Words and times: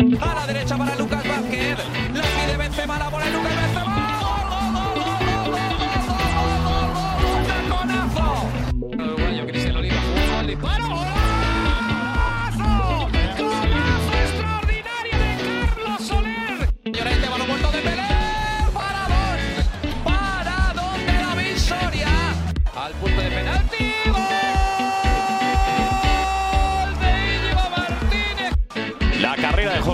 A 0.00 0.34
la 0.34 0.46
derecha 0.46 0.76
para 0.76 0.96
Lucas 0.96 1.31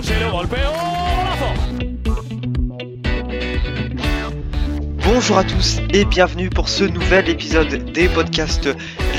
golazo. 0.01 1.45
Bonjour 5.03 5.37
à 5.37 5.43
tous 5.43 5.79
et 5.93 6.05
bienvenue 6.05 6.49
pour 6.49 6.69
ce 6.69 6.85
nouvel 6.85 7.27
épisode 7.29 7.91
des 7.91 8.07
podcasts 8.07 8.69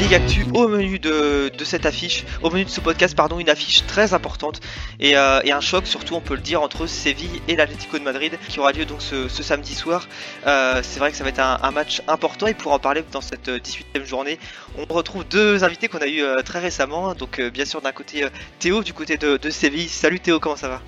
Ligue 0.01 0.15
Actu. 0.15 0.47
Au 0.55 0.67
menu 0.67 0.99
de, 0.99 1.51
cette 1.63 1.85
affiche, 1.85 2.25
au 2.43 2.49
menu 2.49 2.65
de 2.65 2.71
ce 2.71 2.81
podcast, 2.81 3.15
pardon, 3.15 3.39
une 3.39 3.51
affiche 3.51 3.87
très 3.87 4.15
importante 4.15 4.61
et, 4.99 5.15
euh, 5.15 5.43
et 5.45 5.53
un 5.53 5.61
choc, 5.61 5.87
surtout 5.87 6.15
on 6.15 6.23
peut 6.23 6.35
le 6.35 6.41
dire, 6.41 6.63
entre 6.63 6.87
Séville 6.87 7.43
et 7.49 7.55
l'Atlético 7.55 7.99
de 7.99 8.05
Madrid 8.05 8.39
qui 8.49 8.61
aura 8.61 8.73
lieu 8.73 8.87
donc 8.87 9.03
ce, 9.03 9.29
samedi 9.29 9.75
soir. 9.75 10.09
Euh, 10.47 10.81
c'est 10.83 11.01
vrai 11.01 11.11
que 11.11 11.19
ça 11.19 11.25
va 11.25 11.29
être 11.29 11.41
un, 11.41 11.71
match 11.71 12.01
important 12.09 12.47
et 12.47 12.55
pour 12.55 12.73
en 12.73 12.79
parler 12.79 13.05
dans 13.13 13.21
cette 13.21 13.51
18e 13.51 14.07
journée, 14.07 14.39
on 14.79 14.93
retrouve 14.93 15.25
deux 15.29 15.65
invités 15.65 15.89
qu'on 15.89 15.99
a 15.99 16.07
eu 16.07 16.23
euh, 16.23 16.41
très 16.41 16.61
récemment. 16.61 17.15
Donc, 17.15 17.39
bien 17.39 17.67
sûr, 17.67 17.83
d'un 17.83 17.93
côté 17.93 18.27
Théo, 18.59 18.83
du 18.83 18.95
côté 18.95 19.19
de, 19.19 19.37
de 19.37 19.51
Séville. 19.51 19.89
Salut 19.89 20.21
Théo, 20.21 20.41
comment 20.41 20.57
ça 20.57 20.69
va? 20.69 20.81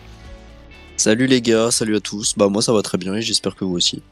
Salut 0.96 1.26
les 1.26 1.42
gars, 1.42 1.70
salut 1.70 1.96
à 1.96 2.00
tous. 2.00 2.34
Bah 2.36 2.48
moi 2.48 2.62
ça 2.62 2.72
va 2.72 2.80
très 2.80 2.96
bien 2.96 3.14
et 3.14 3.22
j'espère 3.22 3.56
que 3.56 3.64
vous 3.64 3.74
aussi. 3.74 4.02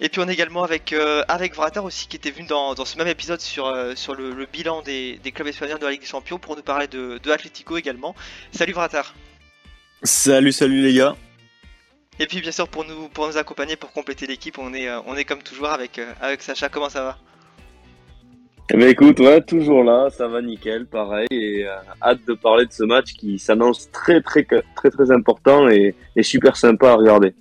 Et 0.00 0.08
puis 0.08 0.20
on 0.20 0.28
est 0.28 0.32
également 0.32 0.64
avec, 0.64 0.92
euh, 0.92 1.22
avec 1.28 1.54
Vratar 1.54 1.84
aussi 1.84 2.08
qui 2.08 2.16
était 2.16 2.32
venu 2.32 2.46
dans, 2.46 2.74
dans 2.74 2.84
ce 2.84 2.98
même 2.98 3.06
épisode 3.06 3.40
sur, 3.40 3.66
euh, 3.66 3.94
sur 3.94 4.14
le, 4.14 4.32
le 4.32 4.46
bilan 4.46 4.82
des, 4.82 5.20
des 5.22 5.30
clubs 5.30 5.46
espagnols 5.46 5.78
de 5.78 5.84
la 5.84 5.92
Ligue 5.92 6.00
des 6.00 6.06
Champions 6.06 6.38
pour 6.38 6.56
nous 6.56 6.62
parler 6.62 6.88
de, 6.88 7.18
de 7.22 7.30
Atlético 7.30 7.76
également. 7.76 8.14
Salut 8.50 8.72
Vratar. 8.72 9.14
Salut, 10.02 10.52
salut 10.52 10.82
les 10.82 10.94
gars. 10.94 11.14
Et 12.18 12.26
puis 12.26 12.40
bien 12.40 12.50
sûr 12.50 12.66
pour 12.68 12.84
nous, 12.84 13.08
pour 13.08 13.28
nous 13.28 13.38
accompagner, 13.38 13.76
pour 13.76 13.92
compléter 13.92 14.26
l'équipe, 14.26 14.58
on 14.58 14.74
est, 14.74 14.88
euh, 14.88 15.00
on 15.06 15.16
est 15.16 15.24
comme 15.24 15.42
toujours 15.42 15.68
avec, 15.68 15.98
euh, 15.98 16.12
avec 16.20 16.42
Sacha. 16.42 16.68
Comment 16.68 16.88
ça 16.88 17.04
va? 17.04 17.18
Eh 18.70 18.76
ben 18.76 18.88
écoute, 18.88 19.20
ouais, 19.20 19.42
toujours 19.42 19.84
là, 19.84 20.08
ça 20.10 20.26
va 20.26 20.40
nickel, 20.40 20.86
pareil, 20.86 21.26
et 21.30 21.66
euh, 21.66 21.74
hâte 22.00 22.24
de 22.26 22.32
parler 22.32 22.64
de 22.64 22.72
ce 22.72 22.82
match 22.82 23.12
qui 23.12 23.38
s'annonce 23.38 23.90
très 23.90 24.22
très 24.22 24.42
très 24.42 24.90
très 24.90 25.10
important 25.10 25.68
et, 25.68 25.94
et 26.16 26.22
super 26.22 26.56
sympa 26.56 26.92
à 26.92 26.94
regarder. 26.94 27.34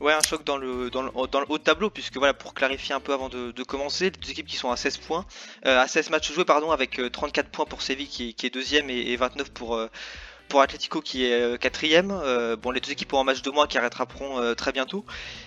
Ouais, 0.00 0.12
un 0.12 0.20
choc 0.20 0.44
dans 0.44 0.56
le, 0.56 0.90
dans 0.90 1.02
le, 1.02 1.10
dans 1.30 1.40
le 1.40 1.46
haut 1.48 1.58
de 1.58 1.62
tableau, 1.62 1.90
puisque 1.90 2.16
voilà, 2.16 2.34
pour 2.34 2.54
clarifier 2.54 2.94
un 2.94 3.00
peu 3.00 3.12
avant 3.12 3.28
de, 3.28 3.62
commencer, 3.64 4.04
les 4.04 4.10
deux 4.10 4.30
équipes 4.30 4.46
qui 4.46 4.56
sont 4.56 4.70
à 4.70 4.76
16 4.76 4.98
points, 4.98 5.26
euh, 5.66 5.80
à 5.80 5.88
16 5.88 6.10
matchs 6.10 6.32
joués, 6.32 6.44
pardon, 6.44 6.70
avec 6.70 6.98
euh, 7.00 7.10
34 7.10 7.48
points 7.48 7.64
pour 7.64 7.82
Séville 7.82 8.08
qui 8.08 8.34
est, 8.42 8.54
deuxième 8.54 8.90
et, 8.90 8.98
et 8.98 9.16
29 9.16 9.50
pour, 9.50 9.74
euh, 9.74 9.88
pour 10.48 10.62
Atlético 10.62 11.00
qui 11.00 11.24
est 11.24 11.40
euh, 11.40 11.56
quatrième. 11.56 12.10
Euh, 12.10 12.56
bon, 12.56 12.70
les 12.70 12.80
deux 12.80 12.90
équipes 12.90 13.12
ont 13.12 13.20
un 13.20 13.24
match 13.24 13.42
de 13.42 13.50
moins 13.50 13.66
qui 13.66 13.78
arrêteront 13.78 14.40
euh, 14.40 14.54
très 14.54 14.72
bientôt. 14.72 15.04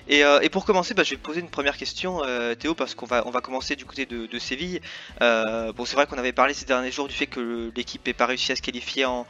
Et, 0.07 0.23
euh, 0.23 0.39
et 0.41 0.49
pour 0.49 0.65
commencer, 0.65 0.93
bah, 0.93 1.03
je 1.03 1.11
vais 1.11 1.17
poser 1.17 1.41
une 1.41 1.49
première 1.49 1.77
question, 1.77 2.21
euh, 2.23 2.55
Théo, 2.55 2.75
parce 2.75 2.95
qu'on 2.95 3.05
va, 3.05 3.23
commencer 3.41 3.75
du 3.75 3.85
côté 3.85 4.05
de, 4.05 4.27
de 4.27 4.39
Séville. 4.39 4.81
Euh, 5.21 5.73
bon, 5.73 5.85
c'est 5.85 5.95
vrai 5.95 6.05
qu'on 6.05 6.17
avait 6.17 6.31
parlé 6.31 6.53
ces 6.53 6.65
derniers 6.65 6.91
jours 6.91 7.07
du 7.07 7.15
fait 7.15 7.27
que 7.27 7.71
l'équipe 7.75 8.05
n'ait 8.05 8.13
pas 8.13 8.27
réussi 8.27 8.51
à 8.51 8.55
se 8.55 8.61
qualifier 8.61 9.05
en 9.05 9.25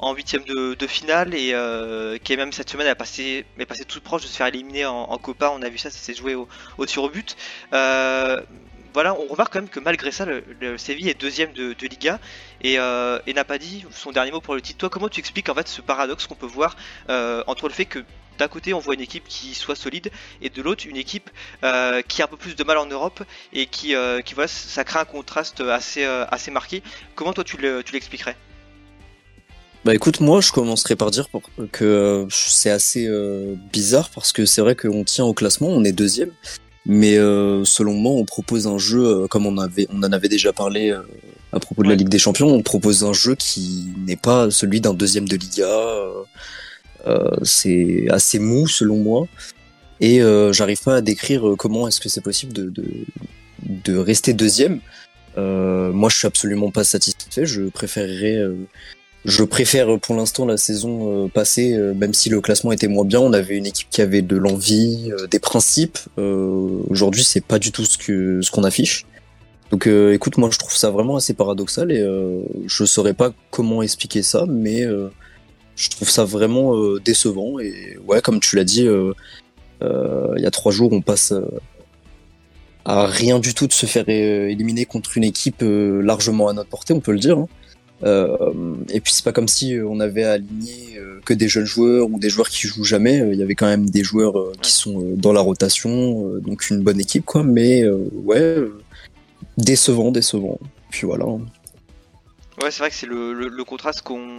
en 0.00 0.14
huitième 0.14 0.44
de, 0.44 0.86
finale 0.86 1.34
et 1.34 1.52
euh, 1.52 2.16
qui 2.18 2.32
est 2.32 2.36
même 2.36 2.52
cette 2.52 2.70
semaine 2.70 2.86
a 2.86 2.94
passé, 2.94 3.44
est 3.58 3.66
passé 3.66 3.84
tout 3.84 4.00
proche 4.00 4.22
de 4.22 4.26
se 4.26 4.36
faire 4.36 4.46
éliminer 4.46 4.86
en, 4.86 5.18
Copa. 5.18 5.52
On 5.54 5.62
a 5.62 5.68
vu 5.68 5.78
ça, 5.78 5.90
ça 5.90 5.98
s'est 5.98 6.14
joué 6.14 6.34
au, 6.34 6.48
tir 6.86 7.02
au 7.02 7.10
but. 7.10 7.36
Euh, 7.74 8.40
voilà, 8.94 9.14
on 9.14 9.26
remarque 9.26 9.52
quand 9.52 9.60
même 9.60 9.68
que 9.68 9.78
malgré 9.78 10.10
ça, 10.10 10.24
le, 10.24 10.42
le 10.60 10.78
Séville 10.78 11.10
est 11.10 11.20
deuxième 11.20 11.52
de, 11.52 11.74
de 11.74 11.86
Liga 11.86 12.18
et, 12.62 12.78
euh, 12.78 13.18
n'a 13.26 13.44
pas 13.44 13.58
dit 13.58 13.84
son 13.90 14.10
dernier 14.10 14.32
mot 14.32 14.40
pour 14.40 14.54
le 14.54 14.62
titre. 14.62 14.78
Toi, 14.78 14.88
comment 14.88 15.08
tu 15.08 15.20
expliques 15.20 15.50
en 15.50 15.54
fait 15.54 15.68
ce 15.68 15.82
paradoxe 15.82 16.26
qu'on 16.26 16.34
peut 16.34 16.46
voir 16.46 16.76
entre 17.46 17.68
le 17.68 17.74
fait 17.74 17.84
que 17.84 17.98
d'un 18.38 18.48
côté 18.48 18.72
on 18.72 18.78
voit 18.78 18.94
une 18.94 19.02
équipe 19.02 19.24
qui 19.28 19.54
soit 19.54 19.76
solide 19.76 20.10
et 20.40 20.48
de 20.48 20.62
l'autre 20.62 20.86
une 20.88 20.96
équipe 20.96 21.28
qui 22.08 22.22
a 22.22 22.24
un 22.24 22.28
peu 22.28 22.38
plus 22.38 22.56
de 22.56 22.64
mal 22.64 22.78
en 22.78 22.86
Europe 22.86 23.22
et 23.52 23.66
qui, 23.66 23.94
qui 24.24 24.34
voilà, 24.34 24.48
ça 24.48 24.82
crée 24.84 24.98
un 24.98 25.04
contraste 25.04 25.60
assez, 25.60 26.04
assez 26.04 26.50
marqué. 26.50 26.82
Comment 27.14 27.34
toi 27.34 27.44
tu 27.44 27.58
l'expliquerais? 27.92 28.36
Bah 29.84 29.94
écoute, 29.94 30.20
moi 30.20 30.42
je 30.42 30.52
commencerai 30.52 30.94
par 30.94 31.10
dire 31.10 31.28
pour- 31.30 31.42
que 31.72 31.84
euh, 31.84 32.26
c'est 32.28 32.68
assez 32.70 33.06
euh, 33.06 33.54
bizarre 33.72 34.10
parce 34.10 34.30
que 34.32 34.44
c'est 34.44 34.60
vrai 34.60 34.76
qu'on 34.76 35.04
tient 35.04 35.24
au 35.24 35.32
classement, 35.32 35.68
on 35.68 35.84
est 35.84 35.92
deuxième, 35.92 36.32
mais 36.84 37.16
euh, 37.16 37.64
selon 37.64 37.94
moi 37.94 38.12
on 38.12 38.26
propose 38.26 38.66
un 38.66 38.76
jeu 38.76 39.26
comme 39.28 39.46
on 39.46 39.56
avait, 39.56 39.86
on 39.90 39.98
en 40.02 40.12
avait 40.12 40.28
déjà 40.28 40.52
parlé 40.52 40.94
à 41.52 41.60
propos 41.60 41.82
de 41.82 41.88
la. 41.88 41.94
Ligue 41.94 42.10
des 42.10 42.18
Champions, 42.18 42.48
on 42.48 42.62
propose 42.62 43.04
un 43.04 43.14
jeu 43.14 43.34
qui 43.34 43.88
n'est 44.06 44.16
pas 44.18 44.50
celui 44.50 44.82
d'un 44.82 44.92
deuxième 44.92 45.26
de 45.26 45.36
Liga. 45.36 45.66
c'est 47.42 48.06
assez 48.10 48.38
mou 48.38 48.68
selon 48.68 48.96
moi 48.96 49.26
et 50.02 50.20
j'arrive 50.52 50.82
pas 50.82 50.96
à 50.96 51.00
décrire 51.00 51.54
comment 51.56 51.88
est-ce 51.88 52.00
que 52.00 52.10
c'est 52.10 52.20
possible 52.20 52.52
de, 52.52 52.68
de 52.68 52.84
de 53.62 53.96
rester 53.96 54.34
deuxième. 54.34 54.80
Moi 55.38 56.10
je 56.10 56.16
suis 56.18 56.26
absolument 56.26 56.70
pas 56.70 56.84
satisfait, 56.84 57.46
je 57.46 57.62
préférerais 57.62 58.44
je 59.24 59.44
préfère 59.44 59.98
pour 60.00 60.14
l'instant 60.14 60.46
la 60.46 60.56
saison 60.56 61.24
euh, 61.26 61.28
passée, 61.28 61.74
euh, 61.74 61.92
même 61.94 62.14
si 62.14 62.30
le 62.30 62.40
classement 62.40 62.72
était 62.72 62.88
moins 62.88 63.04
bien. 63.04 63.20
On 63.20 63.32
avait 63.32 63.56
une 63.56 63.66
équipe 63.66 63.88
qui 63.90 64.00
avait 64.00 64.22
de 64.22 64.36
l'envie, 64.36 65.10
euh, 65.12 65.26
des 65.26 65.38
principes. 65.38 65.98
Euh, 66.18 66.80
Aujourd'hui, 66.88 67.22
c'est 67.22 67.44
pas 67.44 67.58
du 67.58 67.70
tout 67.70 67.84
ce 67.84 67.98
que 67.98 68.40
ce 68.40 68.50
qu'on 68.50 68.64
affiche. 68.64 69.04
Donc, 69.70 69.86
euh, 69.86 70.12
écoute, 70.14 70.36
moi, 70.38 70.48
je 70.50 70.58
trouve 70.58 70.74
ça 70.74 70.90
vraiment 70.90 71.16
assez 71.16 71.34
paradoxal 71.34 71.92
et 71.92 72.00
euh, 72.00 72.40
je 72.66 72.84
saurais 72.84 73.14
pas 73.14 73.30
comment 73.50 73.82
expliquer 73.82 74.22
ça, 74.22 74.46
mais 74.48 74.82
euh, 74.84 75.08
je 75.76 75.90
trouve 75.90 76.08
ça 76.10 76.24
vraiment 76.24 76.74
euh, 76.76 76.98
décevant. 77.04 77.60
Et 77.60 77.98
ouais, 78.06 78.20
comme 78.22 78.40
tu 78.40 78.56
l'as 78.56 78.64
dit, 78.64 78.86
euh, 78.86 79.12
euh, 79.82 80.32
il 80.36 80.42
y 80.42 80.46
a 80.46 80.50
trois 80.50 80.72
jours, 80.72 80.92
on 80.92 81.02
passe 81.02 81.32
euh, 81.32 81.44
à 82.84 83.06
rien 83.06 83.38
du 83.38 83.54
tout 83.54 83.66
de 83.66 83.72
se 83.72 83.86
faire 83.86 84.06
euh, 84.08 84.48
éliminer 84.48 84.86
contre 84.86 85.16
une 85.16 85.24
équipe 85.24 85.62
euh, 85.62 86.00
largement 86.02 86.48
à 86.48 86.52
notre 86.52 86.70
portée, 86.70 86.94
on 86.94 87.00
peut 87.00 87.12
le 87.12 87.18
dire. 87.18 87.38
hein. 87.38 87.48
Euh, 88.02 88.74
et 88.88 89.00
puis 89.00 89.12
c'est 89.12 89.24
pas 89.24 89.32
comme 89.32 89.48
si 89.48 89.76
on 89.86 90.00
avait 90.00 90.24
aligné 90.24 90.96
euh, 90.96 91.20
que 91.24 91.34
des 91.34 91.48
jeunes 91.48 91.66
joueurs 91.66 92.10
ou 92.10 92.18
des 92.18 92.30
joueurs 92.30 92.48
qui 92.48 92.66
jouent 92.66 92.84
jamais. 92.84 93.20
Euh, 93.20 93.32
Il 93.32 93.38
y 93.38 93.42
avait 93.42 93.54
quand 93.54 93.66
même 93.66 93.88
des 93.88 94.02
joueurs 94.02 94.52
qui 94.62 94.72
sont 94.72 95.02
dans 95.16 95.32
la 95.32 95.40
rotation, 95.40 96.38
donc 96.38 96.70
une 96.70 96.82
bonne 96.82 97.00
équipe 97.00 97.24
quoi. 97.24 97.42
Mais 97.42 97.84
ouais, 98.24 98.56
décevant, 99.58 100.10
décevant. 100.10 100.58
Puis 100.90 101.06
voilà. 101.06 101.26
Ouais, 102.62 102.70
c'est 102.70 102.80
vrai 102.80 102.90
que 102.90 102.96
c'est 102.96 103.06
le, 103.06 103.32
le, 103.32 103.64
contraste 103.64 104.02
qu'on 104.02 104.38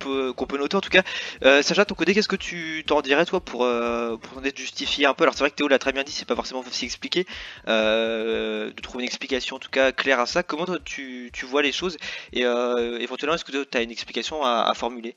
peut, 0.00 0.32
qu'on 0.32 0.46
peut 0.46 0.58
noter 0.58 0.76
en 0.76 0.80
tout 0.80 0.90
cas. 0.90 1.02
Euh, 1.44 1.62
Sacha, 1.62 1.84
ton 1.84 1.94
côté, 1.94 2.12
qu'est-ce 2.12 2.26
que 2.26 2.34
tu 2.34 2.82
t'en 2.84 3.02
dirais 3.02 3.24
toi 3.24 3.38
pour, 3.38 3.62
euh, 3.64 4.16
pour 4.16 4.34
tenter 4.34 4.50
de 4.50 4.56
justifier 4.56 5.06
un 5.06 5.14
peu? 5.14 5.22
Alors 5.22 5.34
c'est 5.34 5.40
vrai 5.40 5.50
que 5.50 5.54
Théo 5.54 5.68
l'a 5.68 5.78
très 5.78 5.92
bien 5.92 6.02
dit, 6.02 6.10
c'est 6.10 6.26
pas 6.26 6.34
forcément 6.34 6.62
facile 6.62 6.86
expliquer, 6.86 7.24
euh, 7.68 8.72
de 8.72 8.80
trouver 8.80 9.04
une 9.04 9.06
explication 9.06 9.56
en 9.56 9.58
tout 9.60 9.70
cas 9.70 9.92
claire 9.92 10.18
à 10.18 10.26
ça. 10.26 10.42
Comment 10.42 10.66
tu, 10.84 11.30
tu 11.32 11.46
vois 11.46 11.62
les 11.62 11.70
choses? 11.70 11.98
Et 12.32 12.44
euh, 12.44 12.98
éventuellement 12.98 13.36
est-ce 13.36 13.44
que 13.44 13.52
tu 13.52 13.78
as 13.78 13.82
une 13.82 13.92
explication 13.92 14.42
à, 14.42 14.64
à 14.68 14.74
formuler? 14.74 15.14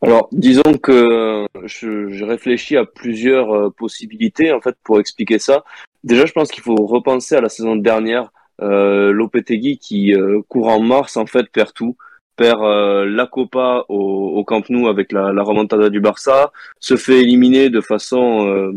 Alors, 0.00 0.28
disons 0.32 0.78
que 0.82 1.46
je, 1.64 2.08
je 2.08 2.24
réfléchis 2.24 2.76
à 2.78 2.86
plusieurs 2.86 3.54
euh, 3.54 3.70
possibilités 3.70 4.50
en 4.52 4.62
fait 4.62 4.76
pour 4.82 4.98
expliquer 4.98 5.38
ça. 5.38 5.62
Déjà, 6.04 6.24
je 6.24 6.32
pense 6.32 6.50
qu'il 6.50 6.62
faut 6.62 6.76
repenser 6.86 7.34
à 7.34 7.42
la 7.42 7.50
saison 7.50 7.76
dernière. 7.76 8.30
Euh, 8.62 9.12
Lopetegui 9.12 9.78
qui 9.78 10.14
euh, 10.14 10.40
court 10.48 10.68
en 10.68 10.80
mars 10.80 11.16
en 11.18 11.26
fait 11.26 11.46
perd 11.52 11.72
tout, 11.74 11.96
perd 12.36 12.62
euh, 12.62 13.04
la 13.04 13.26
Copa 13.26 13.84
au, 13.88 14.32
au 14.36 14.44
Camp 14.44 14.62
Nou 14.70 14.88
avec 14.88 15.12
la, 15.12 15.32
la 15.32 15.42
remontada 15.42 15.90
du 15.90 16.00
Barça, 16.00 16.52
se 16.80 16.96
fait 16.96 17.20
éliminer 17.20 17.68
de 17.68 17.80
façon 17.82 18.48
euh, 18.48 18.72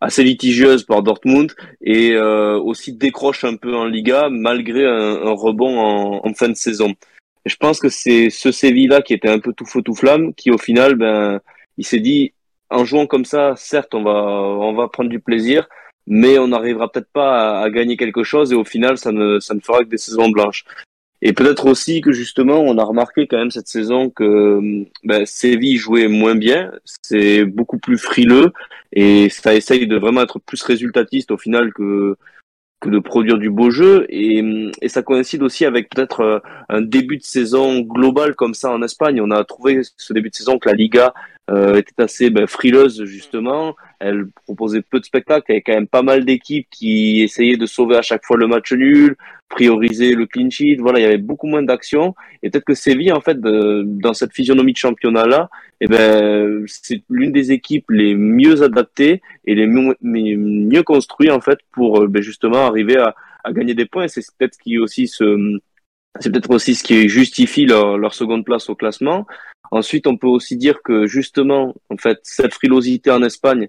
assez 0.00 0.22
litigieuse 0.22 0.84
par 0.84 1.02
Dortmund 1.02 1.52
et 1.80 2.12
euh, 2.12 2.58
aussi 2.58 2.92
décroche 2.92 3.44
un 3.44 3.56
peu 3.56 3.74
en 3.74 3.86
Liga 3.86 4.28
malgré 4.30 4.84
un, 4.84 5.26
un 5.26 5.32
rebond 5.32 5.78
en, 5.78 6.26
en 6.26 6.34
fin 6.34 6.48
de 6.48 6.54
saison. 6.54 6.92
Je 7.46 7.56
pense 7.56 7.78
que 7.78 7.88
c'est 7.88 8.28
ce 8.28 8.50
Séville-là 8.50 9.02
qui 9.02 9.14
était 9.14 9.30
un 9.30 9.38
peu 9.38 9.52
tout 9.52 9.66
feu 9.66 9.80
tout 9.80 9.94
flamme, 9.94 10.34
qui 10.34 10.50
au 10.50 10.58
final, 10.58 10.96
ben, 10.96 11.40
il 11.78 11.86
s'est 11.86 12.00
dit, 12.00 12.34
en 12.70 12.84
jouant 12.84 13.06
comme 13.06 13.24
ça, 13.24 13.54
certes, 13.56 13.94
on 13.94 14.02
va, 14.02 14.10
on 14.10 14.74
va 14.74 14.88
prendre 14.88 15.10
du 15.10 15.20
plaisir, 15.20 15.68
mais 16.06 16.38
on 16.38 16.48
n'arrivera 16.48 16.90
peut-être 16.90 17.10
pas 17.12 17.60
à, 17.60 17.62
à, 17.62 17.70
gagner 17.70 17.96
quelque 17.96 18.22
chose, 18.22 18.52
et 18.52 18.56
au 18.56 18.64
final, 18.64 18.98
ça 18.98 19.12
ne, 19.12 19.40
ça 19.40 19.54
ne 19.54 19.60
fera 19.60 19.80
que 19.80 19.88
des 19.88 19.98
saisons 19.98 20.28
blanches. 20.28 20.64
Et 21.22 21.32
peut-être 21.32 21.66
aussi 21.66 22.02
que 22.02 22.12
justement, 22.12 22.60
on 22.60 22.76
a 22.78 22.84
remarqué 22.84 23.26
quand 23.26 23.38
même 23.38 23.50
cette 23.50 23.68
saison 23.68 24.10
que 24.10 24.84
ben, 25.04 25.24
Séville 25.24 25.78
jouait 25.78 26.08
moins 26.08 26.34
bien, 26.34 26.72
c'est 27.02 27.44
beaucoup 27.44 27.78
plus 27.78 27.98
frileux, 27.98 28.52
et 28.92 29.28
ça 29.30 29.54
essaye 29.54 29.86
de 29.86 29.96
vraiment 29.96 30.22
être 30.22 30.38
plus 30.38 30.62
résultatiste 30.62 31.30
au 31.30 31.38
final 31.38 31.72
que 31.72 32.16
de 32.84 32.98
produire 32.98 33.38
du 33.38 33.50
beau 33.50 33.70
jeu 33.70 34.06
et, 34.08 34.70
et 34.80 34.88
ça 34.88 35.02
coïncide 35.02 35.42
aussi 35.42 35.64
avec 35.64 35.88
peut-être 35.88 36.20
euh, 36.20 36.38
un 36.68 36.82
début 36.82 37.16
de 37.16 37.22
saison 37.22 37.80
global 37.80 38.34
comme 38.34 38.54
ça 38.54 38.70
en 38.70 38.82
Espagne. 38.82 39.20
On 39.20 39.30
a 39.30 39.44
trouvé 39.44 39.80
ce 39.96 40.12
début 40.12 40.30
de 40.30 40.34
saison 40.34 40.58
que 40.58 40.68
la 40.68 40.74
Liga 40.74 41.14
euh, 41.48 41.76
était 41.76 42.02
assez 42.02 42.30
ben, 42.30 42.46
frileuse 42.46 43.04
justement. 43.04 43.76
Elle 44.00 44.26
proposait 44.44 44.82
peu 44.82 44.98
de 44.98 45.04
spectacles. 45.04 45.44
Il 45.48 45.52
y 45.52 45.54
avait 45.56 45.62
quand 45.62 45.74
même 45.74 45.86
pas 45.86 46.02
mal 46.02 46.24
d'équipes 46.24 46.66
qui 46.70 47.22
essayaient 47.22 47.56
de 47.56 47.66
sauver 47.66 47.96
à 47.96 48.02
chaque 48.02 48.24
fois 48.24 48.36
le 48.36 48.46
match 48.46 48.72
nul, 48.72 49.16
prioriser 49.48 50.14
le 50.14 50.26
clean 50.26 50.50
sheet. 50.50 50.76
Voilà, 50.80 50.98
il 50.98 51.02
y 51.02 51.06
avait 51.06 51.18
beaucoup 51.18 51.46
moins 51.46 51.62
d'actions. 51.62 52.14
Et 52.42 52.50
peut-être 52.50 52.64
que 52.64 52.74
Séville, 52.74 53.12
en 53.12 53.20
fait, 53.20 53.40
dans 53.40 54.14
cette 54.14 54.32
physionomie 54.32 54.72
de 54.72 54.78
championnat-là, 54.78 55.48
eh 55.80 55.86
ben, 55.86 56.64
c'est 56.66 57.02
l'une 57.08 57.32
des 57.32 57.52
équipes 57.52 57.90
les 57.90 58.14
mieux 58.14 58.62
adaptées 58.62 59.22
et 59.44 59.54
les 59.54 59.66
mieux, 59.66 59.94
mieux 60.02 60.82
construites 60.82 61.30
en 61.30 61.40
fait 61.40 61.58
pour 61.72 62.08
ben, 62.08 62.22
justement 62.22 62.66
arriver 62.66 62.96
à, 62.96 63.14
à 63.44 63.52
gagner 63.52 63.74
des 63.74 63.86
points. 63.86 64.08
C'est 64.08 64.22
peut-être 64.36 64.54
ce 64.54 64.58
qui 64.58 64.78
aussi 64.78 65.06
se 65.06 65.58
c'est 66.20 66.30
peut-être 66.30 66.50
aussi 66.50 66.74
ce 66.74 66.84
qui 66.84 67.08
justifie 67.08 67.66
leur, 67.66 67.98
leur 67.98 68.14
seconde 68.14 68.44
place 68.44 68.68
au 68.68 68.74
classement. 68.74 69.26
Ensuite, 69.70 70.06
on 70.06 70.16
peut 70.16 70.26
aussi 70.26 70.56
dire 70.56 70.82
que 70.82 71.06
justement, 71.06 71.74
en 71.90 71.96
fait, 71.96 72.20
cette 72.22 72.54
frilosité 72.54 73.10
en 73.10 73.22
Espagne, 73.22 73.68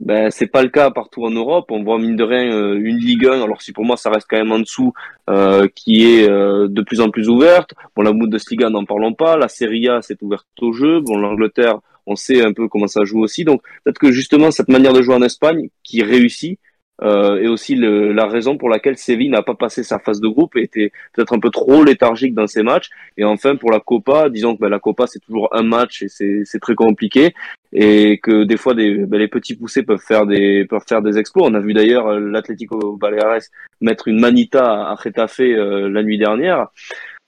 ben 0.00 0.30
c'est 0.30 0.46
pas 0.46 0.62
le 0.62 0.68
cas 0.68 0.90
partout 0.90 1.24
en 1.24 1.30
Europe. 1.30 1.70
On 1.70 1.82
voit 1.82 1.98
mine 1.98 2.16
de 2.16 2.22
rien 2.22 2.52
euh, 2.52 2.78
une 2.80 2.98
Ligue 2.98 3.26
1, 3.26 3.42
alors 3.42 3.62
si 3.62 3.72
pour 3.72 3.84
moi 3.84 3.96
ça 3.96 4.10
reste 4.10 4.26
quand 4.30 4.36
même 4.38 4.52
en 4.52 4.60
dessous, 4.60 4.92
euh, 5.28 5.66
qui 5.74 6.04
est 6.04 6.28
euh, 6.28 6.68
de 6.68 6.82
plus 6.82 7.00
en 7.00 7.10
plus 7.10 7.28
ouverte. 7.28 7.74
Bon, 7.96 8.02
la 8.02 8.12
Bundesliga 8.12 8.70
n'en 8.70 8.84
parlons 8.84 9.14
pas. 9.14 9.36
La 9.36 9.48
Serie 9.48 9.88
A 9.88 10.02
s'est 10.02 10.18
ouverte 10.22 10.46
au 10.60 10.72
jeu. 10.72 11.00
Bon, 11.00 11.18
l'Angleterre, 11.18 11.80
on 12.06 12.14
sait 12.16 12.44
un 12.44 12.52
peu 12.52 12.68
comment 12.68 12.86
ça 12.86 13.04
joue 13.04 13.20
aussi. 13.20 13.44
Donc 13.44 13.62
peut-être 13.84 13.98
que 13.98 14.12
justement 14.12 14.50
cette 14.50 14.68
manière 14.68 14.92
de 14.92 15.02
jouer 15.02 15.14
en 15.16 15.22
Espagne 15.22 15.68
qui 15.82 16.02
réussit, 16.02 16.60
euh, 17.02 17.40
et 17.40 17.48
aussi 17.48 17.76
le, 17.76 18.12
la 18.12 18.26
raison 18.26 18.56
pour 18.56 18.68
laquelle 18.68 18.96
Séville 18.96 19.28
n'a 19.28 19.42
pas 19.42 19.54
passé 19.54 19.82
sa 19.82 19.98
phase 19.98 20.20
de 20.20 20.28
groupe 20.28 20.56
était 20.56 20.90
peut-être 21.12 21.32
un 21.32 21.38
peu 21.38 21.50
trop 21.50 21.84
léthargique 21.84 22.34
dans 22.34 22.46
ses 22.46 22.62
matchs. 22.62 22.90
Et 23.16 23.24
enfin 23.24 23.56
pour 23.56 23.70
la 23.70 23.80
Copa, 23.80 24.28
disons 24.28 24.56
que 24.56 24.60
ben, 24.60 24.68
la 24.68 24.80
Copa 24.80 25.06
c'est 25.06 25.20
toujours 25.20 25.48
un 25.52 25.62
match 25.62 26.02
et 26.02 26.08
c'est 26.08 26.60
très 26.60 26.74
compliqué 26.74 27.34
et 27.72 28.18
que 28.18 28.44
des 28.44 28.56
fois 28.56 28.74
des, 28.74 29.06
ben, 29.06 29.18
les 29.18 29.28
petits 29.28 29.54
poussés 29.54 29.82
peuvent 29.82 30.00
faire 30.00 30.26
des 30.26 30.64
peuvent 30.64 30.84
faire 30.88 31.02
des 31.02 31.18
exploits. 31.18 31.46
On 31.46 31.54
a 31.54 31.60
vu 31.60 31.72
d'ailleurs 31.72 32.08
euh, 32.08 32.18
l'Atlético 32.18 32.96
Baleares 32.96 33.42
mettre 33.80 34.08
une 34.08 34.18
manita 34.18 34.90
à 34.90 34.96
Getafe 35.02 35.40
euh, 35.40 35.88
la 35.88 36.02
nuit 36.02 36.18
dernière 36.18 36.68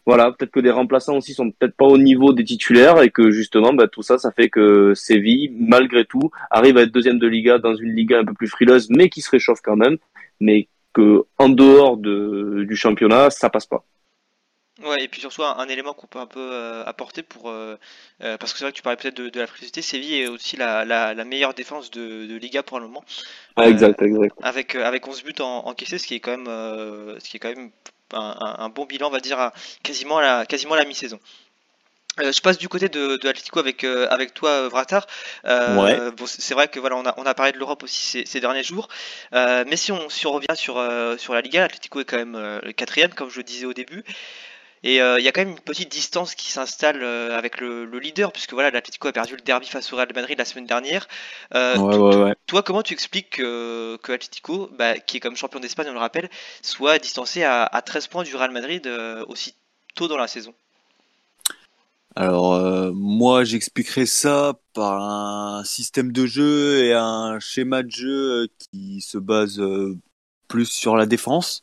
voilà, 0.06 0.32
peut-être 0.32 0.50
que 0.50 0.60
des 0.60 0.70
remplaçants 0.70 1.16
aussi 1.16 1.34
sont 1.34 1.50
peut-être 1.50 1.76
pas 1.76 1.84
au 1.84 1.98
niveau 1.98 2.32
des 2.32 2.44
titulaires 2.44 3.02
et 3.02 3.10
que 3.10 3.30
justement, 3.30 3.72
bah, 3.72 3.86
tout 3.88 4.02
ça, 4.02 4.18
ça 4.18 4.32
fait 4.32 4.48
que 4.48 4.94
Séville, 4.94 5.52
malgré 5.58 6.04
tout, 6.04 6.30
arrive 6.50 6.78
à 6.78 6.82
être 6.82 6.92
deuxième 6.92 7.18
de 7.18 7.26
Liga 7.26 7.58
dans 7.58 7.74
une 7.74 7.94
Liga 7.94 8.18
un 8.18 8.24
peu 8.24 8.34
plus 8.34 8.48
frileuse, 8.48 8.88
mais 8.90 9.08
qui 9.08 9.20
se 9.20 9.30
réchauffe 9.30 9.60
quand 9.62 9.76
même, 9.76 9.98
mais 10.40 10.68
que 10.92 11.24
en 11.38 11.48
dehors 11.48 11.96
de, 11.96 12.64
du 12.66 12.76
championnat, 12.76 13.30
ça 13.30 13.50
passe 13.50 13.66
pas. 13.66 13.84
Ouais, 14.82 15.04
et 15.04 15.08
puis 15.08 15.20
surtout 15.20 15.42
un, 15.42 15.68
élément 15.68 15.92
qu'on 15.92 16.06
peut 16.06 16.20
un 16.20 16.26
peu 16.26 16.40
euh, 16.40 16.82
apporter 16.86 17.22
pour 17.22 17.50
euh, 17.50 17.76
euh, 18.22 18.38
parce 18.38 18.52
que 18.52 18.58
c'est 18.58 18.64
vrai 18.64 18.72
que 18.72 18.76
tu 18.76 18.82
parlais 18.82 18.96
peut-être 18.96 19.20
de, 19.20 19.38
la 19.38 19.46
frilosité, 19.46 19.82
Séville 19.82 20.22
est 20.22 20.26
aussi 20.26 20.56
la, 20.56 20.86
la, 20.86 21.24
meilleure 21.24 21.52
défense 21.52 21.90
de, 21.90 22.26
de, 22.26 22.36
Liga 22.36 22.62
pour 22.62 22.80
le 22.80 22.86
moment. 22.86 23.04
Ah, 23.56 23.68
exact, 23.68 24.00
exact. 24.00 24.34
Avec 24.42 24.74
avec 24.76 25.06
11 25.06 25.22
buts 25.22 25.34
en, 25.40 25.66
encaissés, 25.66 25.98
ce 25.98 26.06
qui 26.06 26.14
est 26.14 26.20
quand 26.20 26.30
même 26.30 26.46
ce 26.46 27.28
qui 27.28 27.36
est 27.36 27.40
quand 27.40 27.54
même 27.54 27.70
un, 28.12 28.68
bon 28.68 28.84
bilan, 28.86 29.08
on 29.08 29.10
va 29.10 29.20
dire, 29.20 29.38
à, 29.38 29.52
quasiment 29.82 30.18
à 30.18 30.22
la, 30.22 30.46
quasiment 30.46 30.74
la 30.74 30.84
mi-saison. 30.84 31.20
Euh, 32.18 32.32
je 32.32 32.40
passe 32.40 32.58
du 32.58 32.68
côté 32.68 32.88
de, 32.88 33.16
de 33.16 33.58
avec, 33.58 33.84
euh, 33.84 34.06
avec 34.10 34.34
toi, 34.34 34.50
euh, 34.50 34.68
Vratar. 34.68 35.06
bon, 35.44 36.26
c'est 36.26 36.54
vrai 36.54 36.68
que 36.68 36.80
voilà, 36.80 36.96
on 36.96 37.06
a, 37.06 37.14
on 37.16 37.24
a 37.24 37.34
parlé 37.34 37.52
de 37.52 37.58
l'Europe 37.58 37.82
aussi 37.82 38.24
ces, 38.26 38.40
derniers 38.40 38.64
jours. 38.64 38.88
mais 39.32 39.76
si 39.76 39.92
on, 39.92 40.08
si 40.10 40.26
on 40.26 40.32
revient 40.32 40.56
sur, 40.56 40.82
sur 41.18 41.34
la 41.34 41.40
Liga, 41.40 41.60
l'Atlético 41.60 42.00
est 42.00 42.04
quand 42.04 42.18
même 42.18 42.60
le 42.62 42.72
quatrième, 42.72 43.14
comme 43.14 43.30
je 43.30 43.38
le 43.38 43.44
disais 43.44 43.66
au 43.66 43.74
début. 43.74 44.04
Et 44.82 45.02
euh, 45.02 45.18
il 45.18 45.24
y 45.24 45.28
a 45.28 45.32
quand 45.32 45.42
même 45.42 45.50
une 45.50 45.60
petite 45.60 45.90
distance 45.90 46.34
qui 46.34 46.50
s'installe 46.50 47.02
euh, 47.02 47.36
avec 47.36 47.60
le, 47.60 47.84
leader, 47.98 48.32
puisque 48.32 48.54
voilà, 48.54 48.70
l'Atlético 48.70 49.08
a 49.08 49.12
perdu 49.12 49.36
le 49.36 49.42
derby 49.42 49.66
face 49.66 49.92
au 49.92 49.96
Real 49.96 50.08
Madrid 50.14 50.38
la 50.38 50.46
semaine 50.46 50.66
dernière. 50.66 51.06
Euh, 51.54 52.32
toi, 52.46 52.62
comment 52.62 52.82
tu 52.82 52.94
expliques 52.94 53.30
que, 53.30 53.98
que 54.02 54.76
bah, 54.76 54.98
qui 54.98 55.18
est 55.18 55.20
comme 55.20 55.36
champion 55.36 55.60
d'Espagne, 55.60 55.88
on 55.90 55.92
le 55.92 55.98
rappelle, 55.98 56.30
soit 56.62 56.98
distancé 56.98 57.42
à, 57.44 57.82
13 57.84 58.06
points 58.06 58.22
du 58.22 58.34
Real 58.34 58.52
Madrid 58.52 58.88
aussi 59.28 59.54
tôt 59.94 60.08
dans 60.08 60.16
la 60.16 60.28
saison? 60.28 60.54
Alors 62.16 62.92
moi 62.92 63.44
j'expliquerai 63.44 64.04
ça 64.04 64.54
par 64.74 65.00
un 65.00 65.62
système 65.64 66.10
de 66.10 66.26
jeu 66.26 66.84
et 66.84 66.92
un 66.92 67.38
schéma 67.38 67.84
de 67.84 67.90
jeu 67.90 68.48
qui 68.58 69.00
se 69.00 69.16
base 69.16 69.62
plus 70.48 70.66
sur 70.66 70.96
la 70.96 71.06
défense. 71.06 71.62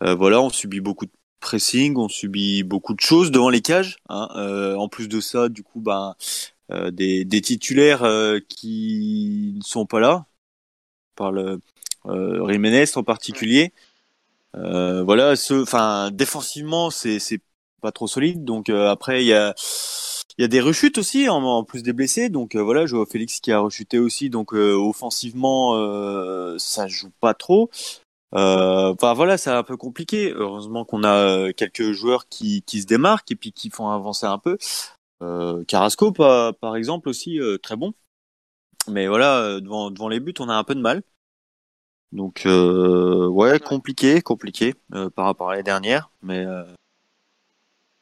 voilà, 0.00 0.40
on 0.40 0.50
subit 0.50 0.80
beaucoup 0.80 1.06
de 1.06 1.12
pressing, 1.42 1.98
on 1.98 2.08
subit 2.08 2.62
beaucoup 2.62 2.94
de 2.94 3.00
choses 3.00 3.30
devant 3.30 3.50
les 3.50 3.60
cages. 3.60 3.98
Hein. 4.08 4.28
Euh, 4.36 4.74
en 4.76 4.88
plus 4.88 5.08
de 5.08 5.20
ça, 5.20 5.50
du 5.50 5.62
coup, 5.62 5.80
ben, 5.80 6.14
euh, 6.70 6.90
des, 6.90 7.26
titulaires 7.42 8.04
euh, 8.04 8.38
qui 8.48 9.52
ne 9.56 9.62
sont 9.62 9.84
pas 9.84 10.00
là, 10.00 10.24
par 11.16 11.32
le 11.32 11.60
Jiménez 12.06 12.86
en 12.96 13.02
particulier. 13.02 13.72
voilà, 14.54 15.34
enfin, 15.50 16.10
défensivement, 16.10 16.90
c'est 16.90 17.40
pas 17.82 17.92
trop 17.92 18.06
solide. 18.06 18.44
Donc 18.44 18.70
après, 18.70 19.22
il 19.22 19.26
y 19.26 19.34
a 19.34 19.54
il 20.38 20.42
y 20.42 20.44
a 20.46 20.48
des 20.48 20.60
rechutes 20.60 20.96
aussi 20.98 21.28
en, 21.28 21.62
plus 21.62 21.82
des 21.82 21.92
blessés. 21.92 22.28
Donc 22.30 22.56
voilà, 22.56 22.86
je 22.86 22.96
vois 22.96 23.06
Félix 23.06 23.40
qui 23.40 23.52
a 23.52 23.60
rechuté 23.60 23.98
aussi. 23.98 24.30
Donc 24.30 24.52
offensivement, 24.52 25.76
ça 26.58 26.88
joue 26.88 27.10
pas 27.20 27.34
trop. 27.34 27.70
Euh, 28.34 28.94
enfin 28.94 29.12
voilà, 29.14 29.36
c'est 29.38 29.50
un 29.50 29.62
peu 29.62 29.76
compliqué. 29.76 30.32
Heureusement 30.32 30.84
qu'on 30.84 31.04
a 31.04 31.14
euh, 31.14 31.52
quelques 31.52 31.92
joueurs 31.92 32.28
qui, 32.28 32.62
qui 32.62 32.80
se 32.82 32.86
démarquent 32.86 33.30
et 33.32 33.36
puis 33.36 33.52
qui 33.52 33.70
font 33.70 33.88
avancer 33.88 34.26
un 34.26 34.38
peu. 34.38 34.56
Euh, 35.22 35.64
Carrasco, 35.64 36.12
par, 36.12 36.54
par 36.56 36.76
exemple, 36.76 37.08
aussi 37.08 37.40
euh, 37.40 37.58
très 37.58 37.76
bon. 37.76 37.94
Mais 38.88 39.06
voilà, 39.06 39.60
devant, 39.60 39.90
devant 39.90 40.08
les 40.08 40.20
buts, 40.20 40.34
on 40.40 40.48
a 40.48 40.54
un 40.54 40.64
peu 40.64 40.74
de 40.74 40.80
mal. 40.80 41.02
Donc 42.12 42.42
ouais, 42.44 43.58
compliqué, 43.60 44.20
compliqué 44.20 44.74
par 45.14 45.24
rapport 45.24 45.48
à 45.48 45.52
l'année 45.52 45.62
dernière, 45.62 46.10
mais 46.20 46.44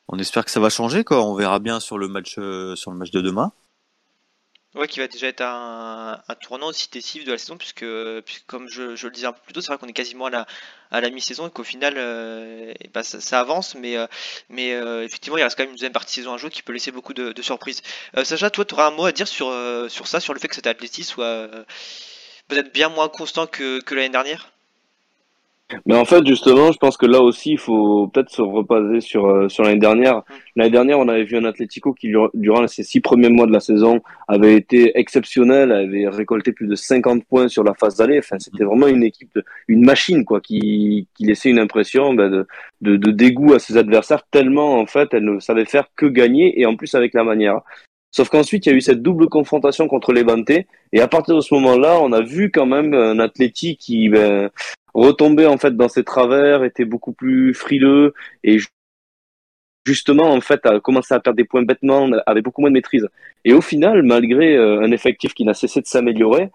on 0.08 0.18
espère 0.18 0.44
que 0.44 0.50
ça 0.50 0.58
va 0.58 0.68
changer. 0.70 1.04
Quoi. 1.04 1.24
On 1.24 1.34
verra 1.34 1.60
bien 1.60 1.80
sur 1.80 1.98
le 1.98 2.08
match 2.08 2.32
sur 2.32 2.90
le 2.90 2.96
match 2.96 3.10
de 3.12 3.20
demain. 3.20 3.52
Ouais, 4.76 4.86
qui 4.86 5.00
va 5.00 5.08
déjà 5.08 5.26
être 5.26 5.40
un, 5.42 6.22
tournant 6.40 6.68
aussi 6.68 6.88
décisif 6.90 7.24
de 7.24 7.32
la 7.32 7.38
saison, 7.38 7.56
puisque, 7.56 7.84
comme 8.46 8.68
je, 8.68 8.82
le 9.04 9.10
disais 9.10 9.26
un 9.26 9.32
peu 9.32 9.40
plus 9.44 9.52
tôt, 9.52 9.60
c'est 9.60 9.66
vrai 9.68 9.78
qu'on 9.78 9.88
est 9.88 9.92
quasiment 9.92 10.26
à 10.26 10.30
la, 10.30 10.46
à 10.92 11.00
la 11.00 11.10
mi-saison 11.10 11.48
et 11.48 11.50
qu'au 11.50 11.64
final, 11.64 11.94
euh, 11.96 12.72
bah, 12.94 13.02
ça, 13.02 13.40
avance, 13.40 13.74
mais, 13.74 13.96
euh, 13.96 14.06
mais 14.48 14.72
euh, 14.74 15.04
effectivement, 15.04 15.38
il 15.38 15.42
reste 15.42 15.56
quand 15.56 15.64
même 15.64 15.70
une 15.70 15.76
deuxième 15.76 15.92
partie 15.92 16.12
de 16.12 16.22
saison 16.22 16.34
à 16.34 16.36
jouer 16.36 16.50
qui 16.50 16.62
peut 16.62 16.72
laisser 16.72 16.92
beaucoup 16.92 17.14
de, 17.14 17.42
surprises. 17.42 17.82
Sacha, 18.22 18.48
toi, 18.50 18.64
tu 18.64 18.74
auras 18.74 18.86
un 18.86 18.90
mot 18.92 19.06
à 19.06 19.12
dire 19.12 19.26
sur, 19.26 19.52
sur 19.90 20.06
ça, 20.06 20.20
sur 20.20 20.34
le 20.34 20.40
fait 20.40 20.48
que 20.48 20.54
cet 20.54 20.68
athlétisme 20.68 21.14
soit 21.14 21.48
peut-être 22.46 22.72
bien 22.72 22.88
moins 22.90 23.08
constant 23.08 23.46
que 23.48 23.82
l'année 23.90 24.10
dernière? 24.10 24.52
Mais 25.86 25.96
en 25.96 26.04
fait, 26.04 26.26
justement, 26.26 26.72
je 26.72 26.78
pense 26.78 26.96
que 26.96 27.06
là 27.06 27.20
aussi, 27.20 27.52
il 27.52 27.58
faut 27.58 28.08
peut-être 28.08 28.30
se 28.30 28.42
repasser 28.42 29.00
sur 29.00 29.26
euh, 29.26 29.48
sur 29.48 29.64
l'année 29.64 29.78
dernière. 29.78 30.22
L'année 30.56 30.70
dernière, 30.70 30.98
on 30.98 31.08
avait 31.08 31.24
vu 31.24 31.36
un 31.36 31.44
Atlético 31.44 31.92
qui, 31.92 32.12
durant 32.34 32.66
ces 32.66 32.82
six 32.82 33.00
premiers 33.00 33.28
mois 33.28 33.46
de 33.46 33.52
la 33.52 33.60
saison, 33.60 34.00
avait 34.28 34.54
été 34.54 34.98
exceptionnel, 34.98 35.72
avait 35.72 36.08
récolté 36.08 36.52
plus 36.52 36.66
de 36.66 36.74
50 36.74 37.24
points 37.24 37.48
sur 37.48 37.64
la 37.64 37.74
phase 37.74 37.96
d'aller. 37.96 38.18
Enfin, 38.18 38.38
c'était 38.38 38.64
vraiment 38.64 38.88
une 38.88 39.02
équipe, 39.02 39.38
une 39.68 39.84
machine, 39.84 40.24
quoi, 40.24 40.40
qui, 40.40 41.08
qui 41.14 41.24
laissait 41.24 41.50
une 41.50 41.58
impression 41.58 42.14
ben, 42.14 42.30
de, 42.30 42.96
de, 42.96 43.10
dégoût 43.10 43.54
à 43.54 43.58
ses 43.58 43.76
adversaires, 43.76 44.22
tellement, 44.30 44.78
en 44.78 44.86
fait, 44.86 45.08
elle 45.12 45.24
ne 45.24 45.40
savait 45.40 45.64
faire 45.64 45.86
que 45.96 46.06
gagner, 46.06 46.60
et 46.60 46.66
en 46.66 46.76
plus 46.76 46.94
avec 46.94 47.14
la 47.14 47.24
manière. 47.24 47.60
Sauf 48.12 48.28
qu'ensuite, 48.28 48.66
il 48.66 48.70
y 48.70 48.72
a 48.72 48.76
eu 48.76 48.80
cette 48.80 49.02
double 49.02 49.28
confrontation 49.28 49.86
contre 49.86 50.12
les 50.12 50.24
Bantés. 50.24 50.66
Et 50.92 51.00
à 51.00 51.06
partir 51.06 51.36
de 51.36 51.40
ce 51.40 51.54
moment-là, 51.54 52.00
on 52.00 52.12
a 52.12 52.22
vu 52.22 52.50
quand 52.50 52.66
même 52.66 52.92
un 52.92 53.20
Atleti 53.20 53.76
qui 53.76 54.08
ben, 54.08 54.50
retombait 54.94 55.46
en 55.46 55.58
fait 55.58 55.76
dans 55.76 55.88
ses 55.88 56.04
travers, 56.04 56.64
était 56.64 56.84
beaucoup 56.84 57.12
plus 57.12 57.54
frileux 57.54 58.14
et 58.44 58.58
justement 59.86 60.30
en 60.30 60.40
fait 60.40 60.64
a 60.66 60.80
commencé 60.80 61.14
à 61.14 61.20
perdre 61.20 61.36
des 61.36 61.44
points 61.44 61.62
bêtement, 61.62 62.10
avait 62.26 62.42
beaucoup 62.42 62.60
moins 62.60 62.70
de 62.70 62.74
maîtrise. 62.74 63.08
Et 63.44 63.52
au 63.52 63.60
final, 63.60 64.02
malgré 64.02 64.56
euh, 64.56 64.82
un 64.82 64.92
effectif 64.92 65.34
qui 65.34 65.44
n'a 65.44 65.54
cessé 65.54 65.80
de 65.80 65.86
s'améliorer, 65.86 66.50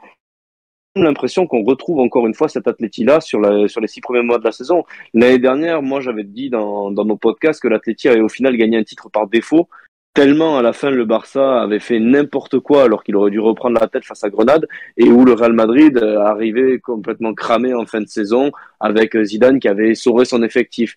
l'impression 0.96 1.46
qu'on 1.46 1.63
retrouve 1.63 2.00
encore 2.00 2.25
une 2.25 2.34
fois 2.34 2.48
cet 2.48 2.68
Atleti-là 2.68 3.20
sur, 3.20 3.42
sur 3.70 3.82
les 3.82 3.88
six 3.88 4.01
premiers 4.01 4.22
mois 4.22 4.39
de 4.39 4.46
la 4.46 4.51
saison. 4.51 4.86
L'année 5.13 5.39
dernière, 5.39 5.82
moi 5.82 6.00
j'avais 6.00 6.24
dit 6.24 6.50
dans, 6.50 6.92
dans 6.92 7.04
nos 7.04 7.18
podcasts 7.18 7.62
que 7.62 7.68
l'Atleti 7.68 8.08
avait 8.08 8.22
au 8.22 8.30
final 8.30 8.56
gagné 8.56 8.77
un 8.77 8.84
titre 8.84 9.10
par 9.10 9.27
défaut 9.27 9.68
tellement 10.15 10.57
à 10.57 10.62
la 10.62 10.74
fin 10.74 10.89
le 10.89 11.05
Barça 11.05 11.62
avait 11.62 11.81
fait 11.81 12.00
n'importe 12.00 12.60
quoi 12.60 12.84
alors 12.84 13.03
qu'il 13.03 13.15
aurait 13.17 13.31
dû 13.31 13.39
reprendre 13.39 13.79
la 13.79 13.88
tête 13.88 14.05
face 14.05 14.24
à 14.24 14.29
Grenade 14.29 14.65
et 14.98 15.10
où 15.10 15.25
le 15.25 15.34
Real 15.34 15.53
Madrid 15.53 15.98
euh, 15.98 16.19
arrivait 16.22 16.79
complètement 16.79 17.34
cramé 17.34 17.74
en 17.74 17.86
fin 17.86 18.01
de 18.01 18.07
saison 18.07 18.51
avec 18.79 19.15
Zidane 19.22 19.60
qui 19.60 19.67
avait 19.67 19.93
sauré 19.93 20.24
son 20.25 20.41
effectif. 20.41 20.95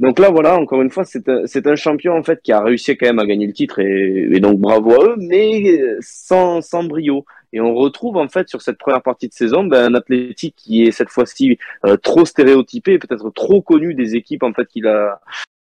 Donc 0.00 0.18
là 0.18 0.30
voilà 0.30 0.58
encore 0.58 0.80
une 0.80 0.90
fois 0.90 1.04
c'est 1.04 1.28
un, 1.28 1.44
un 1.66 1.76
champion 1.76 2.14
en 2.14 2.22
fait 2.22 2.40
qui 2.42 2.52
a 2.52 2.60
réussi 2.60 2.96
quand 2.96 3.06
même 3.06 3.20
à 3.20 3.26
gagner 3.26 3.46
le 3.46 3.52
titre 3.52 3.78
et, 3.80 4.40
donc 4.40 4.58
bravo 4.58 4.90
à 4.92 5.04
eux 5.04 5.16
mais 5.18 5.80
sans, 6.00 6.62
sans 6.62 6.84
brio 6.84 7.26
Et 7.52 7.60
on 7.60 7.74
retrouve 7.74 8.16
en 8.16 8.28
fait 8.28 8.48
sur 8.48 8.62
cette 8.62 8.78
première 8.78 9.02
partie 9.02 9.28
de 9.28 9.34
saison 9.34 9.64
ben, 9.64 9.92
un 9.92 9.94
athlétique 9.94 10.56
qui 10.56 10.84
est 10.84 10.90
cette 10.90 11.10
fois-ci 11.10 11.58
euh, 11.84 11.96
trop 11.96 12.24
stéréotypé, 12.24 12.98
peut-être 12.98 13.30
trop 13.30 13.60
connu 13.60 13.94
des 13.94 14.16
équipes 14.16 14.42
en 14.42 14.54
fait 14.54 14.66
qu'il 14.66 14.86
a 14.88 15.20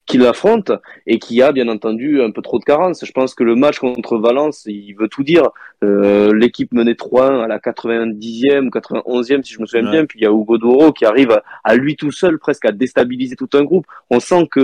qui 0.08 0.16
l'affronte 0.16 0.72
et 1.06 1.18
qui 1.18 1.42
a 1.42 1.52
bien 1.52 1.68
entendu 1.68 2.22
un 2.22 2.30
peu 2.30 2.40
trop 2.42 2.58
de 2.58 2.64
carences. 2.64 3.04
Je 3.04 3.12
pense 3.12 3.34
que 3.34 3.44
le 3.44 3.54
match 3.54 3.78
contre 3.78 4.16
Valence, 4.18 4.62
il 4.66 4.94
veut 4.94 5.08
tout 5.08 5.22
dire. 5.22 5.50
Euh, 5.84 6.32
L'équipe 6.34 6.72
menait 6.72 6.94
3-1 6.94 7.44
à 7.44 7.46
la 7.46 7.58
90e, 7.58 8.70
91e 8.70 9.42
si 9.42 9.54
je 9.54 9.60
me 9.60 9.66
souviens 9.66 9.90
bien, 9.90 10.06
puis 10.06 10.18
il 10.18 10.22
y 10.22 10.26
a 10.26 10.30
Hugo 10.30 10.56
Doro 10.58 10.92
qui 10.92 11.04
arrive 11.04 11.38
à, 11.62 11.76
lui 11.76 11.94
tout 11.94 12.10
seul 12.10 12.38
presque 12.38 12.64
à 12.64 12.72
déstabiliser 12.72 13.36
tout 13.36 13.50
un 13.52 13.62
groupe. 13.62 13.86
On 14.08 14.18
sent 14.18 14.48
que 14.50 14.60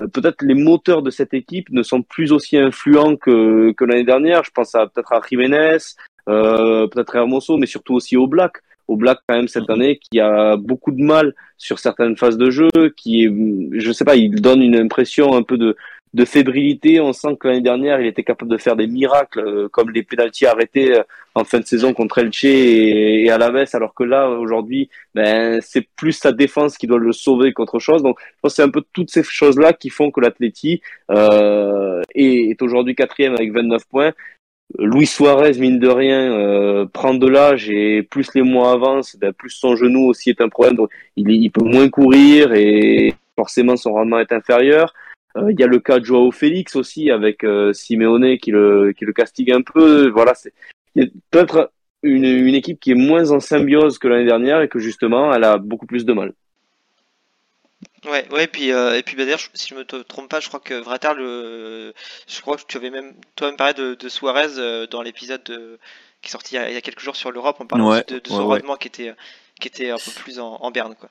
euh, 0.00 0.06
peut-être 0.12 0.42
les 0.42 0.54
moteurs 0.54 1.02
de 1.02 1.10
cette 1.10 1.34
équipe 1.34 1.68
ne 1.70 1.82
sont 1.82 2.02
plus 2.02 2.32
aussi 2.32 2.56
influents 2.56 3.16
que, 3.16 3.72
que 3.72 3.84
l'année 3.84 4.04
dernière. 4.04 4.44
Je 4.44 4.52
pense 4.52 4.74
à 4.76 4.86
peut-être 4.86 5.12
à 5.12 5.20
Jiménez, 5.28 5.78
euh, 6.28 6.86
peut-être 6.86 7.16
à 7.16 7.18
Hermoso, 7.18 7.56
mais 7.56 7.66
surtout 7.66 7.94
aussi 7.94 8.16
au 8.16 8.28
Black 8.28 8.62
au 8.88 8.96
Black 8.96 9.18
quand 9.26 9.36
même 9.36 9.48
cette 9.48 9.68
mhm. 9.68 9.74
année 9.74 9.98
qui 9.98 10.18
a 10.18 10.56
beaucoup 10.56 10.90
de 10.90 11.02
mal 11.02 11.34
sur 11.56 11.78
certaines 11.78 12.16
phases 12.16 12.38
de 12.38 12.50
jeu, 12.50 12.68
qui 12.96 13.24
est, 13.24 13.30
je 13.80 13.92
sais 13.92 14.04
pas, 14.04 14.16
il 14.16 14.40
donne 14.40 14.62
une 14.62 14.76
impression 14.76 15.34
un 15.34 15.42
peu 15.42 15.58
de, 15.58 15.76
de 16.14 16.24
fébrilité. 16.24 17.00
On 17.00 17.12
sent 17.12 17.36
que 17.38 17.48
l'année 17.48 17.60
dernière, 17.60 18.00
il 18.00 18.06
était 18.06 18.22
capable 18.22 18.50
de 18.50 18.56
faire 18.56 18.76
des 18.76 18.86
miracles, 18.86 19.40
euh, 19.40 19.68
comme 19.68 19.90
les 19.90 20.02
pénalties 20.02 20.46
arrêtés 20.46 20.98
euh, 20.98 21.02
en 21.34 21.44
fin 21.44 21.60
de 21.60 21.64
saison 21.64 21.92
contre 21.92 22.18
Elche 22.18 22.44
et, 22.44 23.24
et 23.24 23.30
Alaves, 23.30 23.68
alors 23.74 23.94
que 23.94 24.04
là, 24.04 24.28
aujourd'hui, 24.28 24.88
ben, 25.14 25.60
c'est 25.60 25.86
plus 25.96 26.12
sa 26.12 26.32
défense 26.32 26.78
qui 26.78 26.86
doit 26.86 26.98
le 26.98 27.12
sauver 27.12 27.52
qu'autre 27.52 27.78
chose. 27.78 28.02
Donc, 28.02 28.18
je 28.20 28.40
pense 28.42 28.52
que 28.52 28.56
c'est 28.56 28.62
un 28.62 28.70
peu 28.70 28.82
toutes 28.92 29.10
ces 29.10 29.22
choses-là 29.22 29.72
qui 29.72 29.90
font 29.90 30.10
que 30.10 30.20
l'Atleti 30.20 30.80
euh, 31.10 32.02
est, 32.14 32.50
est 32.50 32.62
aujourd'hui 32.62 32.94
quatrième 32.94 33.34
avec 33.34 33.52
29 33.52 33.86
points. 33.88 34.12
Luis 34.76 35.06
Suarez, 35.06 35.52
mine 35.58 35.78
de 35.78 35.88
rien, 35.88 36.32
euh, 36.32 36.86
prend 36.86 37.14
de 37.14 37.26
l'âge 37.26 37.70
et 37.70 38.02
plus 38.02 38.34
les 38.34 38.42
mois 38.42 38.72
avancent, 38.72 39.16
ben, 39.16 39.32
plus 39.32 39.50
son 39.50 39.76
genou 39.76 40.06
aussi 40.06 40.30
est 40.30 40.40
un 40.42 40.48
problème. 40.48 40.76
Donc 40.76 40.90
il, 41.16 41.30
il 41.30 41.50
peut 41.50 41.64
moins 41.64 41.88
courir 41.88 42.52
et 42.52 43.14
forcément 43.34 43.76
son 43.76 43.92
rendement 43.92 44.18
est 44.18 44.32
inférieur. 44.32 44.92
Euh, 45.36 45.50
il 45.50 45.58
y 45.58 45.62
a 45.62 45.66
le 45.66 45.78
cas 45.78 45.98
de 45.98 46.04
Joao 46.04 46.30
Félix 46.32 46.76
aussi 46.76 47.10
avec 47.10 47.44
euh, 47.44 47.72
Simeone 47.72 48.36
qui 48.36 48.50
le, 48.50 48.92
qui 48.92 49.06
le 49.06 49.12
castigue 49.12 49.52
un 49.52 49.62
peu. 49.62 50.10
Voilà, 50.10 50.34
c'est 50.34 50.52
peut-être 51.30 51.72
une, 52.02 52.24
une 52.24 52.54
équipe 52.54 52.78
qui 52.78 52.90
est 52.90 52.94
moins 52.94 53.30
en 53.30 53.40
symbiose 53.40 53.98
que 53.98 54.08
l'année 54.08 54.26
dernière 54.26 54.60
et 54.60 54.68
que 54.68 54.78
justement 54.78 55.32
elle 55.32 55.44
a 55.44 55.56
beaucoup 55.56 55.86
plus 55.86 56.04
de 56.04 56.12
mal. 56.12 56.34
Ouais, 58.04 58.26
ouais, 58.30 58.44
et 58.44 58.46
puis, 58.46 58.72
euh, 58.72 58.96
et 58.96 59.02
puis 59.02 59.16
bah, 59.16 59.24
d'ailleurs, 59.24 59.40
si 59.54 59.68
je 59.68 59.74
me 59.74 59.84
trompe 59.84 60.28
pas, 60.28 60.40
je 60.40 60.48
crois 60.48 60.60
que 60.60 60.74
Vratar, 60.74 61.14
le, 61.14 61.92
je 62.28 62.40
crois 62.40 62.56
que 62.56 62.62
tu 62.66 62.76
avais 62.76 62.90
même 62.90 63.14
toi-même 63.34 63.56
parlé 63.56 63.74
de, 63.74 63.94
de 63.94 64.08
Suarez 64.08 64.58
euh, 64.58 64.86
dans 64.86 65.02
l'épisode 65.02 65.42
qui 66.22 66.28
est 66.28 66.30
sorti 66.30 66.54
il 66.56 66.72
y, 66.72 66.76
a, 66.76 66.80
quelques 66.80 67.00
jours 67.00 67.16
sur 67.16 67.32
l'Europe, 67.32 67.60
en 67.60 67.66
parlant 67.66 67.96
de, 67.96 68.18
de, 68.18 68.28
son 68.28 68.46
rendement 68.46 68.76
qui 68.76 68.88
était, 68.88 69.14
qui 69.60 69.68
était 69.68 69.90
un 69.90 69.96
peu 69.96 70.10
plus 70.12 70.38
en, 70.38 70.58
en 70.60 70.70
berne, 70.70 70.94
quoi. 70.98 71.10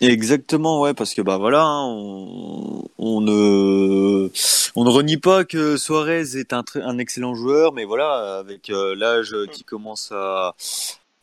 Exactement, 0.00 0.80
ouais, 0.80 0.94
parce 0.94 1.12
que 1.14 1.20
bah 1.20 1.36
voilà, 1.36 1.62
hein, 1.62 1.84
on, 1.84 2.84
on, 2.98 3.20
ne 3.20 4.30
on 4.74 4.84
ne 4.84 4.88
renie 4.88 5.18
pas 5.18 5.44
que 5.44 5.76
Suarez 5.76 6.38
est 6.38 6.54
un, 6.54 6.64
un 6.76 6.98
excellent 6.98 7.34
joueur, 7.34 7.72
mais 7.74 7.84
voilà, 7.84 8.38
avec 8.38 8.70
euh, 8.70 8.94
l'âge 8.96 9.36
qui 9.52 9.62
commence 9.62 10.10
à, 10.10 10.54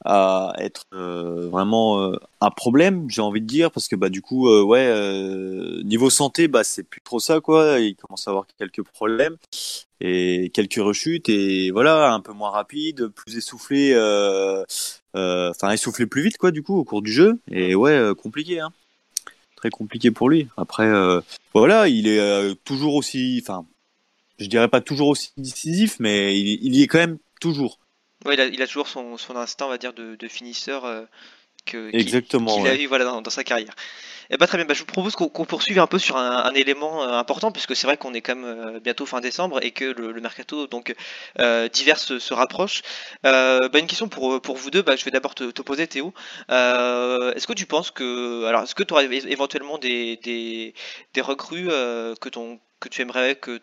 à 0.10 0.54
être 0.58 0.86
euh, 0.94 1.50
vraiment 1.50 2.02
euh, 2.02 2.18
un 2.40 2.50
problème, 2.50 3.10
j'ai 3.10 3.22
envie 3.22 3.42
de 3.42 3.46
dire, 3.46 3.72
parce 3.72 3.90
que 3.90 3.96
bah 3.98 4.08
du 4.08 4.22
coup, 4.22 4.48
euh, 4.48 4.64
ouais, 4.64 5.84
niveau 5.84 6.10
santé, 6.10 6.48
bah 6.48 6.64
c'est 6.64 6.84
plus 6.84 7.02
trop 7.02 7.20
ça 7.20 7.42
quoi. 7.42 7.80
Il 7.80 7.96
commence 7.98 8.26
à 8.28 8.32
avoir 8.32 8.48
quelques 8.58 8.84
problèmes 8.84 9.36
et 10.00 10.50
quelques 10.54 10.80
rechutes 10.80 11.28
et 11.28 11.72
voilà, 11.72 12.14
un 12.14 12.22
peu 12.22 12.32
moins 12.32 12.52
rapide, 12.52 13.08
plus 13.10 13.36
essoufflé, 13.36 13.94
enfin 15.14 15.72
essoufflé 15.72 16.06
plus 16.06 16.22
vite 16.22 16.38
quoi 16.38 16.52
du 16.52 16.64
coup 16.64 16.78
au 16.78 16.86
cours 16.86 17.02
du 17.02 17.12
jeu 17.12 17.40
et 17.52 17.76
ouais, 17.76 18.14
compliqué, 18.18 18.62
hein. 18.62 18.72
très 19.58 19.70
compliqué 19.70 20.12
pour 20.12 20.30
lui. 20.30 20.48
Après, 20.56 20.90
voilà, 21.54 21.90
il 21.90 22.08
est 22.08 22.56
toujours 22.64 22.96
aussi, 22.96 23.42
enfin, 23.44 23.66
je 24.40 24.46
dirais 24.46 24.70
pas 24.70 24.80
toujours 24.80 25.10
aussi 25.10 25.32
décisif, 25.36 25.98
mais 26.00 26.40
il, 26.40 26.60
il 26.64 26.76
y 26.78 26.84
est 26.84 26.88
quand 26.88 27.00
même 27.00 27.18
toujours. 27.42 27.80
Ouais, 28.26 28.34
il 28.34 28.42
a, 28.42 28.46
il 28.46 28.62
a 28.62 28.68
toujours 28.68 28.88
son, 28.88 29.18
son 29.18 29.36
instinct, 29.36 29.66
on 29.66 29.70
va 29.70 29.78
dire, 29.78 29.94
de, 29.94 30.16
de 30.16 30.28
finisseur 30.28 30.86
euh, 30.86 31.04
que, 31.66 31.96
Exactement, 31.96 32.56
qu'il 32.56 32.68
a 32.68 32.76
eu 32.76 32.88
voilà, 32.88 33.06
dans, 33.06 33.22
dans, 33.22 33.30
sa 33.30 33.44
carrière. 33.44 33.74
Et 34.30 34.34
eh 34.34 34.38
bah, 34.38 34.48
très 34.48 34.58
bien, 34.58 34.66
bah, 34.66 34.74
je 34.74 34.80
vous 34.80 34.86
propose 34.86 35.16
qu'on, 35.16 35.30
qu'on 35.30 35.46
poursuive 35.46 35.80
un 35.80 35.88
peu 35.88 36.00
sur 36.00 36.18
un, 36.18 36.44
un 36.46 36.54
élément 36.54 37.04
euh, 37.04 37.14
important, 37.14 37.52
puisque 37.52 37.76
c'est 37.76 37.88
vrai 37.88 37.96
qu'on 37.96 38.14
est 38.14 38.22
quand 38.22 38.36
même 38.36 38.46
euh, 38.46 38.80
bientôt 38.80 39.06
fin 39.06 39.22
décembre 39.22 39.64
et 39.64 39.72
que 39.72 39.86
le, 39.86 40.12
le 40.12 40.22
mercato 40.22 40.68
donc 40.68 40.94
euh, 41.40 41.70
divers 41.70 42.00
se, 42.00 42.20
se 42.20 42.34
rapproche. 42.34 42.82
Bah, 43.24 43.60
une 43.76 43.88
question 43.88 44.10
pour, 44.10 44.42
pour 44.42 44.58
vous 44.58 44.72
deux, 44.72 44.82
bah, 44.82 44.96
je 44.96 45.06
vais 45.06 45.12
d'abord 45.12 45.36
te, 45.36 45.52
te 45.52 45.62
poser 45.62 45.88
Théo. 45.88 46.14
est-ce 46.50 47.48
que 47.48 47.54
tu 47.54 47.66
penses 47.66 47.92
que. 47.92 48.46
Alors, 48.46 48.64
est-ce 48.64 48.76
que 48.76 48.84
tu 48.84 48.94
aurais 48.94 49.06
éventuellement 49.06 49.78
des, 49.78 50.18
des, 50.18 50.74
des 51.14 51.22
recrues 51.22 51.68
que 51.68 52.30
ton 52.30 52.60
que 52.80 52.90
tu 52.90 53.02
aimerais 53.02 53.36
que, 53.36 53.60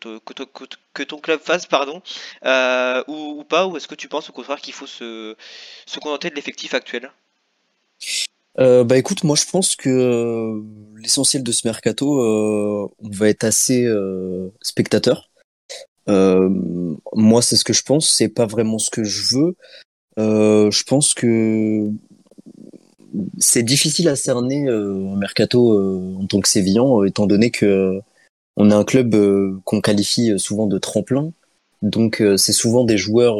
que, 0.92 1.02
ton 1.02 1.18
club 1.18 1.40
fasse, 1.40 1.66
pardon, 1.66 2.02
euh, 2.44 3.02
ou, 3.08 3.44
pas, 3.44 3.66
ou 3.66 3.76
est-ce 3.76 3.88
que 3.88 3.94
tu 3.94 4.08
penses 4.08 4.30
au 4.30 4.32
contraire 4.32 4.60
qu'il 4.60 4.74
faut 4.74 4.86
se, 4.86 5.36
se 5.86 6.00
contenter 6.00 6.30
de 6.30 6.34
l'effectif 6.34 6.74
actuel? 6.74 7.10
Euh, 8.60 8.84
bah 8.84 8.96
écoute, 8.96 9.24
moi 9.24 9.36
je 9.36 9.46
pense 9.50 9.74
que 9.74 9.88
euh, 9.88 10.62
l'essentiel 10.96 11.42
de 11.42 11.52
ce 11.52 11.66
mercato, 11.66 12.20
on 12.20 13.08
va 13.10 13.28
être 13.28 13.44
assez 13.44 13.88
spectateur. 14.62 15.30
moi 16.06 17.42
c'est 17.42 17.56
ce 17.56 17.64
que 17.64 17.72
je 17.72 17.82
pense, 17.82 18.10
c'est 18.10 18.28
pas 18.28 18.46
vraiment 18.46 18.78
ce 18.78 18.90
que 18.90 19.04
je 19.04 19.36
veux. 19.36 19.56
je 20.16 20.82
pense 20.82 21.14
que 21.14 21.90
c'est 23.38 23.62
difficile 23.62 24.08
à 24.08 24.16
cerner 24.16 24.68
un 24.68 25.16
mercato 25.16 26.18
en 26.20 26.26
tant 26.26 26.40
que 26.40 26.48
sévillan, 26.48 27.04
étant 27.04 27.26
donné 27.26 27.50
que 27.50 28.00
on 28.56 28.70
a 28.70 28.76
un 28.76 28.84
club 28.84 29.14
euh, 29.14 29.58
qu'on 29.64 29.80
qualifie 29.80 30.30
euh, 30.32 30.38
souvent 30.38 30.66
de 30.66 30.78
tremplin, 30.78 31.32
donc 31.82 32.20
euh, 32.20 32.36
c'est 32.36 32.52
souvent 32.52 32.84
des 32.84 32.98
joueurs 32.98 33.36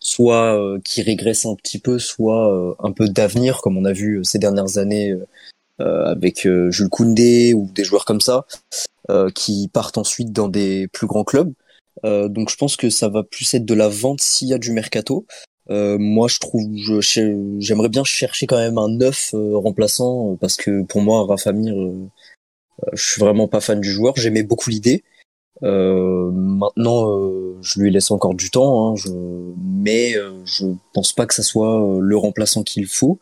soit 0.00 0.60
qui 0.84 1.00
régressent 1.00 1.46
un 1.46 1.54
petit 1.54 1.78
peu, 1.78 1.98
soit 1.98 2.76
un 2.78 2.92
peu 2.92 3.08
d'avenir, 3.08 3.62
comme 3.62 3.78
on 3.78 3.86
a 3.86 3.92
vu 3.92 4.22
ces 4.22 4.38
dernières 4.38 4.76
années 4.76 5.14
avec 5.78 6.46
Jules 6.68 6.90
Koundé 6.90 7.54
ou 7.54 7.70
des 7.74 7.84
joueurs 7.84 8.04
comme 8.04 8.20
ça, 8.20 8.44
qui 9.34 9.70
partent 9.72 9.96
ensuite 9.96 10.30
dans 10.30 10.48
des 10.48 10.88
plus 10.88 11.06
grands 11.06 11.24
clubs. 11.24 11.54
donc 12.02 12.50
je 12.50 12.56
pense 12.56 12.76
que 12.76 12.90
ça 12.90 13.08
va 13.08 13.22
plus 13.22 13.54
être 13.54 13.64
de 13.64 13.72
la 13.72 13.88
vente 13.88 14.20
s'il 14.20 14.48
y 14.48 14.52
a 14.52 14.58
du 14.58 14.72
mercato. 14.72 15.24
moi, 15.70 16.28
je 16.28 16.38
trouve, 16.38 16.68
j'aimerais 17.60 17.88
bien 17.88 18.04
chercher 18.04 18.46
quand 18.46 18.58
même 18.58 18.76
un 18.76 18.90
neuf 18.90 19.30
remplaçant 19.32 20.36
parce 20.38 20.56
que 20.56 20.82
pour 20.82 21.00
moi, 21.00 21.24
Rafa 21.26 21.52
Mir, 21.52 21.80
euh, 21.80 22.10
je 22.92 23.02
suis 23.02 23.20
vraiment 23.20 23.48
pas 23.48 23.60
fan 23.60 23.80
du 23.80 23.90
joueur. 23.90 24.14
J'aimais 24.16 24.42
beaucoup 24.42 24.70
l'idée. 24.70 25.04
Euh, 25.62 26.30
maintenant, 26.32 27.16
euh, 27.16 27.56
je 27.62 27.80
lui 27.80 27.90
laisse 27.90 28.10
encore 28.10 28.34
du 28.34 28.50
temps, 28.50 28.90
hein, 28.90 28.96
je... 28.96 29.08
mais 29.58 30.16
euh, 30.16 30.32
je 30.44 30.66
pense 30.92 31.12
pas 31.12 31.26
que 31.26 31.34
ça 31.34 31.42
soit 31.42 31.80
euh, 31.80 32.00
le 32.00 32.16
remplaçant 32.16 32.62
qu'il 32.62 32.86
faut. 32.86 33.18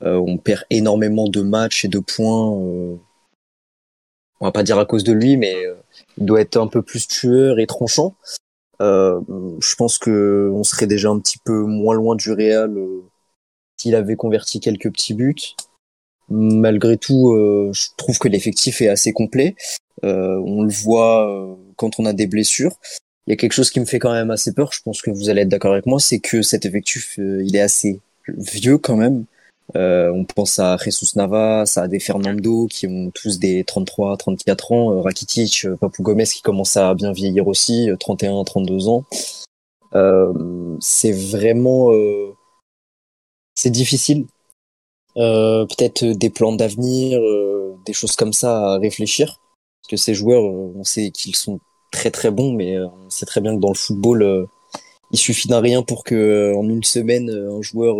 on 0.00 0.38
perd 0.38 0.64
énormément 0.70 1.28
de 1.28 1.40
matchs 1.42 1.84
et 1.84 1.88
de 1.88 1.98
points. 1.98 2.48
on 2.48 3.00
va 4.40 4.52
pas 4.52 4.62
dire 4.62 4.78
à 4.78 4.86
cause 4.86 5.04
de 5.04 5.12
lui, 5.12 5.36
mais 5.36 5.54
il 6.18 6.26
doit 6.26 6.40
être 6.40 6.56
un 6.56 6.66
peu 6.66 6.82
plus 6.82 7.08
tueur 7.08 7.58
et 7.58 7.66
tranchant. 7.66 8.14
je 8.80 9.74
pense 9.76 9.98
que 9.98 10.50
on 10.52 10.62
serait 10.62 10.86
déjà 10.86 11.08
un 11.10 11.18
petit 11.18 11.38
peu 11.44 11.64
moins 11.64 11.94
loin 11.94 12.16
du 12.16 12.32
Real 12.32 12.76
s'il 13.78 13.94
avait 13.94 14.16
converti 14.16 14.60
quelques 14.60 14.92
petits 14.92 15.14
buts. 15.14 15.56
Malgré 16.30 16.96
tout, 16.96 17.30
euh, 17.34 17.70
je 17.74 17.88
trouve 17.96 18.18
que 18.18 18.28
l'effectif 18.28 18.80
est 18.80 18.88
assez 18.88 19.12
complet. 19.12 19.56
Euh, 20.04 20.40
on 20.44 20.62
le 20.62 20.72
voit 20.72 21.28
euh, 21.30 21.54
quand 21.76 21.98
on 21.98 22.06
a 22.06 22.12
des 22.12 22.26
blessures. 22.26 22.76
Il 23.26 23.30
y 23.30 23.32
a 23.34 23.36
quelque 23.36 23.52
chose 23.52 23.70
qui 23.70 23.80
me 23.80 23.84
fait 23.84 23.98
quand 23.98 24.12
même 24.12 24.30
assez 24.30 24.52
peur, 24.52 24.72
je 24.72 24.80
pense 24.82 25.00
que 25.00 25.10
vous 25.10 25.30
allez 25.30 25.42
être 25.42 25.48
d'accord 25.48 25.72
avec 25.72 25.86
moi, 25.86 25.98
c'est 25.98 26.18
que 26.20 26.42
cet 26.42 26.66
effectif, 26.66 27.14
il 27.16 27.56
est 27.56 27.60
assez 27.60 28.00
vieux 28.28 28.76
quand 28.76 28.96
même. 28.96 29.24
on 29.74 30.24
pense 30.26 30.58
à 30.58 30.76
Jesus 30.76 31.16
Navas, 31.16 31.72
à 31.76 31.88
des 31.88 32.00
Fernando 32.00 32.66
qui 32.66 32.86
ont 32.86 33.10
tous 33.14 33.38
des 33.38 33.64
33, 33.64 34.18
34 34.18 34.72
ans, 34.72 35.00
Rakitic, 35.00 35.66
Papou 35.80 36.02
Gomez 36.02 36.26
qui 36.26 36.42
commence 36.42 36.76
à 36.76 36.92
bien 36.94 37.12
vieillir 37.12 37.48
aussi, 37.48 37.88
31, 37.98 38.44
32 38.44 38.88
ans. 38.88 39.04
c'est 40.80 41.12
vraiment, 41.12 41.92
c'est 43.54 43.70
difficile 43.70 44.26
euh, 45.16 45.64
peut-être 45.66 46.04
des 46.04 46.30
plans 46.30 46.52
d'avenir, 46.52 47.20
euh, 47.20 47.76
des 47.86 47.92
choses 47.92 48.16
comme 48.16 48.32
ça 48.32 48.74
à 48.74 48.78
réfléchir. 48.78 49.40
Parce 49.82 49.90
que 49.90 49.96
ces 49.96 50.14
joueurs, 50.14 50.44
euh, 50.44 50.72
on 50.76 50.84
sait 50.84 51.10
qu'ils 51.10 51.36
sont 51.36 51.60
très 51.92 52.10
très 52.10 52.30
bons, 52.30 52.52
mais 52.52 52.78
on 52.78 53.10
sait 53.10 53.26
très 53.26 53.40
bien 53.40 53.54
que 53.54 53.60
dans 53.60 53.68
le 53.68 53.74
football, 53.74 54.48
il 55.12 55.18
suffit 55.18 55.48
d'un 55.48 55.60
rien 55.60 55.82
pour 55.82 56.02
que 56.04 56.52
en 56.56 56.68
une 56.68 56.82
semaine, 56.82 57.30
un 57.30 57.62
joueur 57.62 57.96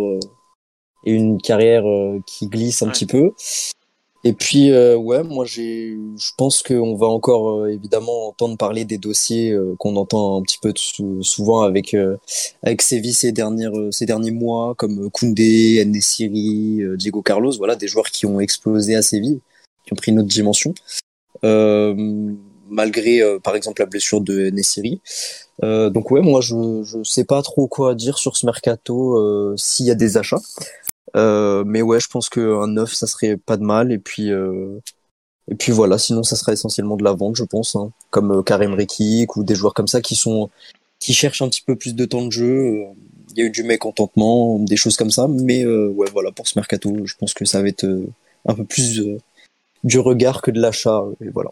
ait 1.05 1.11
une 1.11 1.41
carrière 1.41 1.85
qui 2.25 2.47
glisse 2.47 2.81
un 2.81 2.89
petit 2.89 3.05
peu. 3.05 3.31
Et 4.27 4.33
puis 4.33 4.71
euh, 4.71 4.95
ouais, 4.97 5.23
moi 5.23 5.45
j'ai, 5.45 5.95
je 6.17 6.31
pense 6.35 6.63
qu'on 6.63 6.95
va 6.95 7.05
encore 7.05 7.59
euh, 7.59 7.67
évidemment 7.67 8.29
entendre 8.29 8.57
parler 8.57 8.83
des 8.83 8.97
dossiers 8.97 9.51
euh, 9.51 9.75
qu'on 9.77 9.95
entend 9.97 10.39
un 10.39 10.41
petit 10.41 10.57
peu 10.59 10.73
sou- 10.75 11.21
souvent 11.21 11.61
avec 11.61 11.93
euh, 11.93 12.17
avec 12.63 12.81
Séville 12.81 13.13
ces 13.13 13.31
dernières 13.31 13.77
euh, 13.77 13.91
ces 13.91 14.07
derniers 14.07 14.31
mois, 14.31 14.73
comme 14.75 15.11
Koundé, 15.11 15.85
Nesiri, 15.85 16.81
euh, 16.81 16.97
Diego 16.97 17.21
Carlos, 17.21 17.53
voilà 17.57 17.75
des 17.75 17.87
joueurs 17.87 18.09
qui 18.09 18.25
ont 18.25 18.39
explosé 18.39 18.95
à 18.95 19.03
Séville, 19.03 19.41
qui 19.85 19.93
ont 19.93 19.95
pris 19.95 20.11
une 20.11 20.17
autre 20.17 20.27
dimension, 20.27 20.73
euh, 21.43 21.93
malgré 22.67 23.21
euh, 23.21 23.37
par 23.37 23.55
exemple 23.55 23.79
la 23.83 23.85
blessure 23.85 24.21
de 24.21 24.49
Nesiri. 24.49 25.01
Euh, 25.63 25.91
donc 25.91 26.09
ouais, 26.09 26.21
moi 26.21 26.41
je 26.41 26.81
je 26.83 27.03
sais 27.03 27.25
pas 27.25 27.43
trop 27.43 27.67
quoi 27.67 27.93
dire 27.93 28.17
sur 28.17 28.35
ce 28.37 28.47
mercato 28.47 29.19
euh, 29.19 29.53
s'il 29.55 29.85
y 29.85 29.91
a 29.91 29.95
des 29.95 30.17
achats. 30.17 30.41
Euh, 31.15 31.63
mais 31.65 31.81
ouais, 31.81 31.99
je 31.99 32.07
pense 32.07 32.29
qu'un 32.29 32.67
neuf, 32.67 32.93
ça 32.93 33.07
serait 33.07 33.37
pas 33.37 33.57
de 33.57 33.63
mal. 33.63 33.91
Et 33.91 33.99
puis, 33.99 34.31
euh, 34.31 34.79
et 35.49 35.55
puis 35.55 35.71
voilà, 35.71 35.97
sinon 35.97 36.23
ça 36.23 36.35
serait 36.35 36.53
essentiellement 36.53 36.97
de 36.97 37.03
la 37.03 37.13
vente, 37.13 37.35
je 37.35 37.43
pense, 37.43 37.75
hein, 37.75 37.91
comme 38.09 38.31
euh, 38.31 38.43
Karim 38.43 38.73
Rekik 38.73 39.35
ou 39.37 39.43
des 39.43 39.55
joueurs 39.55 39.73
comme 39.73 39.87
ça 39.87 40.01
qui 40.01 40.15
sont 40.15 40.49
qui 40.99 41.13
cherchent 41.13 41.41
un 41.41 41.49
petit 41.49 41.61
peu 41.61 41.75
plus 41.75 41.95
de 41.95 42.05
temps 42.05 42.25
de 42.25 42.31
jeu. 42.31 42.85
Il 43.31 43.39
y 43.39 43.41
a 43.43 43.45
eu 43.45 43.51
du 43.51 43.63
mécontentement, 43.63 44.59
des 44.59 44.77
choses 44.77 44.97
comme 44.97 45.11
ça. 45.11 45.27
Mais 45.27 45.65
ouais, 45.65 46.07
voilà, 46.13 46.31
pour 46.31 46.47
ce 46.47 46.57
mercato, 46.57 47.05
je 47.05 47.15
pense 47.15 47.33
que 47.33 47.45
ça 47.45 47.61
va 47.61 47.67
être 47.67 47.85
un 48.47 48.55
peu 48.55 48.63
plus 48.65 49.01
du 49.83 49.99
regard 49.99 50.41
que 50.41 50.51
de 50.51 50.61
l'achat. 50.61 51.03
Et 51.21 51.29
voilà. 51.29 51.51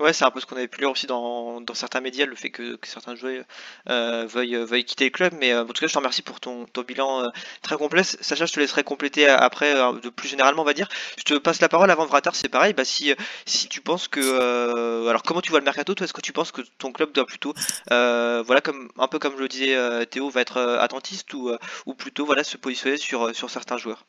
Ouais, 0.00 0.14
c'est 0.14 0.24
un 0.24 0.30
peu 0.30 0.40
ce 0.40 0.46
qu'on 0.46 0.56
avait 0.56 0.66
pu 0.66 0.80
lire 0.80 0.90
aussi 0.90 1.06
dans, 1.06 1.60
dans 1.60 1.74
certains 1.74 2.00
médias, 2.00 2.24
le 2.24 2.34
fait 2.34 2.48
que, 2.48 2.78
certains 2.84 3.14
joueurs 3.14 3.44
euh, 3.90 4.24
veuillent, 4.26 4.56
euh, 4.56 4.64
veuillent 4.64 4.86
quitter 4.86 5.04
le 5.04 5.10
club. 5.10 5.34
Mais 5.38 5.52
euh, 5.52 5.62
en 5.62 5.66
tout 5.66 5.74
cas, 5.74 5.88
je 5.88 5.92
te 5.92 5.98
remercie 5.98 6.22
pour 6.22 6.40
ton, 6.40 6.64
ton 6.64 6.80
bilan 6.82 7.30
très 7.60 7.76
complet. 7.76 8.02
Sacha, 8.02 8.46
je 8.46 8.52
te 8.52 8.60
laisserai 8.60 8.82
compléter 8.82 9.28
après, 9.28 9.74
de 9.74 10.08
plus 10.08 10.26
généralement, 10.26 10.62
on 10.62 10.64
va 10.64 10.72
dire. 10.72 10.88
Je 11.18 11.24
te 11.24 11.34
passe 11.34 11.60
la 11.60 11.68
parole 11.68 11.90
avant 11.90 12.06
Vratar, 12.06 12.34
c'est 12.34 12.48
pareil. 12.48 12.72
Bah, 12.72 12.86
si, 12.86 13.14
si 13.44 13.68
tu 13.68 13.82
penses 13.82 14.08
que. 14.08 15.06
alors, 15.08 15.22
comment 15.22 15.42
tu 15.42 15.50
vois 15.50 15.58
le 15.60 15.66
mercato 15.66 15.94
est-ce 16.00 16.14
que 16.14 16.22
tu 16.22 16.32
penses 16.32 16.50
que 16.50 16.62
ton 16.78 16.92
club 16.92 17.12
doit 17.12 17.26
plutôt, 17.26 17.52
voilà, 17.90 18.62
comme 18.62 18.90
un 18.98 19.06
peu 19.06 19.18
comme 19.18 19.34
je 19.36 19.42
le 19.42 19.48
disais, 19.48 20.06
Théo, 20.06 20.30
va 20.30 20.40
être 20.40 20.58
attentiste 20.80 21.34
ou, 21.34 21.50
ou 21.84 21.94
plutôt 21.94 22.24
voilà, 22.24 22.42
se 22.42 22.56
positionner 22.56 22.96
sur, 22.96 23.34
sur 23.36 23.50
certains 23.50 23.76
joueurs? 23.76 24.06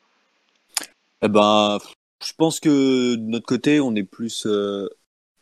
Eh 1.20 1.28
ben, 1.28 1.78
je 2.24 2.32
pense 2.36 2.60
que 2.60 3.14
de 3.14 3.20
notre 3.20 3.46
côté, 3.46 3.78
on 3.80 3.94
est 3.94 4.04
plus 4.04 4.46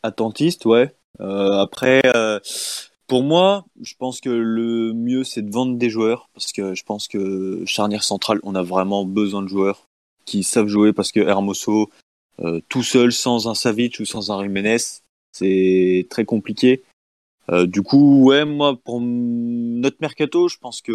attentiste, 0.03 0.67
ouais. 0.67 0.95
Euh, 1.21 1.59
après, 1.59 2.03
euh, 2.15 2.39
pour 3.07 3.25
moi, 3.25 3.65
je 3.83 3.95
pense 3.99 4.21
que 4.21 4.31
le 4.31 4.93
mieux, 4.93 5.25
c'est 5.25 5.43
de 5.43 5.51
vendre 5.51 5.77
des 5.77 5.91
joueurs, 5.91 6.29
parce 6.33 6.53
que 6.53 6.75
je 6.75 6.85
pense 6.85 7.09
que 7.09 7.63
charnière 7.67 8.05
centrale, 8.05 8.39
on 8.45 8.55
a 8.55 8.63
vraiment 8.63 9.05
besoin 9.05 9.43
de 9.43 9.49
joueurs 9.49 9.89
qui 10.27 10.45
savent 10.45 10.69
jouer, 10.69 10.93
parce 10.93 11.11
que 11.11 11.21
Hermoso, 11.21 11.91
euh, 12.43 12.61
tout 12.69 12.83
seul, 12.83 13.13
sans 13.13 13.49
un 13.49 13.55
Savic 13.55 13.99
ou 14.01 14.05
sans 14.05 14.31
un 14.31 14.43
Jiménez, 14.43 14.79
c'est 15.33 16.07
très 16.09 16.25
compliqué. 16.25 16.83
Euh, 17.51 17.67
du 17.67 17.83
coup, 17.83 18.23
ouais, 18.25 18.45
moi, 18.45 18.77
pour 18.77 19.01
notre 19.01 19.97
mercato, 20.01 20.49
je 20.49 20.59
pense 20.59 20.81
que 20.81 20.93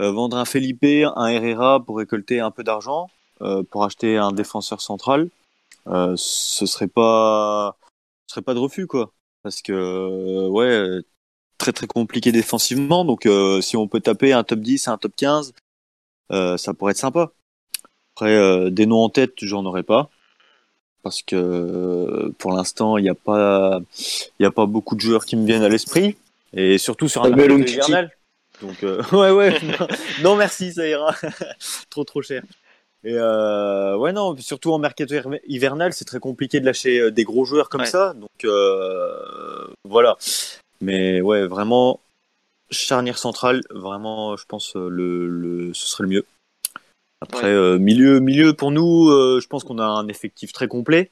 euh, 0.00 0.12
vendre 0.12 0.36
un 0.36 0.44
Felipe, 0.44 0.84
un 0.84 1.26
Herrera 1.28 1.82
pour 1.84 1.96
récolter 1.96 2.40
un 2.40 2.50
peu 2.50 2.62
d'argent, 2.62 3.08
pour 3.70 3.84
acheter 3.84 4.18
un 4.18 4.30
défenseur 4.30 4.80
central, 4.80 5.28
ce 5.86 6.66
serait 6.66 6.86
pas, 6.86 7.76
ce 8.26 8.34
serait 8.34 8.42
pas 8.42 8.54
de 8.54 8.58
refus 8.58 8.86
quoi, 8.86 9.12
parce 9.42 9.62
que 9.62 9.72
euh, 9.72 10.48
ouais, 10.48 10.66
euh, 10.66 11.02
très 11.58 11.72
très 11.72 11.86
compliqué 11.86 12.32
défensivement, 12.32 13.04
donc 13.04 13.26
euh, 13.26 13.60
si 13.60 13.76
on 13.76 13.88
peut 13.88 14.00
taper 14.00 14.32
un 14.32 14.44
top 14.44 14.60
10, 14.60 14.88
un 14.88 14.98
top 14.98 15.12
15, 15.16 15.52
euh, 16.32 16.56
ça 16.56 16.74
pourrait 16.74 16.92
être 16.92 16.98
sympa. 16.98 17.32
Après, 18.14 18.34
euh, 18.34 18.70
des 18.70 18.86
noms 18.86 19.04
en 19.04 19.08
tête, 19.08 19.32
j'en 19.42 19.64
aurais 19.64 19.82
pas, 19.82 20.10
parce 21.02 21.22
que 21.22 22.32
pour 22.38 22.52
l'instant, 22.52 22.98
il 22.98 23.02
n'y 23.02 23.08
a 23.10 23.14
pas, 23.14 23.80
il 24.38 24.42
y 24.42 24.46
a 24.46 24.50
pas 24.50 24.66
beaucoup 24.66 24.96
de 24.96 25.00
joueurs 25.00 25.24
qui 25.24 25.36
me 25.36 25.46
viennent 25.46 25.62
à 25.62 25.68
l'esprit, 25.68 26.16
et 26.52 26.78
surtout 26.78 27.08
sur 27.08 27.24
un 27.24 27.30
mercato 27.30 27.58
hivernal. 27.58 28.10
Donc 28.60 28.82
euh, 28.82 29.02
ouais 29.12 29.30
ouais, 29.30 29.60
non, 29.62 29.86
non, 30.22 30.36
merci, 30.36 30.72
ça 30.72 30.86
ira, 30.86 31.14
trop 31.90 32.04
trop 32.04 32.22
cher. 32.22 32.42
Et 33.04 33.14
euh, 33.16 33.96
ouais 33.96 34.12
non, 34.12 34.36
surtout 34.36 34.72
en 34.72 34.78
mercato 34.78 35.12
hiver- 35.14 35.40
hivernal, 35.46 35.92
c'est 35.92 36.04
très 36.04 36.20
compliqué 36.20 36.60
de 36.60 36.66
lâcher 36.66 37.00
euh, 37.00 37.10
des 37.10 37.24
gros 37.24 37.44
joueurs 37.44 37.68
comme 37.68 37.80
Ouais. 37.80 37.86
ça. 37.86 38.14
Donc 38.14 38.44
euh, 38.44 39.66
voilà. 39.84 40.16
Mais 40.80 41.20
ouais, 41.20 41.46
vraiment 41.46 42.00
charnière 42.70 43.18
centrale, 43.18 43.60
vraiment, 43.70 44.36
je 44.36 44.44
pense 44.46 44.76
euh, 44.76 44.88
le, 44.88 45.28
le 45.28 45.74
ce 45.74 45.86
serait 45.88 46.04
le 46.04 46.10
mieux. 46.10 46.24
Après 47.20 47.48
Ouais. 47.48 47.52
euh, 47.52 47.78
milieu 47.78 48.20
milieu 48.20 48.52
pour 48.52 48.70
nous, 48.70 49.08
euh, 49.10 49.40
je 49.40 49.48
pense 49.48 49.64
qu'on 49.64 49.78
a 49.78 49.84
un 49.84 50.08
effectif 50.08 50.52
très 50.52 50.68
complet. 50.68 51.10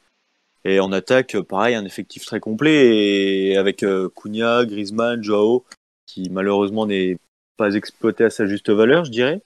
Et 0.65 0.79
en 0.79 0.93
attaque, 0.93 1.41
pareil, 1.41 1.75
un 1.75 1.87
effectif 1.87 2.27
très 2.27 2.39
complet 2.39 2.97
et 2.97 3.57
avec 3.57 3.83
euh, 3.83 4.11
Cunha, 4.15 4.65
Griezmann, 4.67 5.23
Joao, 5.23 5.65
qui 6.07 6.29
malheureusement 6.31 6.87
n'est 6.87 7.17
pas 7.57 7.75
exploité 7.75 8.25
à 8.25 8.31
sa 8.31 8.47
juste 8.47 8.69
valeur, 8.69 9.05
je 9.07 9.11
dirais. 9.11 9.41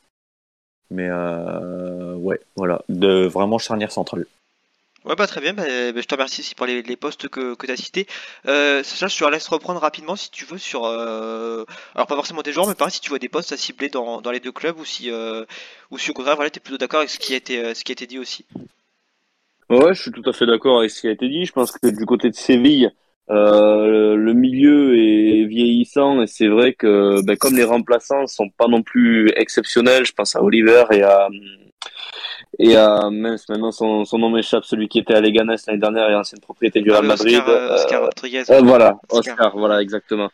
Mais 0.91 1.09
euh, 1.11 2.15
ouais, 2.15 2.41
voilà, 2.57 2.83
de 2.89 3.27
vraiment 3.27 3.59
charnière 3.59 3.93
centrale. 3.93 4.27
Ouais, 5.05 5.17
bah 5.17 5.27
très 5.27 5.43
bien, 5.43 5.53
bah, 5.53 5.65
bah, 5.65 6.01
je 6.01 6.07
te 6.07 6.15
remercie 6.15 6.41
aussi 6.41 6.55
pour 6.55 6.65
les, 6.65 6.81
les 6.81 6.97
postes 6.97 7.29
que, 7.29 7.55
que 7.55 7.67
tu 7.67 7.73
as 7.73 7.77
cités. 7.77 8.07
Euh, 8.47 8.83
Sacha, 8.83 9.09
je 9.09 9.23
te 9.23 9.31
laisse 9.31 9.49
reprendre 9.49 9.79
rapidement 9.79 10.17
si 10.17 10.31
tu 10.31 10.47
veux 10.47 10.57
sur. 10.57 10.87
euh, 10.87 11.65
Alors, 11.95 12.07
pas 12.07 12.15
forcément 12.15 12.41
des 12.41 12.53
joueurs, 12.53 12.67
mais 12.67 12.75
pareil, 12.75 12.93
si 12.93 13.01
tu 13.01 13.11
vois 13.11 13.19
des 13.19 13.29
postes 13.29 13.53
à 13.53 13.59
cibler 13.59 13.91
dans, 13.91 14.23
dans 14.23 14.31
les 14.31 14.41
deux 14.41 14.53
clubs 14.53 14.79
ou 14.79 14.85
si, 14.87 15.11
euh, 15.11 15.45
ou 15.91 15.99
si 15.99 16.11
au 16.11 16.15
contraire, 16.15 16.37
voilà, 16.37 16.49
tu 16.49 16.59
es 16.59 16.61
plutôt 16.61 16.79
d'accord 16.79 17.01
avec 17.01 17.11
ce 17.11 17.19
qui, 17.19 17.35
a 17.35 17.37
été, 17.37 17.63
euh, 17.63 17.75
ce 17.75 17.85
qui 17.85 17.93
a 17.93 17.95
été 17.95 18.07
dit 18.07 18.19
aussi. 18.19 18.47
Ouais, 19.69 19.95
je 19.95 20.01
suis 20.01 20.11
tout 20.11 20.23
à 20.25 20.33
fait 20.33 20.47
d'accord 20.47 20.79
avec 20.79 20.91
ce 20.91 21.03
qui 21.03 21.09
a 21.09 21.11
été 21.11 21.29
dit. 21.29 21.45
Je 21.45 21.53
pense 21.53 21.73
que 21.73 21.87
du 21.87 22.07
côté 22.07 22.31
de 22.31 22.35
Séville, 22.35 22.91
euh, 23.31 24.17
le 24.17 24.33
milieu 24.35 24.97
est 24.99 25.45
vieillissant 25.47 26.21
et 26.23 26.27
c'est 26.27 26.49
vrai 26.49 26.75
que 26.75 27.25
ben, 27.25 27.37
comme 27.37 27.57
les 27.57 27.65
remplaçants 27.65 28.27
sont 28.27 28.51
pas 28.51 28.67
non 28.69 28.83
plus 28.83 29.31
exceptionnels, 29.37 30.05
je 30.05 30.13
pense 30.13 30.37
à 30.37 30.43
Oliver 30.43 30.85
et 30.93 31.03
à 31.03 31.29
et 32.59 32.77
à 32.77 33.11
mince 33.11 33.49
maintenant 33.49 33.73
son, 33.73 34.05
son 34.05 34.19
nom 34.19 34.31
m'échappe, 34.31 34.65
celui 34.65 34.89
qui 34.89 34.99
était 35.01 35.15
à 35.15 35.21
Leganés 35.21 35.57
l'année 35.67 35.79
dernière 35.81 36.09
et 36.11 36.15
ancienne 36.15 36.41
propriété 36.41 36.81
du 36.83 36.91
Real 36.91 37.03
Ah, 37.05 37.09
Madrid. 37.09 37.37
Oscar, 37.39 37.49
euh, 37.49 37.75
Oscar 37.75 38.03
euh, 38.03 38.05
Rodriguez. 38.07 38.43
euh, 38.51 38.61
voilà, 38.63 38.99
Oscar. 39.11 39.35
Oscar, 39.35 39.57
voilà 39.59 39.81
exactement. 39.83 40.31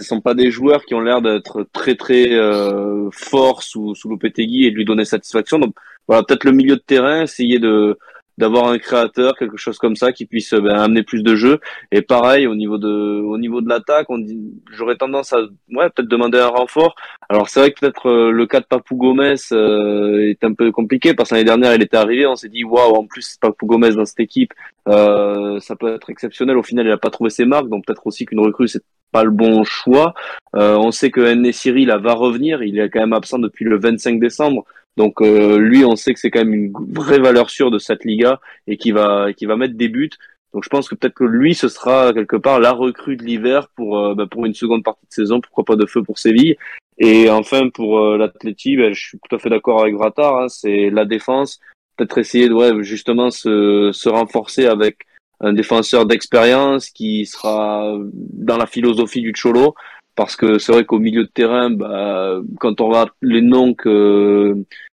Ce 0.00 0.06
sont 0.06 0.20
pas 0.20 0.34
des 0.34 0.50
joueurs 0.50 0.84
qui 0.84 0.94
ont 0.94 1.00
l'air 1.00 1.22
d'être 1.22 1.66
très 1.72 1.94
très 1.94 2.32
euh, 2.32 3.08
forts 3.12 3.62
sous 3.62 3.94
sous 3.94 4.08
Lopetegui 4.08 4.66
et 4.66 4.70
de 4.70 4.76
lui 4.76 4.84
donner 4.84 5.04
satisfaction. 5.04 5.58
Donc 5.60 5.74
voilà, 6.08 6.24
peut-être 6.24 6.44
le 6.44 6.52
milieu 6.52 6.74
de 6.76 6.82
terrain, 6.84 7.22
essayer 7.22 7.58
de 7.60 7.96
d'avoir 8.38 8.68
un 8.68 8.78
créateur, 8.78 9.36
quelque 9.36 9.56
chose 9.56 9.78
comme 9.78 9.96
ça, 9.96 10.12
qui 10.12 10.26
puisse 10.26 10.54
ben, 10.54 10.74
amener 10.78 11.02
plus 11.02 11.22
de 11.22 11.34
jeu. 11.36 11.60
Et 11.90 12.02
pareil 12.02 12.46
au 12.46 12.54
niveau 12.54 12.78
de 12.78 13.20
au 13.22 13.38
niveau 13.38 13.60
de 13.60 13.68
l'attaque, 13.68 14.06
on 14.08 14.18
dit, 14.18 14.54
j'aurais 14.72 14.96
tendance 14.96 15.32
à 15.32 15.38
ouais 15.70 15.90
peut-être 15.90 16.08
demander 16.08 16.38
un 16.38 16.48
renfort. 16.48 16.94
Alors 17.28 17.48
c'est 17.48 17.60
vrai 17.60 17.72
que 17.72 17.80
peut-être 17.80 18.08
euh, 18.08 18.30
le 18.30 18.46
cas 18.46 18.60
de 18.60 18.66
Papou 18.66 18.96
Gomez 18.96 19.34
euh, 19.52 20.30
est 20.30 20.44
un 20.44 20.54
peu 20.54 20.70
compliqué 20.72 21.14
parce 21.14 21.30
que 21.30 21.34
l'année 21.34 21.44
dernière 21.44 21.74
il 21.74 21.82
était 21.82 21.96
arrivé, 21.96 22.26
on 22.26 22.36
s'est 22.36 22.48
dit 22.48 22.64
waouh 22.64 22.94
en 22.94 23.06
plus 23.06 23.36
Papou 23.40 23.66
Gomez 23.66 23.92
dans 23.92 24.04
cette 24.04 24.20
équipe, 24.20 24.52
euh, 24.88 25.60
ça 25.60 25.76
peut 25.76 25.94
être 25.94 26.10
exceptionnel. 26.10 26.56
Au 26.56 26.62
final 26.62 26.86
il 26.86 26.92
a 26.92 26.98
pas 26.98 27.10
trouvé 27.10 27.30
ses 27.30 27.44
marques, 27.44 27.68
donc 27.68 27.84
peut-être 27.86 28.06
aussi 28.06 28.26
qu'une 28.26 28.40
recrue 28.40 28.68
c'est 28.68 28.82
pas 29.12 29.24
le 29.24 29.30
bon 29.30 29.62
choix. 29.62 30.14
Euh, 30.56 30.76
on 30.76 30.90
sait 30.90 31.10
que 31.10 31.34
Nesiri 31.34 31.84
là 31.84 31.98
va 31.98 32.14
revenir, 32.14 32.62
il 32.62 32.78
est 32.78 32.90
quand 32.90 33.00
même 33.00 33.12
absent 33.12 33.38
depuis 33.38 33.64
le 33.64 33.78
25 33.78 34.18
décembre. 34.18 34.64
Donc 34.96 35.20
euh, 35.20 35.58
lui, 35.58 35.84
on 35.84 35.96
sait 35.96 36.12
que 36.12 36.20
c'est 36.20 36.30
quand 36.30 36.44
même 36.44 36.54
une 36.54 36.72
vraie 36.90 37.18
valeur 37.18 37.50
sûre 37.50 37.70
de 37.70 37.78
cette 37.78 38.04
Liga 38.04 38.40
et 38.66 38.76
qui 38.76 38.92
va 38.92 39.32
qui 39.32 39.46
va 39.46 39.56
mettre 39.56 39.74
des 39.74 39.88
buts. 39.88 40.10
Donc 40.52 40.64
je 40.64 40.68
pense 40.68 40.88
que 40.88 40.94
peut-être 40.94 41.14
que 41.14 41.24
lui, 41.24 41.54
ce 41.54 41.68
sera 41.68 42.12
quelque 42.12 42.36
part 42.36 42.60
la 42.60 42.72
recrue 42.72 43.16
de 43.16 43.24
l'hiver 43.24 43.68
pour 43.74 43.98
euh, 43.98 44.14
bah, 44.14 44.26
pour 44.30 44.44
une 44.44 44.54
seconde 44.54 44.84
partie 44.84 45.06
de 45.06 45.12
saison, 45.12 45.40
pourquoi 45.40 45.64
pas 45.64 45.76
de 45.76 45.86
feu 45.86 46.02
pour 46.02 46.18
Séville. 46.18 46.56
Et 46.98 47.30
enfin 47.30 47.70
pour 47.70 48.00
euh, 48.00 48.18
ben, 48.18 48.92
je 48.92 49.00
suis 49.00 49.18
tout 49.18 49.34
à 49.34 49.38
fait 49.38 49.48
d'accord 49.48 49.80
avec 49.80 49.94
Vratar. 49.94 50.36
Hein, 50.36 50.48
c'est 50.48 50.90
la 50.90 51.06
défense, 51.06 51.60
peut-être 51.96 52.18
essayer 52.18 52.48
de 52.48 52.54
ouais, 52.54 52.84
justement 52.84 53.30
se 53.30 53.90
se 53.92 54.08
renforcer 54.10 54.66
avec 54.66 54.98
un 55.40 55.54
défenseur 55.54 56.06
d'expérience 56.06 56.90
qui 56.90 57.26
sera 57.26 57.98
dans 58.12 58.58
la 58.58 58.66
philosophie 58.66 59.22
du 59.22 59.32
Cholo. 59.32 59.74
Parce 60.14 60.36
que 60.36 60.58
c'est 60.58 60.72
vrai 60.72 60.84
qu'au 60.84 60.98
milieu 60.98 61.24
de 61.24 61.28
terrain, 61.28 61.70
bah, 61.70 62.40
quand 62.60 62.80
on 62.80 62.88
regarde 62.88 63.10
les 63.22 63.40
noms 63.40 63.74
que 63.74 64.54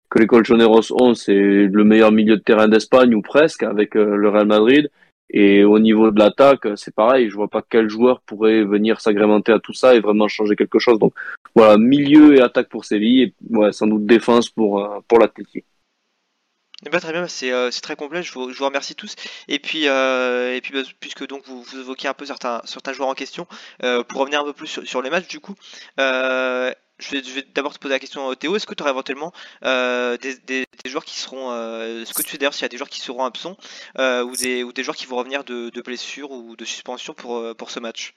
que 0.10 0.20
les 0.20 0.28
Colchoneros 0.28 0.94
ont, 0.94 1.14
c'est 1.16 1.34
le 1.34 1.84
meilleur 1.84 2.12
milieu 2.12 2.38
de 2.38 2.42
terrain 2.42 2.68
d'Espagne 2.68 3.14
ou 3.14 3.22
presque 3.22 3.64
avec 3.64 3.96
euh, 3.96 4.16
le 4.16 4.30
Real 4.30 4.48
Madrid. 4.48 4.90
Et 5.30 5.66
au 5.66 5.80
niveau 5.80 6.12
de 6.12 6.20
l'attaque, 6.20 6.66
c'est 6.78 6.96
pareil. 6.96 7.30
Je 7.30 7.36
vois 7.36 7.50
pas 7.50 7.62
quel 7.68 7.90
joueur 7.90 8.22
pourrait 8.22 8.64
venir 8.64 9.02
s'agrémenter 9.02 9.52
à 9.52 9.60
tout 9.60 9.74
ça 9.74 9.96
et 9.96 10.00
vraiment 10.00 10.30
changer 10.30 10.56
quelque 10.56 10.80
chose. 10.80 11.00
Donc 11.00 11.14
voilà, 11.54 11.78
milieu 11.78 12.36
et 12.36 12.42
attaque 12.42 12.70
pour 12.70 12.86
Séville 12.86 13.22
et 13.24 13.34
ouais, 13.50 13.74
sans 13.74 13.88
doute 13.88 14.06
défense 14.06 14.50
pour 14.50 14.82
euh, 14.82 15.00
pour 15.08 15.20
l'Atlético. 15.20 15.68
Eh 16.86 16.90
ben, 16.90 17.00
très 17.00 17.12
bien, 17.12 17.28
c'est 17.28 17.52
euh, 17.52 17.72
très 17.82 17.96
complet, 17.96 18.22
je 18.22 18.32
vous, 18.34 18.52
remercie 18.64 18.94
tous. 18.94 19.16
Et 19.48 19.58
puis, 19.58 19.88
euh, 19.88 20.60
puis 20.62 20.74
bah, 20.74 20.88
puisque 21.00 21.26
donc 21.26 21.44
vous, 21.48 21.66
évoquez 21.74 22.08
un 22.08 22.14
peu 22.14 22.26
certains, 22.26 22.62
joueurs 22.94 23.10
en 23.10 23.16
question, 23.16 23.48
euh, 23.84 24.04
pour 24.04 24.22
revenir 24.22 24.42
un 24.42 24.44
peu 24.44 24.54
plus 24.54 24.68
sur, 24.68 25.02
les 25.02 25.10
matchs 25.10 25.28
du 25.28 25.40
coup, 25.40 25.56
je 25.98 27.12
vais, 27.12 27.46
d'abord 27.56 27.74
te 27.74 27.80
poser 27.80 27.96
la 27.96 28.00
question, 28.00 28.34
Théo. 28.36 28.56
Est-ce 28.56 28.68
que 28.68 28.76
tu 28.76 28.84
aurais 28.84 28.92
éventuellement 28.92 29.34
des, 29.64 30.66
joueurs 30.86 31.06
qui 31.06 31.20
seront. 31.20 31.52
Est-ce 32.02 32.14
que 32.14 32.22
tu 32.22 32.30
sais 32.30 32.38
d'ailleurs 32.38 32.54
s'il 32.54 32.64
y 32.64 32.66
a 32.66 32.70
des 32.70 32.78
joueurs 32.78 32.90
qui 32.90 33.02
seront 33.02 33.26
absents 33.26 33.58
ou, 33.98 34.36
des, 34.36 34.64
ou 34.64 34.72
des 34.72 34.84
joueurs 34.84 34.96
qui 34.96 35.08
vont 35.08 35.18
revenir 35.18 35.44
de, 35.44 35.70
de 35.70 35.82
blessure 35.82 36.30
ou 36.32 36.56
de 36.56 36.66
suspension 36.66 37.16
pour 37.16 37.72
ce 37.72 37.80
match? 37.80 38.14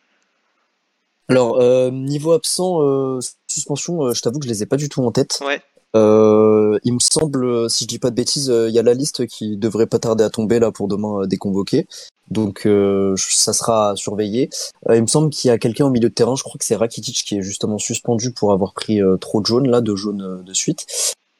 Alors, 1.28 1.60
euh, 1.60 1.90
niveau 1.90 2.32
absent, 2.32 2.82
euh, 2.82 3.20
suspension, 3.46 4.04
euh, 4.04 4.14
je 4.14 4.22
t'avoue 4.22 4.38
que 4.38 4.46
je 4.46 4.50
les 4.50 4.62
ai 4.62 4.66
pas 4.66 4.76
du 4.76 4.88
tout 4.88 5.02
en 5.04 5.12
tête. 5.12 5.40
Ouais. 5.46 5.60
Euh, 5.96 6.78
il 6.84 6.94
me 6.94 7.00
semble, 7.00 7.68
si 7.68 7.84
je 7.84 7.88
dis 7.88 7.98
pas 7.98 8.10
de 8.10 8.14
bêtises, 8.14 8.50
euh, 8.50 8.68
il 8.68 8.74
y 8.74 8.78
a 8.78 8.82
la 8.82 8.94
liste 8.94 9.26
qui 9.26 9.56
devrait 9.56 9.86
pas 9.86 9.98
tarder 9.98 10.24
à 10.24 10.30
tomber 10.30 10.60
là 10.60 10.70
pour 10.70 10.88
demain 10.88 11.22
euh, 11.22 11.26
déconvoquer. 11.26 11.86
Donc 12.30 12.64
euh, 12.64 13.16
ça 13.16 13.52
sera 13.52 13.90
à 13.90 13.96
surveiller. 13.96 14.50
Euh, 14.88 14.96
il 14.96 15.02
me 15.02 15.08
semble 15.08 15.30
qu'il 15.30 15.48
y 15.48 15.50
a 15.50 15.58
quelqu'un 15.58 15.86
au 15.86 15.90
milieu 15.90 16.08
de 16.08 16.14
terrain, 16.14 16.36
je 16.36 16.44
crois 16.44 16.58
que 16.58 16.64
c'est 16.64 16.76
Rakitic 16.76 17.24
qui 17.24 17.38
est 17.38 17.42
justement 17.42 17.78
suspendu 17.78 18.32
pour 18.32 18.52
avoir 18.52 18.72
pris 18.72 19.00
trop 19.20 19.40
de 19.40 19.46
jaunes, 19.46 19.68
là, 19.68 19.80
de 19.80 19.96
jaunes 19.96 20.44
de 20.44 20.54
suite. 20.54 20.86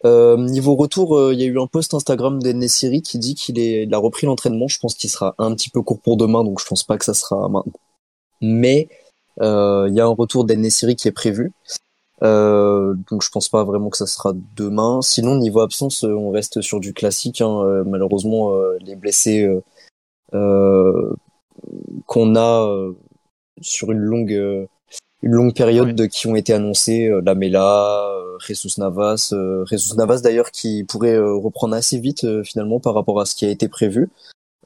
Euh, 0.05 0.37
niveau 0.39 0.77
retour, 0.77 1.17
euh, 1.17 1.35
il 1.35 1.41
y 1.41 1.43
a 1.43 1.47
eu 1.47 1.61
un 1.61 1.67
post 1.67 1.93
Instagram 1.93 2.43
d'Ennesiri 2.43 3.03
qui 3.03 3.19
dit 3.19 3.35
qu'il 3.35 3.59
est, 3.59 3.83
il 3.83 3.95
a 3.95 3.99
repris 3.99 4.27
l'entraînement. 4.27 4.67
Je 4.69 4.79
pense 4.79 4.95
qu'il 4.95 5.11
sera 5.11 5.35
un 5.39 5.55
petit 5.55 5.71
peu 5.71 5.83
court 5.83 6.01
pour 6.01 6.17
demain, 6.17 6.43
donc 6.43 6.61
je 6.61 6.67
pense 6.67 6.85
pas 6.85 6.97
que 6.97 7.05
ça 7.05 7.15
sera 7.15 7.49
maintenant. 7.49 7.73
Mais 8.41 8.89
il 9.41 9.95
y 9.95 10.01
a 10.01 10.05
un 10.05 10.15
retour 10.15 10.45
d'Ennesiri 10.45 10.97
qui 10.97 11.09
est 11.09 11.13
prévu. 11.13 11.53
Euh, 12.23 12.95
donc 13.11 13.23
je 13.23 13.31
pense 13.31 13.49
pas 13.49 13.65
vraiment 13.65 13.89
que 13.89 13.97
ça 13.97 14.07
sera 14.07 14.33
demain. 14.57 15.01
Sinon 15.03 15.37
niveau 15.37 15.61
absence, 15.61 16.05
euh, 16.05 16.13
on 16.15 16.31
reste 16.31 16.61
sur 16.61 16.81
du 16.81 16.93
classique. 16.93 17.41
hein. 17.41 17.63
Euh, 17.65 17.85
malheureusement, 17.87 18.53
euh, 18.55 18.77
les 18.83 18.95
blessés 18.97 19.45
euh, 19.45 19.63
euh, 20.35 21.15
qu'on 22.07 22.37
a 22.37 22.67
euh, 22.69 22.93
sur 23.63 23.91
une 23.93 23.99
longue 23.99 24.33
euh, 24.35 24.67
une 25.23 25.33
longue 25.33 25.55
période 25.55 25.89
Ouais. 25.89 25.93
de, 25.95 26.07
qui 26.07 26.27
ont 26.29 26.35
été 26.37 26.55
annoncés, 26.55 27.07
euh, 27.09 27.21
Lamela, 27.21 28.07
euh, 28.17 28.39
Jesus 28.47 28.79
Navas, 28.79 29.31
euh, 29.35 29.67
Jesus 29.67 29.95
Navas 29.97 30.21
d'ailleurs 30.23 30.51
qui 30.51 30.85
pourrait 30.85 31.15
euh, 31.17 31.35
reprendre 31.35 31.75
assez 31.75 31.99
vite 31.99 32.25
euh, 32.25 32.43
finalement 32.43 32.81
par 32.81 32.95
rapport 32.95 33.21
à 33.21 33.27
ce 33.27 33.35
qui 33.35 33.45
a 33.45 33.51
été 33.51 33.69
prévu. 33.69 34.09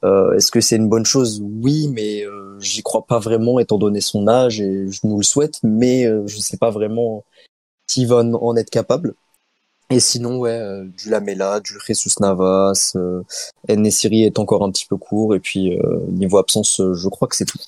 Euh, 0.04 0.32
Est-ce 0.32 0.50
que 0.50 0.60
c'est 0.60 0.76
une 0.76 0.88
bonne 0.88 1.06
chose? 1.06 1.42
Oui, 1.42 1.88
mais 1.88 2.24
euh, 2.24 2.58
j'y 2.60 2.82
crois 2.82 3.06
pas 3.06 3.18
vraiment 3.18 3.58
étant 3.58 3.78
donné 3.78 4.00
son 4.00 4.28
âge 4.28 4.60
et 4.60 4.90
je 4.90 5.00
nous 5.04 5.16
le 5.16 5.22
souhaite, 5.22 5.60
mais 5.62 6.06
euh, 6.06 6.26
je 6.26 6.38
sais 6.38 6.56
pas 6.56 6.70
vraiment 6.70 7.24
s'il 7.86 8.08
va 8.08 8.16
en, 8.16 8.56
être 8.56 8.70
capable. 8.70 9.14
Et 9.90 10.00
sinon, 10.00 10.38
ouais, 10.38 10.50
euh, 10.50 10.84
du 10.84 11.10
Lamela, 11.10 11.60
du 11.60 11.74
Jesus 11.86 12.20
Navas, 12.20 12.92
euh, 12.96 13.22
Nesiri 13.68 14.24
est 14.24 14.38
encore 14.38 14.64
un 14.64 14.70
petit 14.70 14.86
peu 14.86 14.96
court 14.96 15.34
et 15.34 15.40
puis 15.40 15.78
euh, 15.78 16.00
niveau 16.08 16.38
absence, 16.38 16.80
je 16.94 17.08
crois 17.08 17.28
que 17.28 17.36
c'est 17.36 17.44
tout. 17.44 17.58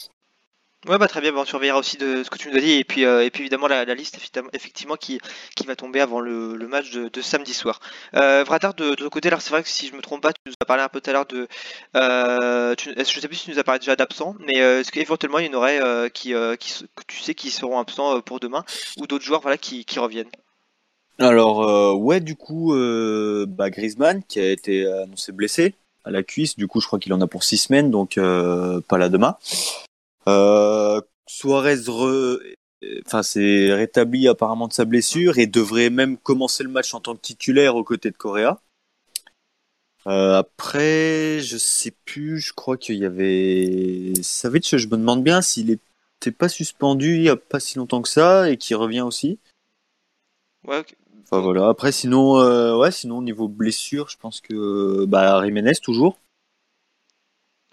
Ouais, 0.88 0.98
bah 0.98 1.08
très 1.08 1.20
bien, 1.20 1.32
bah, 1.32 1.40
on 1.40 1.44
surveillera 1.44 1.78
aussi 1.78 1.96
de 1.96 2.22
ce 2.22 2.30
que 2.30 2.38
tu 2.38 2.48
nous 2.48 2.56
as 2.56 2.60
dit, 2.60 2.74
et 2.74 2.84
puis, 2.84 3.04
euh, 3.04 3.24
et 3.24 3.30
puis 3.30 3.42
évidemment 3.42 3.66
la, 3.66 3.84
liste 3.94 4.18
effectivement, 4.52 4.94
qui, 4.94 5.18
qui 5.56 5.66
va 5.66 5.74
tomber 5.74 6.00
avant 6.00 6.20
le, 6.20 6.56
match 6.68 6.92
de, 6.92 7.20
samedi 7.22 7.54
soir. 7.54 7.80
Euh, 8.14 8.44
Vratar, 8.44 8.74
de, 8.74 8.94
de 8.94 9.08
côté, 9.08 9.28
là 9.28 9.40
c'est 9.40 9.50
vrai 9.50 9.64
que 9.64 9.68
si 9.68 9.88
je 9.88 9.96
me 9.96 10.00
trompe 10.00 10.22
pas, 10.22 10.32
tu 10.32 10.40
nous 10.46 10.52
as 10.60 10.64
parlé 10.64 10.84
un 10.84 10.88
peu 10.88 11.00
tout 11.00 11.10
à 11.10 11.12
l'heure 11.12 11.26
de. 11.26 11.48
Euh, 11.96 12.76
tu, 12.76 12.90
je 12.96 13.20
sais 13.20 13.26
plus 13.26 13.36
si 13.36 13.44
tu 13.46 13.50
nous 13.50 13.58
as 13.58 13.64
parlé 13.64 13.80
déjà 13.80 13.96
d'absents, 13.96 14.36
mais 14.46 14.60
euh, 14.60 14.80
est-ce 14.80 14.92
qu'éventuellement 14.92 15.40
il 15.40 15.46
y 15.46 15.48
en 15.48 15.54
aurait 15.54 15.82
euh, 15.82 16.08
qui, 16.08 16.34
qui, 16.60 16.84
que 16.94 17.02
tu 17.08 17.20
sais 17.20 17.34
qui 17.34 17.50
seront 17.50 17.80
absents 17.80 18.20
pour 18.20 18.38
demain, 18.38 18.64
ou 18.98 19.08
d'autres 19.08 19.24
joueurs 19.24 19.40
voilà, 19.40 19.58
qui, 19.58 19.84
qui 19.84 19.98
reviennent? 19.98 20.30
Alors 21.18 21.98
ouais, 21.98 22.20
du 22.20 22.36
coup, 22.36 22.74
bah, 23.48 23.70
Griezmann 23.70 24.22
qui 24.22 24.38
a 24.38 24.50
été 24.50 24.86
annoncé 24.86 25.32
blessé 25.32 25.74
à 26.04 26.12
la 26.12 26.22
cuisse. 26.22 26.54
Du 26.56 26.68
coup, 26.68 26.80
je 26.80 26.86
crois 26.86 27.00
qu'il 27.00 27.12
en 27.12 27.20
a 27.20 27.26
pour 27.26 27.42
six 27.42 27.56
semaines, 27.56 27.90
donc 27.90 28.20
pas 28.88 28.98
là 28.98 29.08
demain. 29.08 29.36
Euh, 30.28 31.00
Suarez, 31.26 31.82
re... 31.88 32.38
enfin, 33.06 33.22
c'est 33.22 33.72
rétabli 33.72 34.28
apparemment 34.28 34.68
de 34.68 34.72
sa 34.72 34.84
blessure 34.84 35.38
et 35.38 35.46
devrait 35.46 35.90
même 35.90 36.16
commencer 36.18 36.62
le 36.62 36.70
match 36.70 36.94
en 36.94 37.00
tant 37.00 37.14
que 37.14 37.20
titulaire 37.20 37.76
aux 37.76 37.84
côtés 37.84 38.10
de 38.10 38.16
Correa. 38.16 38.60
Euh, 40.06 40.38
après, 40.38 41.40
je 41.40 41.56
sais 41.56 41.92
plus. 42.04 42.38
Je 42.38 42.52
crois 42.52 42.76
qu'il 42.76 42.96
y 42.96 43.04
avait 43.04 44.12
Savic. 44.22 44.76
Je 44.76 44.86
me 44.86 44.96
demande 44.96 45.24
bien 45.24 45.42
s'il 45.42 45.70
était 45.70 46.30
pas 46.30 46.48
suspendu 46.48 47.16
il 47.16 47.22
y 47.22 47.28
a 47.28 47.36
pas 47.36 47.60
si 47.60 47.78
longtemps 47.78 48.02
que 48.02 48.08
ça 48.08 48.50
et 48.50 48.56
qu'il 48.56 48.76
revient 48.76 49.00
aussi. 49.00 49.38
Ouais. 50.66 50.84
Enfin 51.24 51.40
voilà. 51.40 51.68
Après 51.68 51.90
sinon, 51.90 52.38
euh, 52.38 52.76
ouais, 52.76 52.92
sinon 52.92 53.20
niveau 53.20 53.48
blessure, 53.48 54.08
je 54.08 54.16
pense 54.16 54.40
que 54.40 55.04
bah 55.06 55.44
Jiménez 55.44 55.74
toujours. 55.82 56.18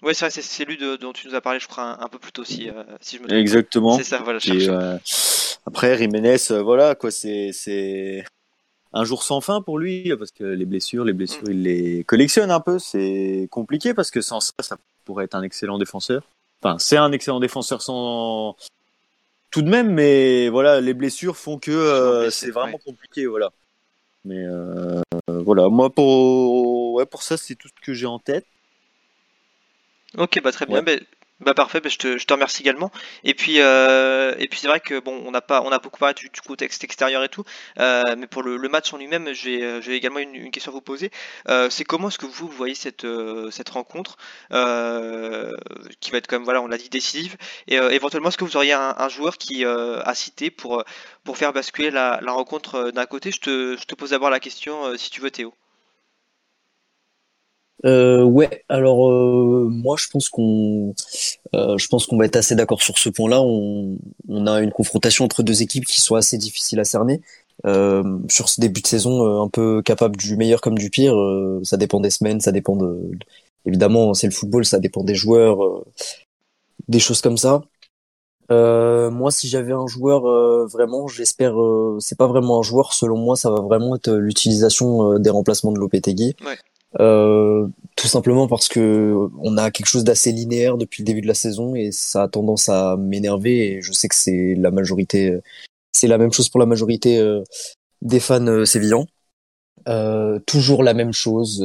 Ouais 0.04 0.14
c'est 0.14 0.26
vrai, 0.26 0.30
c'est, 0.30 0.42
c'est 0.42 0.64
lui 0.64 0.76
de- 0.76 0.96
dont 0.96 1.12
tu 1.12 1.26
nous 1.26 1.34
as 1.34 1.40
parlé, 1.40 1.58
je 1.58 1.66
crois, 1.66 1.84
un, 1.84 2.00
un 2.04 2.08
peu 2.08 2.18
plus 2.18 2.32
tôt, 2.32 2.44
si, 2.44 2.68
euh, 2.68 2.84
si 3.00 3.16
je 3.16 3.22
me 3.22 3.26
trompe. 3.26 3.38
Exactement. 3.38 3.96
C'est 3.96 4.04
ça, 4.04 4.18
voilà, 4.22 4.38
je 4.38 4.52
Et, 4.52 4.60
cherchais. 4.60 4.70
euh, 4.70 4.98
après 5.66 5.98
Jiménez, 5.98 6.36
euh, 6.50 6.62
voilà 6.62 6.94
quoi, 6.94 7.10
c'est 7.10 8.24
un 8.92 9.04
jour 9.04 9.24
sans 9.24 9.40
fin 9.40 9.60
pour 9.60 9.78
lui 9.78 10.14
parce 10.16 10.30
que 10.30 10.44
les 10.44 10.66
blessures, 10.66 11.04
les 11.04 11.12
blessures, 11.12 11.48
il 11.48 11.62
les 11.62 12.04
collectionne 12.04 12.50
un 12.50 12.60
peu. 12.60 12.78
C'est 12.78 13.48
compliqué 13.50 13.92
parce 13.94 14.10
que 14.10 14.20
sans 14.20 14.40
ça, 14.40 14.52
ça 14.60 14.76
pourrait 15.04 15.24
être 15.24 15.34
un 15.34 15.42
excellent 15.42 15.78
défenseur. 15.78 16.22
Enfin, 16.62 16.78
c'est 16.78 16.96
un 16.96 17.10
excellent 17.10 17.40
défenseur 17.40 17.82
sans 17.82 18.56
tout 19.50 19.62
de 19.62 19.68
même, 19.68 19.92
mais 19.92 20.48
voilà, 20.48 20.80
les 20.80 20.94
blessures 20.94 21.36
font 21.36 21.58
que 21.58 22.28
c'est 22.30 22.50
vraiment 22.50 22.74
ouais. 22.74 22.82
compliqué, 22.84 23.26
voilà. 23.26 23.52
Mais 24.24 24.44
voilà, 25.28 25.68
moi 25.68 25.90
pour 25.90 26.94
ouais 26.94 27.06
pour 27.06 27.22
ça, 27.22 27.36
c'est 27.36 27.54
tout 27.56 27.68
ce 27.68 27.84
que 27.84 27.94
j'ai 27.94 28.06
en 28.06 28.18
tête. 28.18 28.46
Ok, 30.18 30.40
bah 30.42 30.52
très 30.52 30.66
bien. 30.66 30.76
Ouais. 30.78 30.82
Bah, 30.82 30.92
bah, 31.40 31.54
parfait, 31.54 31.80
bah, 31.80 31.88
je, 31.88 31.98
te, 31.98 32.16
je 32.18 32.26
te 32.26 32.32
remercie 32.32 32.62
également. 32.62 32.90
Et 33.24 33.34
puis, 33.34 33.60
euh, 33.60 34.34
et 34.38 34.46
puis 34.48 34.58
c'est 34.60 34.68
vrai 34.68 34.78
que 34.80 35.00
bon, 35.00 35.20
on 35.26 35.32
n'a 35.32 35.40
pas, 35.40 35.60
on 35.62 35.72
a 35.72 35.78
beaucoup 35.80 35.98
parlé 35.98 36.14
du, 36.14 36.28
du 36.30 36.40
contexte 36.40 36.84
extérieur 36.84 37.24
et 37.24 37.28
tout, 37.28 37.44
euh, 37.80 38.02
mais 38.16 38.26
pour 38.28 38.42
le, 38.44 38.56
le 38.56 38.68
match 38.68 38.92
en 38.92 38.98
lui-même, 38.98 39.32
j'ai, 39.32 39.82
j'ai 39.82 39.94
également 39.94 40.20
une, 40.20 40.34
une 40.36 40.50
question 40.52 40.70
à 40.70 40.74
vous 40.74 40.80
poser. 40.80 41.10
Euh, 41.48 41.68
c'est 41.70 41.84
comment 41.84 42.08
est-ce 42.08 42.18
que 42.18 42.26
vous, 42.26 42.46
vous 42.46 42.56
voyez 42.56 42.74
cette, 42.76 43.04
euh, 43.04 43.50
cette 43.50 43.68
rencontre 43.70 44.16
qui 46.00 46.10
va 46.10 46.18
être 46.18 46.28
quand 46.28 46.36
même, 46.36 46.44
voilà, 46.44 46.62
on 46.62 46.68
l'a 46.68 46.78
dit 46.78 46.88
décisive. 46.88 47.36
Et 47.66 47.74
éventuellement, 47.76 48.28
est-ce 48.28 48.38
que 48.38 48.44
vous 48.44 48.56
auriez 48.56 48.72
un, 48.72 48.94
un 48.96 49.08
joueur 49.08 49.36
qui 49.38 49.64
a 49.64 50.14
cité 50.14 50.50
pour 50.50 50.84
pour 51.24 51.36
faire 51.38 51.52
basculer 51.52 51.90
la, 51.90 52.20
la 52.22 52.32
rencontre 52.32 52.90
d'un 52.92 53.06
côté? 53.06 53.30
Je 53.32 53.40
te, 53.40 53.76
je 53.76 53.84
te 53.84 53.94
pose 53.94 54.10
d'abord 54.10 54.30
la 54.30 54.40
question, 54.40 54.96
si 54.96 55.10
tu 55.10 55.20
veux, 55.20 55.30
Théo. 55.30 55.54
Euh, 57.84 58.22
ouais, 58.22 58.64
alors 58.68 59.10
euh, 59.10 59.68
moi 59.70 59.96
je 59.98 60.08
pense 60.08 60.30
qu'on 60.30 60.94
euh, 61.54 61.76
je 61.76 61.86
pense 61.88 62.06
qu'on 62.06 62.16
va 62.16 62.24
être 62.24 62.36
assez 62.36 62.54
d'accord 62.54 62.82
sur 62.82 62.98
ce 62.98 63.08
point-là. 63.08 63.42
On, 63.42 63.98
on 64.28 64.46
a 64.46 64.60
une 64.60 64.72
confrontation 64.72 65.24
entre 65.24 65.42
deux 65.42 65.62
équipes 65.62 65.84
qui 65.84 66.00
sont 66.00 66.14
assez 66.14 66.38
difficiles 66.38 66.80
à 66.80 66.84
cerner. 66.84 67.20
Euh, 67.66 68.18
sur 68.28 68.48
ce 68.48 68.60
début 68.60 68.80
de 68.80 68.86
saison, 68.86 69.42
un 69.42 69.48
peu 69.48 69.80
capable 69.82 70.16
du 70.16 70.36
meilleur 70.36 70.60
comme 70.60 70.76
du 70.76 70.90
pire. 70.90 71.14
ça 71.62 71.76
dépend 71.76 72.00
des 72.00 72.10
semaines, 72.10 72.40
ça 72.40 72.52
dépend 72.52 72.76
de. 72.76 73.10
Évidemment, 73.66 74.14
c'est 74.14 74.26
le 74.26 74.32
football, 74.32 74.64
ça 74.64 74.78
dépend 74.78 75.04
des 75.04 75.14
joueurs, 75.14 75.84
des 76.88 76.98
choses 76.98 77.20
comme 77.20 77.38
ça. 77.38 77.62
Moi, 78.50 79.30
si 79.30 79.48
j'avais 79.48 79.72
un 79.72 79.86
joueur, 79.86 80.22
vraiment, 80.68 81.06
j'espère. 81.08 81.54
c'est 82.00 82.18
pas 82.18 82.26
vraiment 82.26 82.58
un 82.58 82.62
joueur, 82.62 82.92
selon 82.92 83.18
moi, 83.18 83.36
ça 83.36 83.50
va 83.50 83.60
vraiment 83.60 83.96
être 83.96 84.10
l'utilisation 84.10 85.18
des 85.18 85.30
remplacements 85.30 85.72
de 85.72 85.78
Lopetegui. 85.78 86.34
Ouais. 86.44 86.58
Euh, 87.00 87.66
tout 87.96 88.06
simplement 88.06 88.46
parce 88.46 88.68
que 88.68 89.16
on 89.40 89.56
a 89.56 89.70
quelque 89.70 89.86
chose 89.86 90.04
d'assez 90.04 90.30
linéaire 90.32 90.76
depuis 90.76 91.02
le 91.02 91.06
début 91.06 91.22
de 91.22 91.26
la 91.26 91.34
saison 91.34 91.74
et 91.74 91.90
ça 91.90 92.24
a 92.24 92.28
tendance 92.28 92.68
à 92.68 92.96
m'énerver 92.96 93.66
et 93.66 93.82
je 93.82 93.92
sais 93.92 94.08
que 94.08 94.14
c'est 94.14 94.54
la 94.56 94.70
majorité, 94.70 95.38
c'est 95.92 96.08
la 96.08 96.18
même 96.18 96.32
chose 96.32 96.48
pour 96.48 96.60
la 96.60 96.66
majorité 96.66 97.18
euh, 97.18 97.42
des 98.02 98.20
fans 98.20 98.46
euh, 98.46 98.64
sévillans. 98.64 99.06
Euh, 99.88 100.38
toujours 100.46 100.82
la 100.82 100.94
même 100.94 101.12
chose, 101.12 101.62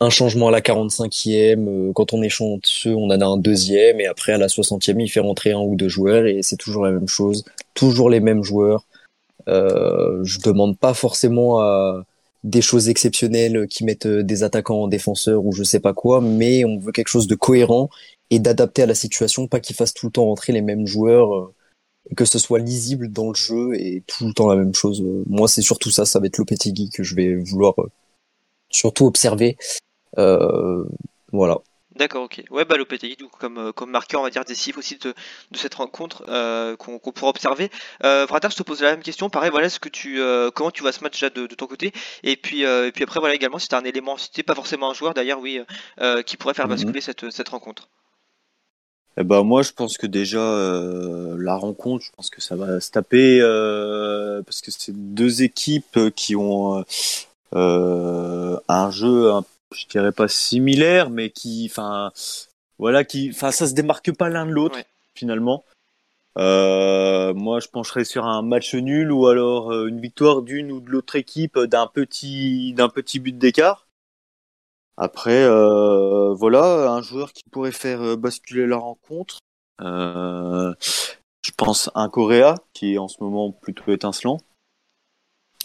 un 0.00 0.10
changement 0.10 0.48
à 0.48 0.50
la 0.50 0.60
45e, 0.60 1.68
euh, 1.68 1.92
quand 1.92 2.12
on 2.12 2.22
est 2.22 2.28
chanceux 2.28 2.94
on 2.94 3.06
en 3.06 3.20
a 3.20 3.26
un 3.26 3.36
deuxième 3.36 4.00
et 4.00 4.06
après 4.06 4.32
à 4.32 4.38
la 4.38 4.48
60e 4.48 5.00
il 5.00 5.08
fait 5.08 5.20
rentrer 5.20 5.52
un 5.52 5.60
ou 5.60 5.76
deux 5.76 5.88
joueurs 5.88 6.26
et 6.26 6.42
c'est 6.42 6.56
toujours 6.56 6.84
la 6.84 6.90
même 6.90 7.08
chose, 7.08 7.44
toujours 7.74 8.10
les 8.10 8.20
mêmes 8.20 8.42
joueurs. 8.42 8.84
Je 9.46 10.40
demande 10.40 10.76
pas 10.78 10.92
forcément 10.92 11.60
à 11.60 12.04
des 12.48 12.62
choses 12.62 12.88
exceptionnelles 12.88 13.66
qui 13.68 13.84
mettent 13.84 14.06
euh, 14.06 14.22
des 14.22 14.42
attaquants 14.42 14.82
en 14.82 14.88
défenseurs 14.88 15.44
ou 15.44 15.52
je 15.52 15.62
sais 15.62 15.80
pas 15.80 15.94
quoi, 15.94 16.20
mais 16.20 16.64
on 16.64 16.78
veut 16.78 16.92
quelque 16.92 17.08
chose 17.08 17.26
de 17.26 17.34
cohérent 17.34 17.90
et 18.30 18.38
d'adapté 18.38 18.82
à 18.82 18.86
la 18.86 18.94
situation, 18.94 19.46
pas 19.46 19.60
qu'ils 19.60 19.76
fassent 19.76 19.94
tout 19.94 20.06
le 20.06 20.12
temps 20.12 20.26
rentrer 20.26 20.52
les 20.52 20.62
mêmes 20.62 20.86
joueurs, 20.86 21.34
euh, 21.34 21.54
que 22.16 22.24
ce 22.24 22.38
soit 22.38 22.58
lisible 22.58 23.08
dans 23.12 23.28
le 23.28 23.34
jeu 23.34 23.74
et 23.74 24.02
tout 24.06 24.26
le 24.26 24.32
temps 24.32 24.48
la 24.48 24.56
même 24.56 24.74
chose. 24.74 25.02
Euh, 25.02 25.24
Moi, 25.26 25.48
c'est 25.48 25.62
surtout 25.62 25.90
ça, 25.90 26.04
ça 26.06 26.20
va 26.20 26.26
être 26.26 26.38
Lopetegui 26.38 26.90
que 26.90 27.02
je 27.02 27.14
vais 27.14 27.34
vouloir 27.36 27.74
euh, 27.80 27.90
surtout 28.70 29.06
observer. 29.06 29.56
Euh, 30.18 30.84
voilà. 31.32 31.58
D'accord, 31.98 32.22
ok. 32.24 32.42
Ouais, 32.50 32.64
bah 32.64 32.76
Lopetegui, 32.76 33.16
du 33.16 33.24
coup, 33.24 33.36
comme, 33.40 33.58
euh, 33.58 33.72
comme 33.72 33.90
marqueur, 33.90 34.20
on 34.20 34.24
va 34.24 34.30
dire, 34.30 34.44
décisif 34.44 34.78
aussi 34.78 34.98
de, 34.98 35.14
de 35.50 35.58
cette 35.58 35.74
rencontre 35.74 36.24
euh, 36.28 36.76
qu'on 36.76 36.98
pourra 37.00 37.30
observer. 37.30 37.70
Euh, 38.04 38.24
Vratar, 38.24 38.52
je 38.52 38.56
te 38.56 38.62
pose 38.62 38.80
la 38.82 38.92
même 38.92 39.02
question. 39.02 39.28
Pareil, 39.28 39.50
voilà, 39.50 39.66
est-ce 39.66 39.80
que 39.80 39.88
tu, 39.88 40.20
euh, 40.20 40.52
comment 40.52 40.70
tu 40.70 40.82
vois 40.82 40.92
ce 40.92 41.02
match 41.02 41.20
là 41.20 41.30
de, 41.30 41.48
de 41.48 41.54
ton 41.56 41.66
côté 41.66 41.92
Et 42.22 42.36
puis, 42.36 42.62
et 42.62 42.92
puis 42.92 43.02
après, 43.02 43.18
voilà, 43.18 43.34
également, 43.34 43.58
si 43.58 43.66
tu 43.66 43.74
un 43.74 43.82
élément, 43.82 44.16
si 44.16 44.30
t'es 44.30 44.44
pas 44.44 44.54
forcément 44.54 44.90
un 44.90 44.94
joueur, 44.94 45.12
d'ailleurs, 45.12 45.40
oui, 45.40 45.60
qui 46.24 46.36
pourrait 46.36 46.54
faire 46.54 46.66
Mhm. 46.68 46.74
basculer 46.74 47.00
cette, 47.00 47.30
cette 47.30 47.48
rencontre. 47.48 47.88
Eh 49.20 49.24
ben 49.24 49.42
moi, 49.42 49.62
je 49.62 49.72
pense 49.72 49.98
que 49.98 50.06
déjà 50.06 50.38
la 51.36 51.56
rencontre, 51.56 52.04
je 52.04 52.12
pense 52.16 52.30
que 52.30 52.40
ça 52.40 52.54
va 52.54 52.80
se 52.80 52.92
taper 52.92 53.40
parce 54.46 54.60
que 54.60 54.70
c'est 54.70 54.94
deux 54.94 55.42
équipes 55.42 55.98
qui 56.14 56.36
ont 56.36 56.84
un 57.52 58.90
jeu, 58.92 59.32
un, 59.32 59.44
je 59.74 59.86
dirais 59.86 60.12
pas 60.12 60.28
similaire, 60.28 61.10
mais 61.10 61.30
qui, 61.30 61.68
enfin, 61.70 62.12
voilà, 62.78 63.04
qui, 63.04 63.30
enfin, 63.34 63.50
ça 63.50 63.66
se 63.66 63.74
démarque 63.74 64.12
pas 64.16 64.28
l'un 64.28 64.46
de 64.46 64.50
l'autre 64.52 64.76
Ouais. 64.76 64.86
finalement. 65.14 65.64
Euh, 66.38 67.34
moi, 67.34 67.58
je 67.60 67.68
pencherais 67.68 68.04
sur 68.04 68.24
un 68.26 68.42
match 68.42 68.74
nul 68.74 69.10
ou 69.10 69.26
alors 69.26 69.72
euh, 69.72 69.88
une 69.88 70.00
victoire 70.00 70.42
d'une 70.42 70.70
ou 70.70 70.80
de 70.80 70.88
l'autre 70.90 71.16
équipe 71.16 71.58
d'un 71.58 71.86
petit 71.88 72.72
d'un 72.74 72.88
petit 72.88 73.18
but 73.18 73.36
d'écart. 73.36 73.86
Après, 74.96 75.44
euh, 75.44 76.32
voilà, 76.34 76.90
un 76.90 77.02
joueur 77.02 77.32
qui 77.32 77.42
pourrait 77.50 77.72
faire 77.72 78.02
euh, 78.02 78.16
basculer 78.16 78.66
la 78.66 78.76
rencontre. 78.76 79.38
Euh, 79.80 80.74
je 81.44 81.50
pense 81.56 81.90
un 81.94 82.08
Coréa 82.08 82.56
qui 82.72 82.94
est 82.94 82.98
en 82.98 83.08
ce 83.08 83.16
moment 83.22 83.50
plutôt 83.52 83.92
étincelant. 83.92 84.38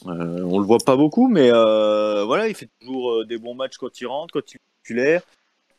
Euh, 0.07 0.43
on 0.43 0.59
le 0.59 0.65
voit 0.65 0.79
pas 0.85 0.95
beaucoup, 0.95 1.27
mais 1.27 1.49
euh, 1.51 2.23
voilà, 2.25 2.47
il 2.47 2.55
fait 2.55 2.69
toujours 2.79 3.11
euh, 3.11 3.25
des 3.25 3.37
bons 3.37 3.55
matchs 3.55 3.77
quand 3.77 4.01
il 4.01 4.07
rentre, 4.07 4.33
quand 4.33 4.51
il 4.51 4.55
est 4.55 4.81
titulaire, 4.83 5.21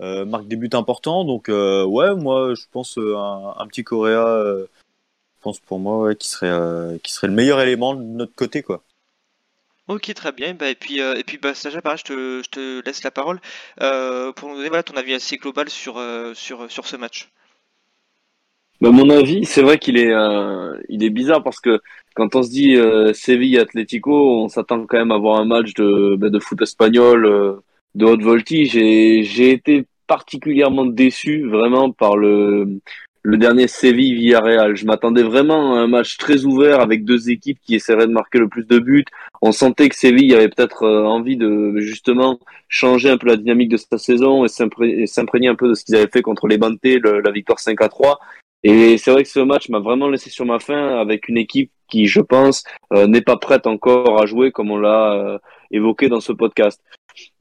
euh, 0.01 0.25
marque 0.25 0.49
des 0.49 0.57
buts 0.57 0.71
importants. 0.73 1.25
Donc 1.25 1.49
euh, 1.49 1.85
ouais, 1.85 2.15
moi 2.15 2.55
je 2.55 2.65
pense 2.71 2.97
euh, 2.99 3.17
un, 3.17 3.55
un 3.59 3.67
petit 3.67 3.85
Coréa, 3.85 4.27
euh, 4.27 4.67
je 5.37 5.43
pense 5.43 5.61
pour 5.61 5.79
moi 5.79 5.99
ouais, 5.99 6.17
qui 6.17 6.29
serait 6.29 6.49
euh, 6.49 6.97
qui 7.03 7.13
serait 7.13 7.27
le 7.27 7.35
meilleur 7.35 7.61
élément 7.61 7.95
de 7.95 8.03
notre 8.03 8.35
côté 8.35 8.63
quoi. 8.63 8.83
Ok, 9.87 10.15
très 10.15 10.33
bien. 10.33 10.55
Bah, 10.55 10.71
et 10.71 10.75
puis, 10.75 11.03
euh, 11.03 11.15
et 11.15 11.25
puis 11.25 11.37
bah, 11.37 11.53
Sacha, 11.55 11.83
pareil, 11.83 11.99
je 11.99 12.05
te, 12.05 12.43
je 12.43 12.49
te 12.49 12.87
laisse 12.87 13.03
la 13.03 13.11
parole 13.11 13.39
euh, 13.83 14.33
pour 14.33 14.49
nous 14.49 14.57
donner 14.57 14.69
voilà, 14.69 14.83
ton 14.83 14.97
avis 14.97 15.13
assez 15.13 15.37
global 15.37 15.69
sur, 15.69 15.99
euh, 15.99 16.33
sur, 16.33 16.71
sur 16.71 16.87
ce 16.87 16.97
match. 16.97 17.31
Bah, 18.81 18.91
mon 18.91 19.11
avis, 19.11 19.45
c'est 19.45 19.61
vrai 19.61 19.79
qu'il 19.79 19.99
est, 19.99 20.11
euh, 20.11 20.81
il 20.89 21.05
est 21.05 21.11
bizarre 21.11 21.43
parce 21.43 21.61
que 21.61 21.83
quand 22.15 22.35
on 22.37 22.43
se 22.43 22.51
dit 22.51 22.77
euh, 22.77 23.13
Séville 23.13 23.59
Atlético, 23.59 24.41
on 24.45 24.49
s'attend 24.49 24.87
quand 24.87 24.99
même 24.99 25.13
à 25.13 25.19
voir 25.19 25.39
un 25.41 25.45
match 25.45 25.75
de, 25.75 26.17
bah, 26.17 26.31
de 26.31 26.39
foot 26.39 26.61
espagnol 26.63 27.27
euh, 27.27 27.53
de 27.95 28.05
haute 28.05 28.23
voltige. 28.23 28.77
Et 28.77 29.23
j'ai 29.25 29.51
été 29.51 29.85
particulièrement 30.07 30.85
déçu 30.87 31.47
vraiment 31.49 31.91
par 31.91 32.17
le, 32.17 32.79
le 33.23 33.37
dernier 33.39 33.67
Séville 33.69 34.15
Villarreal. 34.15 34.77
Je 34.77 34.85
m'attendais 34.87 35.23
vraiment 35.23 35.75
à 35.77 35.81
un 35.81 35.87
match 35.87 36.17
très 36.19 36.45
ouvert 36.45 36.81
avec 36.81 37.05
deux 37.05 37.31
équipes 37.31 37.59
qui 37.65 37.75
essaieraient 37.75 38.07
de 38.07 38.13
marquer 38.13 38.39
le 38.39 38.49
plus 38.49 38.67
de 38.67 38.79
buts. 38.79 39.05
On 39.43 39.51
sentait 39.53 39.89
que 39.89 39.97
Séville 39.97 40.35
avait 40.35 40.49
peut-être 40.49 40.85
euh, 40.85 41.05
envie 41.05 41.37
de 41.37 41.75
justement 41.79 42.39
changer 42.69 43.11
un 43.11 43.17
peu 43.19 43.27
la 43.27 43.37
dynamique 43.37 43.71
de 43.71 43.77
cette 43.77 43.99
saison 43.99 44.45
et 44.45 44.49
s'impré- 44.49 45.03
et 45.03 45.07
s'imprégner 45.07 45.49
un 45.49 45.55
peu 45.55 45.69
de 45.69 45.75
ce 45.75 45.85
qu'ils 45.85 45.97
avaient 45.97 46.11
fait 46.13 46.23
contre 46.23 46.47
les 46.49 46.59
Bantés, 46.59 46.99
le- 46.99 47.21
la 47.21 47.31
victoire 47.31 47.59
5 47.59 47.81
à 47.83 47.89
3. 47.89 48.19
Et 48.65 48.97
c'est 48.97 49.11
vrai 49.11 49.23
que 49.23 49.29
ce 49.29 49.41
match 49.41 49.69
m'a 49.69 49.79
vraiment 49.79 50.09
laissé 50.09 50.31
sur 50.31 50.47
ma 50.47 50.59
faim 50.59 50.99
avec 50.99 51.29
une 51.29 51.37
équipe 51.37 51.71
qui, 51.89 52.07
je 52.07 52.21
pense, 52.21 52.65
euh, 52.95 53.07
n'est 53.07 53.21
pas 53.21 53.37
prête 53.37 53.67
encore 53.67 54.21
à 54.21 54.27
jouer 54.27 54.51
comme 54.53 54.71
on 54.71 54.79
l'a 54.79 55.13
euh, 55.13 55.39
évoqué 55.71 56.09
dans 56.09 56.21
ce 56.21 56.33
podcast. 56.33 56.81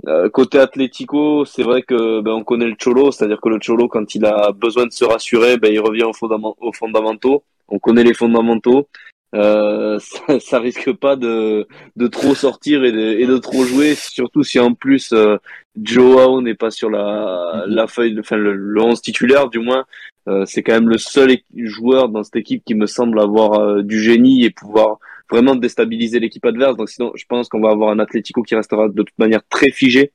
Euh, 0.08 0.30
côté 0.30 0.60
Atlético, 0.60 1.46
c'est 1.46 1.64
vrai 1.64 1.82
que 1.82 2.20
ben, 2.20 2.32
on 2.32 2.44
connaît 2.44 2.68
le 2.68 2.76
Cholo, 2.78 3.12
c'est-à-dire 3.12 3.40
que 3.42 3.50
le 3.50 3.60
Cholo, 3.60 3.88
quand 3.88 4.14
il 4.16 4.26
a 4.26 4.52
besoin 4.52 4.86
de 4.86 4.92
se 4.92 5.06
rassurer, 5.06 5.58
ben, 5.58 5.72
il 5.74 5.80
revient 5.80 6.04
aux, 6.04 6.12
fondament- 6.14 6.56
aux 6.60 6.74
fondamentaux. 6.74 7.44
On 7.70 7.80
connaît 7.80 8.04
les 8.04 8.14
fondamentaux. 8.14 8.88
Euh, 9.34 9.98
ça, 10.28 10.40
ça 10.40 10.60
risque 10.60 10.92
pas 10.94 11.16
de, 11.16 11.68
de 11.96 12.08
trop 12.08 12.36
sortir 12.36 12.84
et 12.84 12.92
de, 12.92 13.00
et 13.20 13.26
de 13.26 13.38
trop 13.38 13.64
jouer, 13.64 13.96
surtout 13.96 14.44
si 14.44 14.60
en 14.60 14.74
plus 14.74 15.12
euh, 15.14 15.38
Joao 15.82 16.42
n'est 16.42 16.56
pas 16.56 16.72
sur 16.72 16.90
la, 16.90 17.64
la 17.68 17.88
feuille, 17.88 18.18
enfin 18.20 18.38
le, 18.38 18.54
le 18.54 18.82
11 18.82 19.02
titulaire 19.02 19.50
du 19.50 19.60
moins. 19.60 19.86
Euh, 20.28 20.46
c'est 20.46 20.64
quand 20.64 20.74
même 20.74 20.90
le 20.90 20.98
seul 20.98 21.38
joueur 21.56 22.10
dans 22.10 22.24
cette 22.24 22.36
équipe 22.36 22.64
qui 22.66 22.76
me 22.76 22.86
semble 22.86 23.20
avoir 23.20 23.60
euh, 23.60 23.82
du 23.84 24.02
génie 24.02 24.46
et 24.46 24.52
pouvoir 24.52 25.00
vraiment 25.30 25.56
déstabiliser 25.56 26.20
l'équipe 26.20 26.46
adverse. 26.46 26.78
Donc 26.78 26.90
sinon, 26.90 27.12
je 27.16 27.26
pense 27.26 27.50
qu'on 27.50 27.62
va 27.62 27.72
avoir 27.72 27.90
un 27.92 28.00
Atlético 28.00 28.44
qui 28.44 28.56
restera 28.56 28.88
de 28.88 29.04
toute 29.04 29.18
manière 29.18 29.42
très 29.50 29.72
figé 29.72 30.12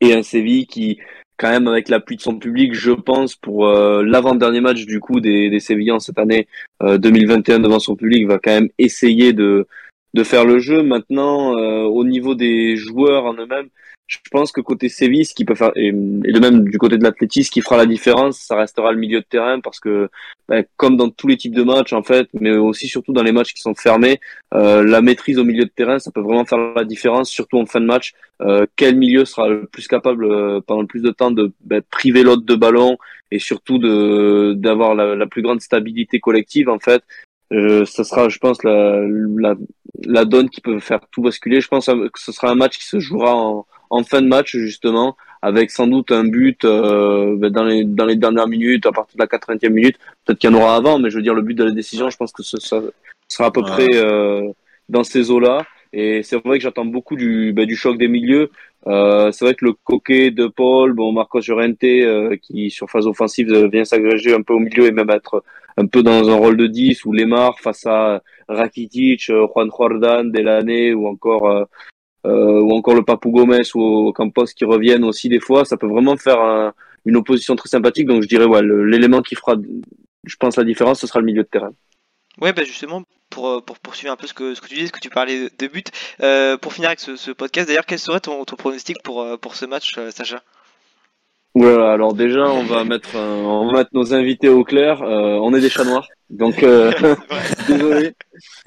et 0.00 0.12
un 0.12 0.22
Séville 0.22 0.66
qui, 0.66 0.98
quand 1.38 1.50
même, 1.50 1.68
avec 1.68 1.88
l'appui 1.88 2.16
de 2.16 2.20
son 2.20 2.38
public, 2.38 2.74
je 2.74 2.92
pense, 2.92 3.34
pour 3.34 3.66
euh, 3.66 4.02
l'avant-dernier 4.02 4.60
match 4.60 4.84
du 4.84 5.00
coup 5.00 5.20
des, 5.20 5.50
des 5.50 5.60
Sévillans 5.60 5.98
cette 5.98 6.18
année 6.18 6.48
euh, 6.82 6.98
2021 6.98 7.60
devant 7.60 7.78
son 7.78 7.96
public, 7.96 8.26
va 8.26 8.38
quand 8.38 8.52
même 8.52 8.68
essayer 8.78 9.32
de 9.32 9.66
de 10.14 10.24
faire 10.24 10.44
le 10.44 10.58
jeu. 10.58 10.82
Maintenant, 10.82 11.56
euh, 11.58 11.82
au 11.82 12.04
niveau 12.04 12.34
des 12.34 12.76
joueurs 12.76 13.26
en 13.26 13.34
eux-mêmes, 13.34 13.68
je 14.06 14.18
pense 14.30 14.52
que 14.52 14.60
côté 14.60 14.88
Séville, 14.88 15.24
ce 15.24 15.34
qui 15.34 15.44
peut 15.44 15.56
faire, 15.56 15.72
et, 15.74 15.90
de 15.90 16.38
même 16.38 16.68
du 16.68 16.78
côté 16.78 16.96
de 16.96 17.02
l'Atleti, 17.02 17.42
ce 17.42 17.50
qui 17.50 17.60
fera 17.60 17.76
la 17.76 17.86
différence, 17.86 18.38
ça 18.38 18.56
restera 18.56 18.92
le 18.92 18.98
milieu 18.98 19.20
de 19.20 19.24
terrain 19.24 19.60
parce 19.60 19.80
que, 19.80 20.08
ben, 20.48 20.64
comme 20.76 20.96
dans 20.96 21.10
tous 21.10 21.26
les 21.26 21.36
types 21.36 21.54
de 21.54 21.64
matchs 21.64 21.92
en 21.92 22.02
fait, 22.02 22.28
mais 22.32 22.52
aussi 22.52 22.86
surtout 22.86 23.12
dans 23.12 23.24
les 23.24 23.32
matchs 23.32 23.52
qui 23.52 23.60
sont 23.60 23.74
fermés, 23.74 24.20
euh, 24.54 24.84
la 24.84 25.02
maîtrise 25.02 25.38
au 25.38 25.44
milieu 25.44 25.64
de 25.64 25.70
terrain, 25.70 25.98
ça 25.98 26.12
peut 26.12 26.20
vraiment 26.20 26.44
faire 26.44 26.58
la 26.58 26.84
différence, 26.84 27.30
surtout 27.30 27.58
en 27.58 27.66
fin 27.66 27.80
de 27.80 27.86
match. 27.86 28.12
Euh, 28.42 28.66
quel 28.76 28.96
milieu 28.96 29.24
sera 29.24 29.48
le 29.48 29.66
plus 29.66 29.88
capable 29.88 30.24
euh, 30.24 30.60
pendant 30.64 30.82
le 30.82 30.86
plus 30.86 31.02
de 31.02 31.10
temps 31.10 31.32
de 31.32 31.52
ben, 31.64 31.82
priver 31.90 32.22
l'autre 32.22 32.44
de 32.44 32.54
ballon 32.54 32.98
et 33.32 33.40
surtout 33.40 33.78
de 33.78 34.52
d'avoir 34.56 34.94
la, 34.94 35.16
la 35.16 35.26
plus 35.26 35.42
grande 35.42 35.60
stabilité 35.60 36.20
collective 36.20 36.68
en 36.68 36.78
fait? 36.78 37.02
Euh, 37.52 37.84
ça 37.84 38.04
sera, 38.04 38.28
je 38.28 38.38
pense, 38.38 38.62
la, 38.64 39.02
la, 39.38 39.54
la 40.04 40.24
donne 40.24 40.50
qui 40.50 40.60
peut 40.60 40.78
faire 40.80 41.00
tout 41.10 41.22
basculer. 41.22 41.60
Je 41.60 41.68
pense 41.68 41.86
que 41.86 42.20
ce 42.20 42.32
sera 42.32 42.50
un 42.50 42.56
match 42.56 42.78
qui 42.78 42.86
se 42.86 42.98
jouera 42.98 43.34
en, 43.34 43.66
en 43.90 44.02
fin 44.04 44.20
de 44.22 44.26
match 44.28 44.56
justement, 44.56 45.16
avec 45.42 45.70
sans 45.70 45.86
doute 45.86 46.10
un 46.12 46.24
but 46.24 46.64
euh, 46.64 47.36
ben, 47.36 47.50
dans 47.50 47.64
les 47.64 47.84
dans 47.84 48.04
les 48.06 48.16
dernières 48.16 48.48
minutes, 48.48 48.86
à 48.86 48.92
partir 48.92 49.16
de 49.16 49.22
la 49.22 49.26
80e 49.26 49.70
minute. 49.70 49.96
Peut-être 50.24 50.38
qu'il 50.38 50.50
y 50.50 50.54
en 50.54 50.56
aura 50.56 50.76
avant, 50.76 50.98
mais 50.98 51.10
je 51.10 51.16
veux 51.16 51.22
dire 51.22 51.34
le 51.34 51.42
but 51.42 51.54
de 51.54 51.64
la 51.64 51.70
décision, 51.72 52.10
je 52.10 52.16
pense 52.16 52.32
que 52.32 52.42
ce, 52.42 52.58
ça 52.58 52.80
sera 53.28 53.46
à 53.48 53.50
peu 53.50 53.60
Ouais. 53.60 53.66
près 53.70 53.88
euh, 53.94 54.48
dans 54.88 55.04
ces 55.04 55.30
eaux-là. 55.30 55.64
Et 55.92 56.22
c'est 56.22 56.36
vrai 56.44 56.58
que 56.58 56.62
j'attends 56.64 56.84
beaucoup 56.84 57.16
du 57.16 57.52
ben, 57.54 57.64
du 57.66 57.76
choc 57.76 57.96
des 57.96 58.08
milieux. 58.08 58.50
Euh, 58.86 59.32
c'est 59.32 59.44
vrai 59.44 59.54
que 59.54 59.64
le 59.64 59.72
coquet 59.72 60.30
de 60.30 60.46
Paul, 60.46 60.92
bon 60.92 61.12
Marcos 61.12 61.40
Llorente, 61.48 61.82
euh, 61.84 62.36
qui 62.36 62.70
sur 62.70 62.88
phase 62.90 63.06
offensive 63.06 63.50
euh, 63.52 63.68
vient 63.68 63.84
s'agréger 63.84 64.32
un 64.34 64.42
peu 64.42 64.52
au 64.54 64.58
milieu 64.60 64.86
et 64.86 64.92
même 64.92 65.10
être 65.10 65.42
un 65.76 65.86
peu 65.86 66.02
dans 66.02 66.28
un 66.28 66.34
rôle 66.36 66.56
de 66.56 66.66
10 66.66 67.04
ou 67.04 67.12
Lemar 67.12 67.58
face 67.60 67.84
à 67.86 68.22
Rakitic, 68.48 69.28
euh, 69.30 69.46
Juan 69.52 69.70
Jordan, 69.76 70.30
Delaney 70.30 70.92
ou 70.92 71.06
encore 71.08 71.66
euh, 72.26 72.60
ou 72.60 72.72
encore 72.72 72.94
le 72.94 73.04
Papou 73.04 73.30
Gomez 73.30 73.62
ou 73.74 74.12
Campos 74.12 74.46
qui 74.46 74.64
reviennent 74.64 75.04
aussi 75.04 75.28
des 75.28 75.40
fois, 75.40 75.64
ça 75.64 75.76
peut 75.76 75.86
vraiment 75.86 76.16
faire 76.16 76.40
un- 76.40 76.72
une 77.04 77.16
opposition 77.16 77.56
très 77.56 77.68
sympathique. 77.68 78.06
Donc 78.06 78.22
je 78.22 78.28
dirais 78.28 78.44
ouais, 78.44 78.62
l'élément 78.62 79.22
qui 79.22 79.34
fera, 79.34 79.54
je 80.24 80.36
pense, 80.36 80.56
la 80.56 80.64
différence, 80.64 81.00
ce 81.00 81.06
sera 81.06 81.20
le 81.20 81.26
milieu 81.26 81.42
de 81.42 81.48
terrain. 81.48 81.72
Ouais, 82.40 82.52
bah 82.52 82.64
justement, 82.64 83.02
pour, 83.30 83.48
euh, 83.48 83.60
pour 83.60 83.78
poursuivre 83.78 84.12
un 84.12 84.16
peu 84.16 84.26
ce 84.26 84.34
que, 84.34 84.54
ce 84.54 84.60
que 84.60 84.68
tu 84.68 84.74
disais, 84.74 84.88
ce 84.88 84.92
que 84.92 85.00
tu 85.00 85.08
parlais 85.08 85.48
de 85.58 85.66
but, 85.68 85.90
euh, 86.22 86.58
pour 86.58 86.74
finir 86.74 86.90
avec 86.90 87.00
ce, 87.00 87.30
podcast, 87.30 87.68
d'ailleurs, 87.68 87.86
quel 87.86 87.98
serait 87.98 88.20
ton, 88.20 88.44
pronostic 88.44 89.02
pour, 89.02 89.24
ce 89.54 89.64
match, 89.64 89.98
Sacha? 90.10 90.42
Voilà, 91.58 91.92
alors 91.92 92.12
déjà, 92.12 92.50
on 92.50 92.64
va 92.64 92.84
mettre, 92.84 93.16
un- 93.16 93.42
on 93.44 93.66
va 93.72 93.78
mettre 93.78 93.90
nos 93.94 94.12
invités 94.12 94.50
au 94.50 94.62
clair. 94.62 95.02
Euh, 95.02 95.38
on 95.40 95.54
est 95.54 95.60
des 95.62 95.70
chats 95.70 95.84
noirs, 95.84 96.06
donc 96.28 96.62
euh, 96.62 96.92
désolé. 97.66 98.12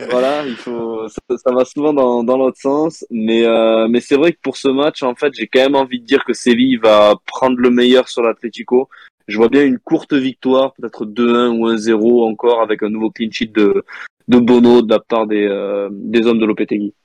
Voilà, 0.10 0.44
il 0.48 0.56
faut, 0.56 1.08
ça, 1.08 1.38
ça 1.38 1.54
va 1.54 1.66
souvent 1.66 1.94
dans, 1.94 2.24
dans 2.24 2.36
l'autre 2.36 2.58
sens, 2.60 3.06
mais 3.12 3.46
euh, 3.46 3.88
mais 3.88 4.00
c'est 4.00 4.16
vrai 4.16 4.32
que 4.34 4.40
pour 4.42 4.58
ce 4.58 4.70
match, 4.70 5.04
en 5.04 5.14
fait, 5.14 5.32
j'ai 5.36 5.46
quand 5.46 5.60
même 5.62 5.76
envie 5.76 6.00
de 6.00 6.06
dire 6.06 6.24
que 6.26 6.34
Séville 6.34 6.78
va 6.78 7.14
prendre 7.28 7.58
le 7.60 7.70
meilleur 7.70 8.10
sur 8.10 8.24
l'Atlético. 8.24 8.90
Je 9.28 9.38
vois 9.38 9.50
bien 9.50 9.64
une 9.64 9.78
courte 9.78 10.14
victoire, 10.14 10.74
peut-être 10.74 11.06
2-1 11.06 11.50
ou 11.60 11.68
1-0 11.70 12.28
encore, 12.28 12.62
avec 12.64 12.82
un 12.82 12.90
nouveau 12.90 13.12
clean 13.12 13.30
sheet 13.32 13.52
de 13.54 13.84
de 14.28 14.40
Bono 14.40 14.82
de 14.82 14.90
la 14.92 15.00
part 15.00 15.28
des 15.28 15.46
euh, 15.48 15.90
des 15.92 16.26
hommes 16.26 16.40
de 16.40 16.46
Lopetegui. 16.48 16.96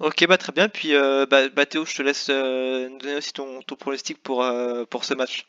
Ok, 0.00 0.26
bah 0.26 0.36
très 0.38 0.52
bien. 0.52 0.68
Puis, 0.68 0.94
euh, 0.94 1.26
bah, 1.26 1.48
bah, 1.50 1.64
Théo, 1.66 1.84
je 1.84 1.94
te 1.94 2.02
laisse 2.02 2.28
euh, 2.30 2.88
nous 2.88 2.98
donner 2.98 3.16
aussi 3.16 3.32
ton, 3.32 3.62
ton 3.62 3.76
pronostic 3.76 4.20
pour, 4.22 4.42
euh, 4.42 4.84
pour 4.84 5.04
ce 5.04 5.14
match. 5.14 5.46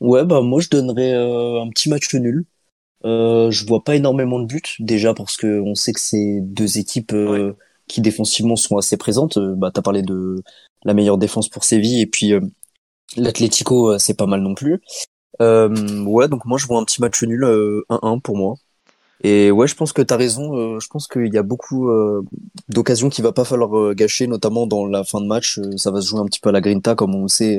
Ouais, 0.00 0.24
bah 0.24 0.40
moi 0.40 0.60
je 0.60 0.68
donnerais 0.68 1.12
euh, 1.12 1.60
un 1.62 1.68
petit 1.70 1.88
match 1.90 2.14
nul. 2.14 2.44
Euh, 3.04 3.50
je 3.52 3.66
vois 3.66 3.84
pas 3.84 3.96
énormément 3.96 4.40
de 4.40 4.46
buts 4.46 4.62
déjà 4.80 5.14
parce 5.14 5.36
que 5.36 5.60
on 5.60 5.74
sait 5.76 5.92
que 5.92 6.00
c'est 6.00 6.40
deux 6.42 6.78
équipes 6.78 7.12
euh, 7.14 7.54
qui 7.88 8.00
défensivement 8.02 8.56
sont 8.56 8.78
assez 8.78 8.98
présentes. 8.98 9.38
Bah 9.38 9.70
t'as 9.74 9.82
parlé 9.82 10.02
de 10.02 10.42
la 10.84 10.94
meilleure 10.94 11.18
défense 11.18 11.48
pour 11.50 11.64
Séville 11.64 12.00
et 12.02 12.06
puis 12.06 12.34
euh, 12.34 12.40
l'Atlético 13.16 13.92
euh, 13.94 13.98
c'est 13.98 14.16
pas 14.16 14.26
mal 14.26 14.42
non 14.42 14.54
plus. 14.54 14.80
Euh, 15.42 16.04
ouais, 16.04 16.28
donc 16.28 16.44
moi 16.46 16.58
je 16.58 16.66
vois 16.66 16.80
un 16.80 16.84
petit 16.84 17.00
match 17.02 17.22
nul 17.24 17.44
euh, 17.44 17.84
1-1 17.90 18.20
pour 18.20 18.36
moi. 18.36 18.56
Et 19.22 19.50
ouais, 19.50 19.66
je 19.66 19.74
pense 19.74 19.92
que 19.92 20.02
t'as 20.02 20.16
raison. 20.16 20.56
euh, 20.56 20.80
je 20.80 20.88
pense 20.88 21.08
qu'il 21.08 21.32
y 21.32 21.38
a 21.38 21.42
beaucoup 21.42 21.88
euh, 21.88 22.22
d'occasions 22.68 23.08
qu'il 23.08 23.24
va 23.24 23.32
pas 23.32 23.44
falloir 23.44 23.76
euh, 23.76 23.94
gâcher, 23.94 24.26
notamment 24.26 24.66
dans 24.66 24.86
la 24.86 25.04
fin 25.04 25.20
de 25.20 25.26
match. 25.26 25.58
Euh, 25.58 25.76
ça 25.76 25.90
va 25.90 26.00
se 26.00 26.08
jouer 26.08 26.20
un 26.20 26.26
petit 26.26 26.40
peu 26.40 26.50
à 26.50 26.52
la 26.52 26.60
grinta 26.60 26.94
comme 26.94 27.14
on 27.14 27.22
le 27.22 27.28
sait, 27.28 27.58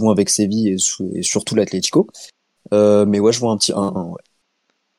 euh, 0.00 0.10
avec 0.10 0.30
Séville 0.30 0.68
et, 0.68 1.22
surtout 1.22 1.54
l'Atlético. 1.54 2.08
Euh, 2.72 3.04
mais 3.06 3.20
ouais, 3.20 3.32
je 3.32 3.40
vois 3.40 3.52
un 3.52 3.56
petit 3.56 3.72
1-1, 3.72 4.10
ouais. 4.10 4.22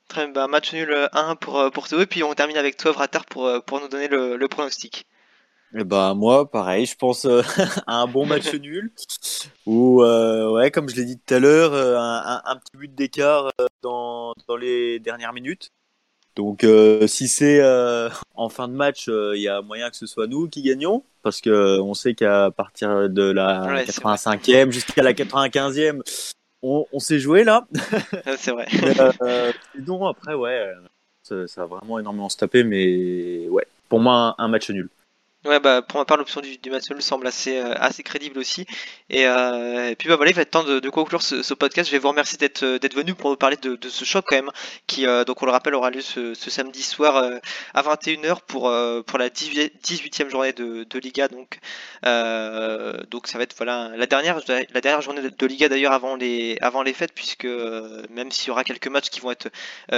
Très 0.08 0.26
bien, 0.26 0.34
bah, 0.34 0.48
match 0.48 0.74
nul 0.74 0.92
euh, 0.92 1.08
1 1.14 1.36
pour, 1.36 1.72
pour 1.74 1.88
Théo. 1.88 2.02
Et 2.02 2.06
puis, 2.06 2.24
on 2.24 2.34
termine 2.34 2.58
avec 2.58 2.78
toi, 2.78 2.92
Vratar, 2.92 3.26
pour, 3.26 3.50
pour 3.66 3.82
nous 3.82 3.88
donner 3.88 4.08
le, 4.08 4.38
le 4.38 4.48
pronostic. 4.48 5.06
Eh 5.78 5.84
ben 5.84 6.14
moi, 6.14 6.50
pareil, 6.50 6.86
je 6.86 6.96
pense 6.96 7.26
euh, 7.26 7.42
à 7.88 8.02
un 8.02 8.08
bon 8.08 8.26
match 8.26 8.54
nul 8.54 8.94
ou 9.66 10.04
euh, 10.04 10.50
ouais, 10.52 10.72
comme 10.72 10.88
je 10.88 10.96
l'ai 10.96 11.04
dit 11.04 11.20
tout 11.20 11.34
à 11.34 11.40
l'heure, 11.40 11.74
un, 11.74 12.38
un, 12.38 12.42
un, 12.46 12.56
petit 12.56 12.78
but 12.78 12.96
d'écart 12.96 13.52
euh, 13.60 13.66
dans, 13.82 14.34
dans 14.48 14.56
les 14.56 15.00
dernières 15.00 15.34
minutes. 15.34 15.72
Donc 16.36 16.64
euh, 16.64 17.08
si 17.08 17.28
c'est 17.28 17.62
en 18.36 18.50
fin 18.50 18.68
de 18.68 18.74
match, 18.74 19.08
il 19.08 19.42
y 19.42 19.48
a 19.48 19.62
moyen 19.62 19.90
que 19.90 19.96
ce 19.96 20.06
soit 20.06 20.28
nous 20.28 20.48
qui 20.50 20.62
gagnons 20.62 21.04
parce 21.22 21.42
que 21.42 21.80
on 21.80 21.94
sait 21.94 22.14
qu'à 22.14 22.52
partir 22.52 23.10
de 23.10 23.24
la 23.32 23.64
Ouais, 23.64 23.86
85e 23.86 24.72
jusqu'à 24.72 25.02
la 25.02 25.14
95e, 25.14 26.02
on, 26.62 26.86
on 26.92 27.00
s'est 27.00 27.20
joué 27.20 27.44
là. 27.44 27.66
c'est 28.38 28.52
vrai. 28.52 28.68
euh, 29.22 29.52
sinon 29.74 30.06
après 30.08 30.34
ouais, 30.34 30.72
ça, 31.24 31.48
ça 31.48 31.64
a 31.64 31.66
vraiment 31.66 32.00
énormément 32.00 32.30
se 32.30 32.38
taper, 32.38 32.64
mais 32.64 33.48
ouais, 33.50 33.66
pour 33.90 34.00
moi 34.00 34.36
un, 34.38 34.44
un 34.44 34.48
match 34.48 34.70
nul. 34.70 34.90
Ouais, 35.46 35.60
bah, 35.60 35.84
pour 35.84 36.00
ma 36.00 36.06
part, 36.06 36.18
l'option 36.18 36.42
du, 36.42 36.70
match 36.72 36.90
nul 36.90 37.04
semble 37.04 37.28
assez, 37.28 37.58
euh, 37.58 37.76
assez 37.78 38.02
crédible 38.02 38.40
aussi. 38.40 38.66
Et, 39.12 39.28
euh, 39.28 39.92
et 39.92 39.96
puis, 39.96 40.10
bah, 40.10 40.16
voilà, 40.16 40.32
il 40.32 40.34
va 40.34 40.42
être 40.42 40.50
temps 40.50 40.64
de, 40.64 40.90
conclure 40.90 41.22
ce, 41.22 41.54
podcast. 41.54 41.88
Je 41.88 41.96
vais 41.96 42.00
vous 42.00 42.08
remercier 42.10 42.40
d'être, 42.40 42.64
euh, 42.64 42.80
d'être 42.80 42.96
venu 42.96 43.14
pour 43.14 43.30
nous 43.30 43.36
parler 43.36 43.56
de, 43.58 43.78
ce 43.88 44.06
choc 44.06 44.26
quand 44.28 44.36
même, 44.36 44.50
qui, 44.88 45.06
donc, 45.28 45.44
on 45.44 45.46
le 45.46 45.52
rappelle, 45.52 45.76
aura 45.76 45.92
lieu 45.92 46.02
ce, 46.02 46.34
samedi 46.34 46.82
soir 46.82 47.24
à 47.76 47.82
21h 47.84 48.40
pour, 48.48 48.74
pour 49.06 49.20
la 49.20 49.30
18e 49.30 50.30
journée 50.30 50.54
de, 50.54 51.00
Liga. 51.00 51.28
Donc, 51.28 51.60
donc, 53.12 53.28
ça 53.28 53.38
va 53.38 53.44
être, 53.44 53.56
voilà, 53.56 53.92
la 53.96 54.08
dernière, 54.08 54.40
la 54.48 54.82
dernière 54.82 55.02
journée 55.02 55.22
de, 55.22 55.46
Liga 55.46 55.70
d'ailleurs 55.70 55.94
avant 55.94 56.16
les, 56.16 56.58
avant 56.62 56.82
les 56.82 56.94
fêtes, 56.94 57.14
puisque 57.14 57.48
même 58.10 58.32
s'il 58.32 58.48
y 58.48 58.52
aura 58.52 58.64
quelques 58.64 58.88
matchs 58.88 59.10
qui 59.10 59.20
vont 59.20 59.32
être 59.32 59.50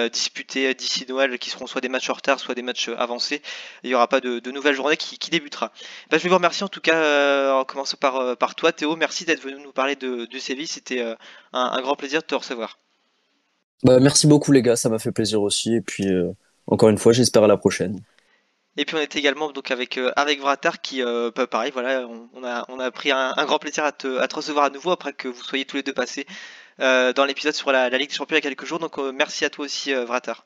disputés 0.10 0.74
d'ici 0.74 1.06
Noël, 1.08 1.40
qui 1.40 1.50
seront 1.50 1.68
soit 1.68 1.82
des 1.82 1.90
matchs 1.90 2.10
en 2.10 2.14
retard, 2.14 2.40
soit 2.40 2.56
des 2.56 2.62
matchs 2.62 2.90
avancés, 2.90 3.42
il 3.84 3.90
n'y 3.90 3.96
aura 3.96 4.08
pas 4.08 4.20
de, 4.20 4.52
nouvelles 4.52 4.76
journées 4.76 4.98
qui, 4.98 5.18
qui 5.18 5.30
débutera. 5.39 5.71
Bah, 6.10 6.17
je 6.17 6.23
vais 6.23 6.30
vous 6.30 6.36
remercier 6.36 6.63
en 6.63 6.69
tout 6.69 6.82
cas 6.82 6.95
euh, 6.95 7.52
en 7.54 7.65
commençant 7.65 7.97
par, 8.00 8.17
euh, 8.17 8.36
par 8.36 8.56
toi 8.56 8.71
Théo, 8.71 8.95
merci 8.95 9.26
d'être 9.26 9.41
venu 9.41 9.62
nous 9.62 9.71
parler 9.71 9.95
de, 9.95 10.26
de 10.26 10.39
Séville, 10.39 10.67
c'était 10.67 11.02
euh, 11.02 11.15
un, 11.54 11.71
un, 11.73 11.82
grand 11.82 11.95
plaisir 11.95 12.21
de 12.21 12.28
te 12.28 12.36
recevoir. 12.36 12.80
Bah, 13.84 14.00
merci 14.00 14.28
beaucoup 14.28 14.52
les 14.52 14.62
gars, 14.62 14.76
ça 14.76 14.89
m'a 14.89 15.00
fait 15.00 15.12
plaisir 15.12 15.41
aussi 15.41 15.76
et 15.76 15.82
puis 15.82 16.08
euh, 16.08 16.32
encore 16.65 16.89
une 16.89 16.97
fois 16.97 17.13
j'espère 17.13 17.43
à 17.43 17.47
la 17.47 17.58
prochaine. 17.58 18.02
Et 18.78 18.86
puis 18.86 18.95
on 18.95 19.00
était 19.00 19.17
également 19.17 19.52
donc 19.52 19.71
avec 19.71 19.97
euh, 19.97 20.12
avec 20.15 20.39
Vratar 20.39 20.82
qui 20.82 21.02
euh, 21.02 21.32
bah, 21.36 21.47
pareil 21.47 21.71
voilà 21.73 22.08
on, 22.08 22.30
on, 22.36 22.43
a 22.43 22.63
on 22.69 22.80
a 22.80 22.91
pris 22.91 23.12
un, 23.12 23.34
un, 23.36 23.45
grand 23.45 23.58
plaisir 23.58 23.84
à 23.84 23.91
te, 23.91 24.19
à 24.19 24.28
te 24.28 24.36
recevoir 24.36 24.65
à 24.65 24.69
nouveau 24.69 24.91
après 24.91 25.13
que 25.13 25.28
vous 25.28 25.41
soyez 25.41 25.65
tous 25.65 25.78
les 25.78 25.84
deux 25.84 25.93
passés 25.93 26.28
euh, 26.80 27.12
dans 27.12 27.26
l'épisode 27.26 27.54
sur 27.54 27.71
la, 27.71 27.89
la, 27.89 27.97
Ligue 27.97 28.10
des 28.10 28.15
Champions 28.15 28.36
il 28.36 28.43
y 28.43 28.45
a 28.45 28.50
quelques 28.50 28.65
jours 28.65 28.78
donc 28.78 29.00
merci 29.15 29.45
à 29.45 29.50
toi 29.50 29.65
aussi 29.65 29.93
Vratar. 29.93 30.45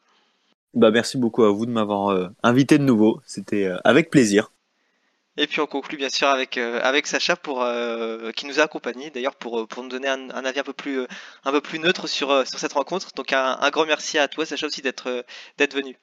Bah 0.73 0.91
merci 0.91 1.17
beaucoup 1.17 1.43
à 1.43 1.51
vous 1.51 1.65
de 1.65 1.71
m'avoir 1.71 2.29
invité 2.41 2.77
de 2.77 2.83
nouveau 2.83 3.21
c'était 3.25 3.69
avec 3.83 4.09
plaisir. 4.09 4.51
Et 5.37 5.47
puis 5.47 5.61
on 5.61 5.65
conclut 5.65 5.97
bien 5.97 6.09
sûr 6.09 6.27
avec 6.27 6.57
euh, 6.57 6.79
avec 6.83 7.07
Sacha 7.07 7.37
pour 7.37 7.61
euh, 7.61 8.31
qui 8.31 8.45
nous 8.47 8.59
a 8.59 8.63
accompagnés. 8.63 9.11
D'ailleurs 9.11 9.35
pour 9.35 9.65
pour 9.67 9.81
nous 9.81 9.89
donner 9.89 10.09
un, 10.09 10.29
avis 10.29 10.59
un 10.59 10.63
peu 10.63 10.73
plus 10.73 11.05
un 11.45 11.51
peu 11.51 11.61
plus 11.61 11.79
neutre 11.79 12.07
sur 12.07 12.45
sur 12.45 12.59
cette 12.59 12.73
rencontre. 12.73 13.09
Donc 13.15 13.31
un, 13.31 13.57
grand 13.69 13.85
merci 13.85 14.17
à 14.17 14.27
toi 14.27 14.45
Sacha 14.45 14.67
aussi 14.67 14.81
d'être 14.81 15.23
d'être 15.57 15.73
venu. 15.73 15.95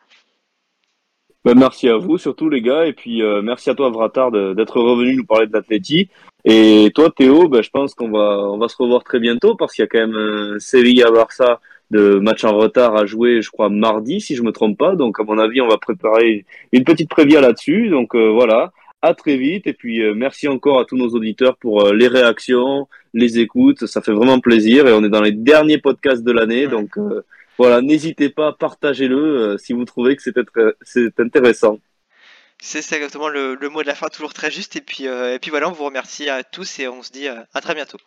Ben, 1.44 1.54
merci 1.56 1.88
à 1.88 1.96
vous 1.96 2.16
surtout 2.16 2.48
les 2.48 2.62
gars. 2.62 2.86
Et 2.86 2.94
puis 2.94 3.22
euh, 3.22 3.42
merci 3.42 3.68
à 3.68 3.74
toi 3.74 3.90
Vratar 3.90 4.30
d'être 4.30 4.80
revenu 4.80 5.16
nous 5.16 5.26
parler 5.26 5.46
de 5.46 5.52
l'Atleti. 5.52 6.08
Et 6.46 6.90
toi 6.94 7.10
Théo 7.14 7.48
ben, 7.48 7.62
je 7.62 7.70
pense 7.70 7.94
qu'on 7.94 8.10
va 8.10 8.38
on 8.50 8.56
va 8.56 8.68
se 8.68 8.76
revoir 8.78 9.04
très 9.04 9.20
bientôt 9.20 9.56
parce 9.56 9.74
qu'il 9.74 9.82
y 9.82 9.84
a 9.84 9.88
quand 9.88 9.98
même 9.98 10.16
un 10.16 10.58
Sevilla 10.58 11.10
Barça 11.10 11.60
de 11.90 12.18
match 12.18 12.44
en 12.44 12.56
retard 12.56 12.96
à 12.96 13.06
jouer 13.06 13.42
je 13.42 13.50
crois 13.50 13.68
mardi 13.68 14.22
si 14.22 14.36
je 14.36 14.42
me 14.42 14.52
trompe 14.52 14.78
pas. 14.78 14.96
Donc 14.96 15.20
à 15.20 15.24
mon 15.24 15.38
avis 15.38 15.60
on 15.60 15.68
va 15.68 15.76
préparer 15.76 16.46
une 16.72 16.84
petite 16.84 17.10
prévia 17.10 17.42
là-dessus. 17.42 17.90
Donc 17.90 18.14
euh, 18.14 18.30
voilà 18.30 18.72
à 19.02 19.14
très 19.14 19.36
vite. 19.36 19.66
Et 19.66 19.72
puis 19.72 20.02
euh, 20.02 20.14
merci 20.14 20.48
encore 20.48 20.80
à 20.80 20.84
tous 20.84 20.96
nos 20.96 21.08
auditeurs 21.08 21.56
pour 21.56 21.86
euh, 21.86 21.94
les 21.94 22.08
réactions, 22.08 22.88
les 23.14 23.38
écoutes, 23.38 23.86
ça 23.86 24.02
fait 24.02 24.12
vraiment 24.12 24.40
plaisir. 24.40 24.86
Et 24.86 24.92
on 24.92 25.04
est 25.04 25.08
dans 25.08 25.22
les 25.22 25.32
derniers 25.32 25.78
podcasts 25.78 26.22
de 26.22 26.32
l'année. 26.32 26.66
Donc 26.66 26.98
euh, 26.98 27.24
voilà, 27.58 27.80
n'hésitez 27.80 28.28
pas, 28.28 28.52
partagez-le 28.52 29.56
si 29.58 29.72
vous 29.72 29.84
trouvez 29.84 30.16
que 30.16 30.22
c'est 30.22 31.20
intéressant. 31.20 31.78
C'est 32.60 32.78
exactement 32.92 33.28
le, 33.28 33.54
le, 33.54 33.68
mot 33.68 33.82
de 33.82 33.86
la 33.86 33.94
fin, 33.94 34.08
toujours 34.08 34.34
très 34.34 34.50
juste. 34.50 34.74
Et 34.74 34.80
puis, 34.80 35.04
et 35.04 35.38
puis 35.40 35.50
voilà, 35.50 35.68
on 35.68 35.72
vous 35.72 35.84
remercie 35.84 36.28
à 36.28 36.42
tous 36.42 36.80
et 36.80 36.88
on 36.88 37.02
se 37.02 37.12
dit 37.12 37.28
à 37.28 37.60
très 37.60 37.74
bientôt. 37.74 37.98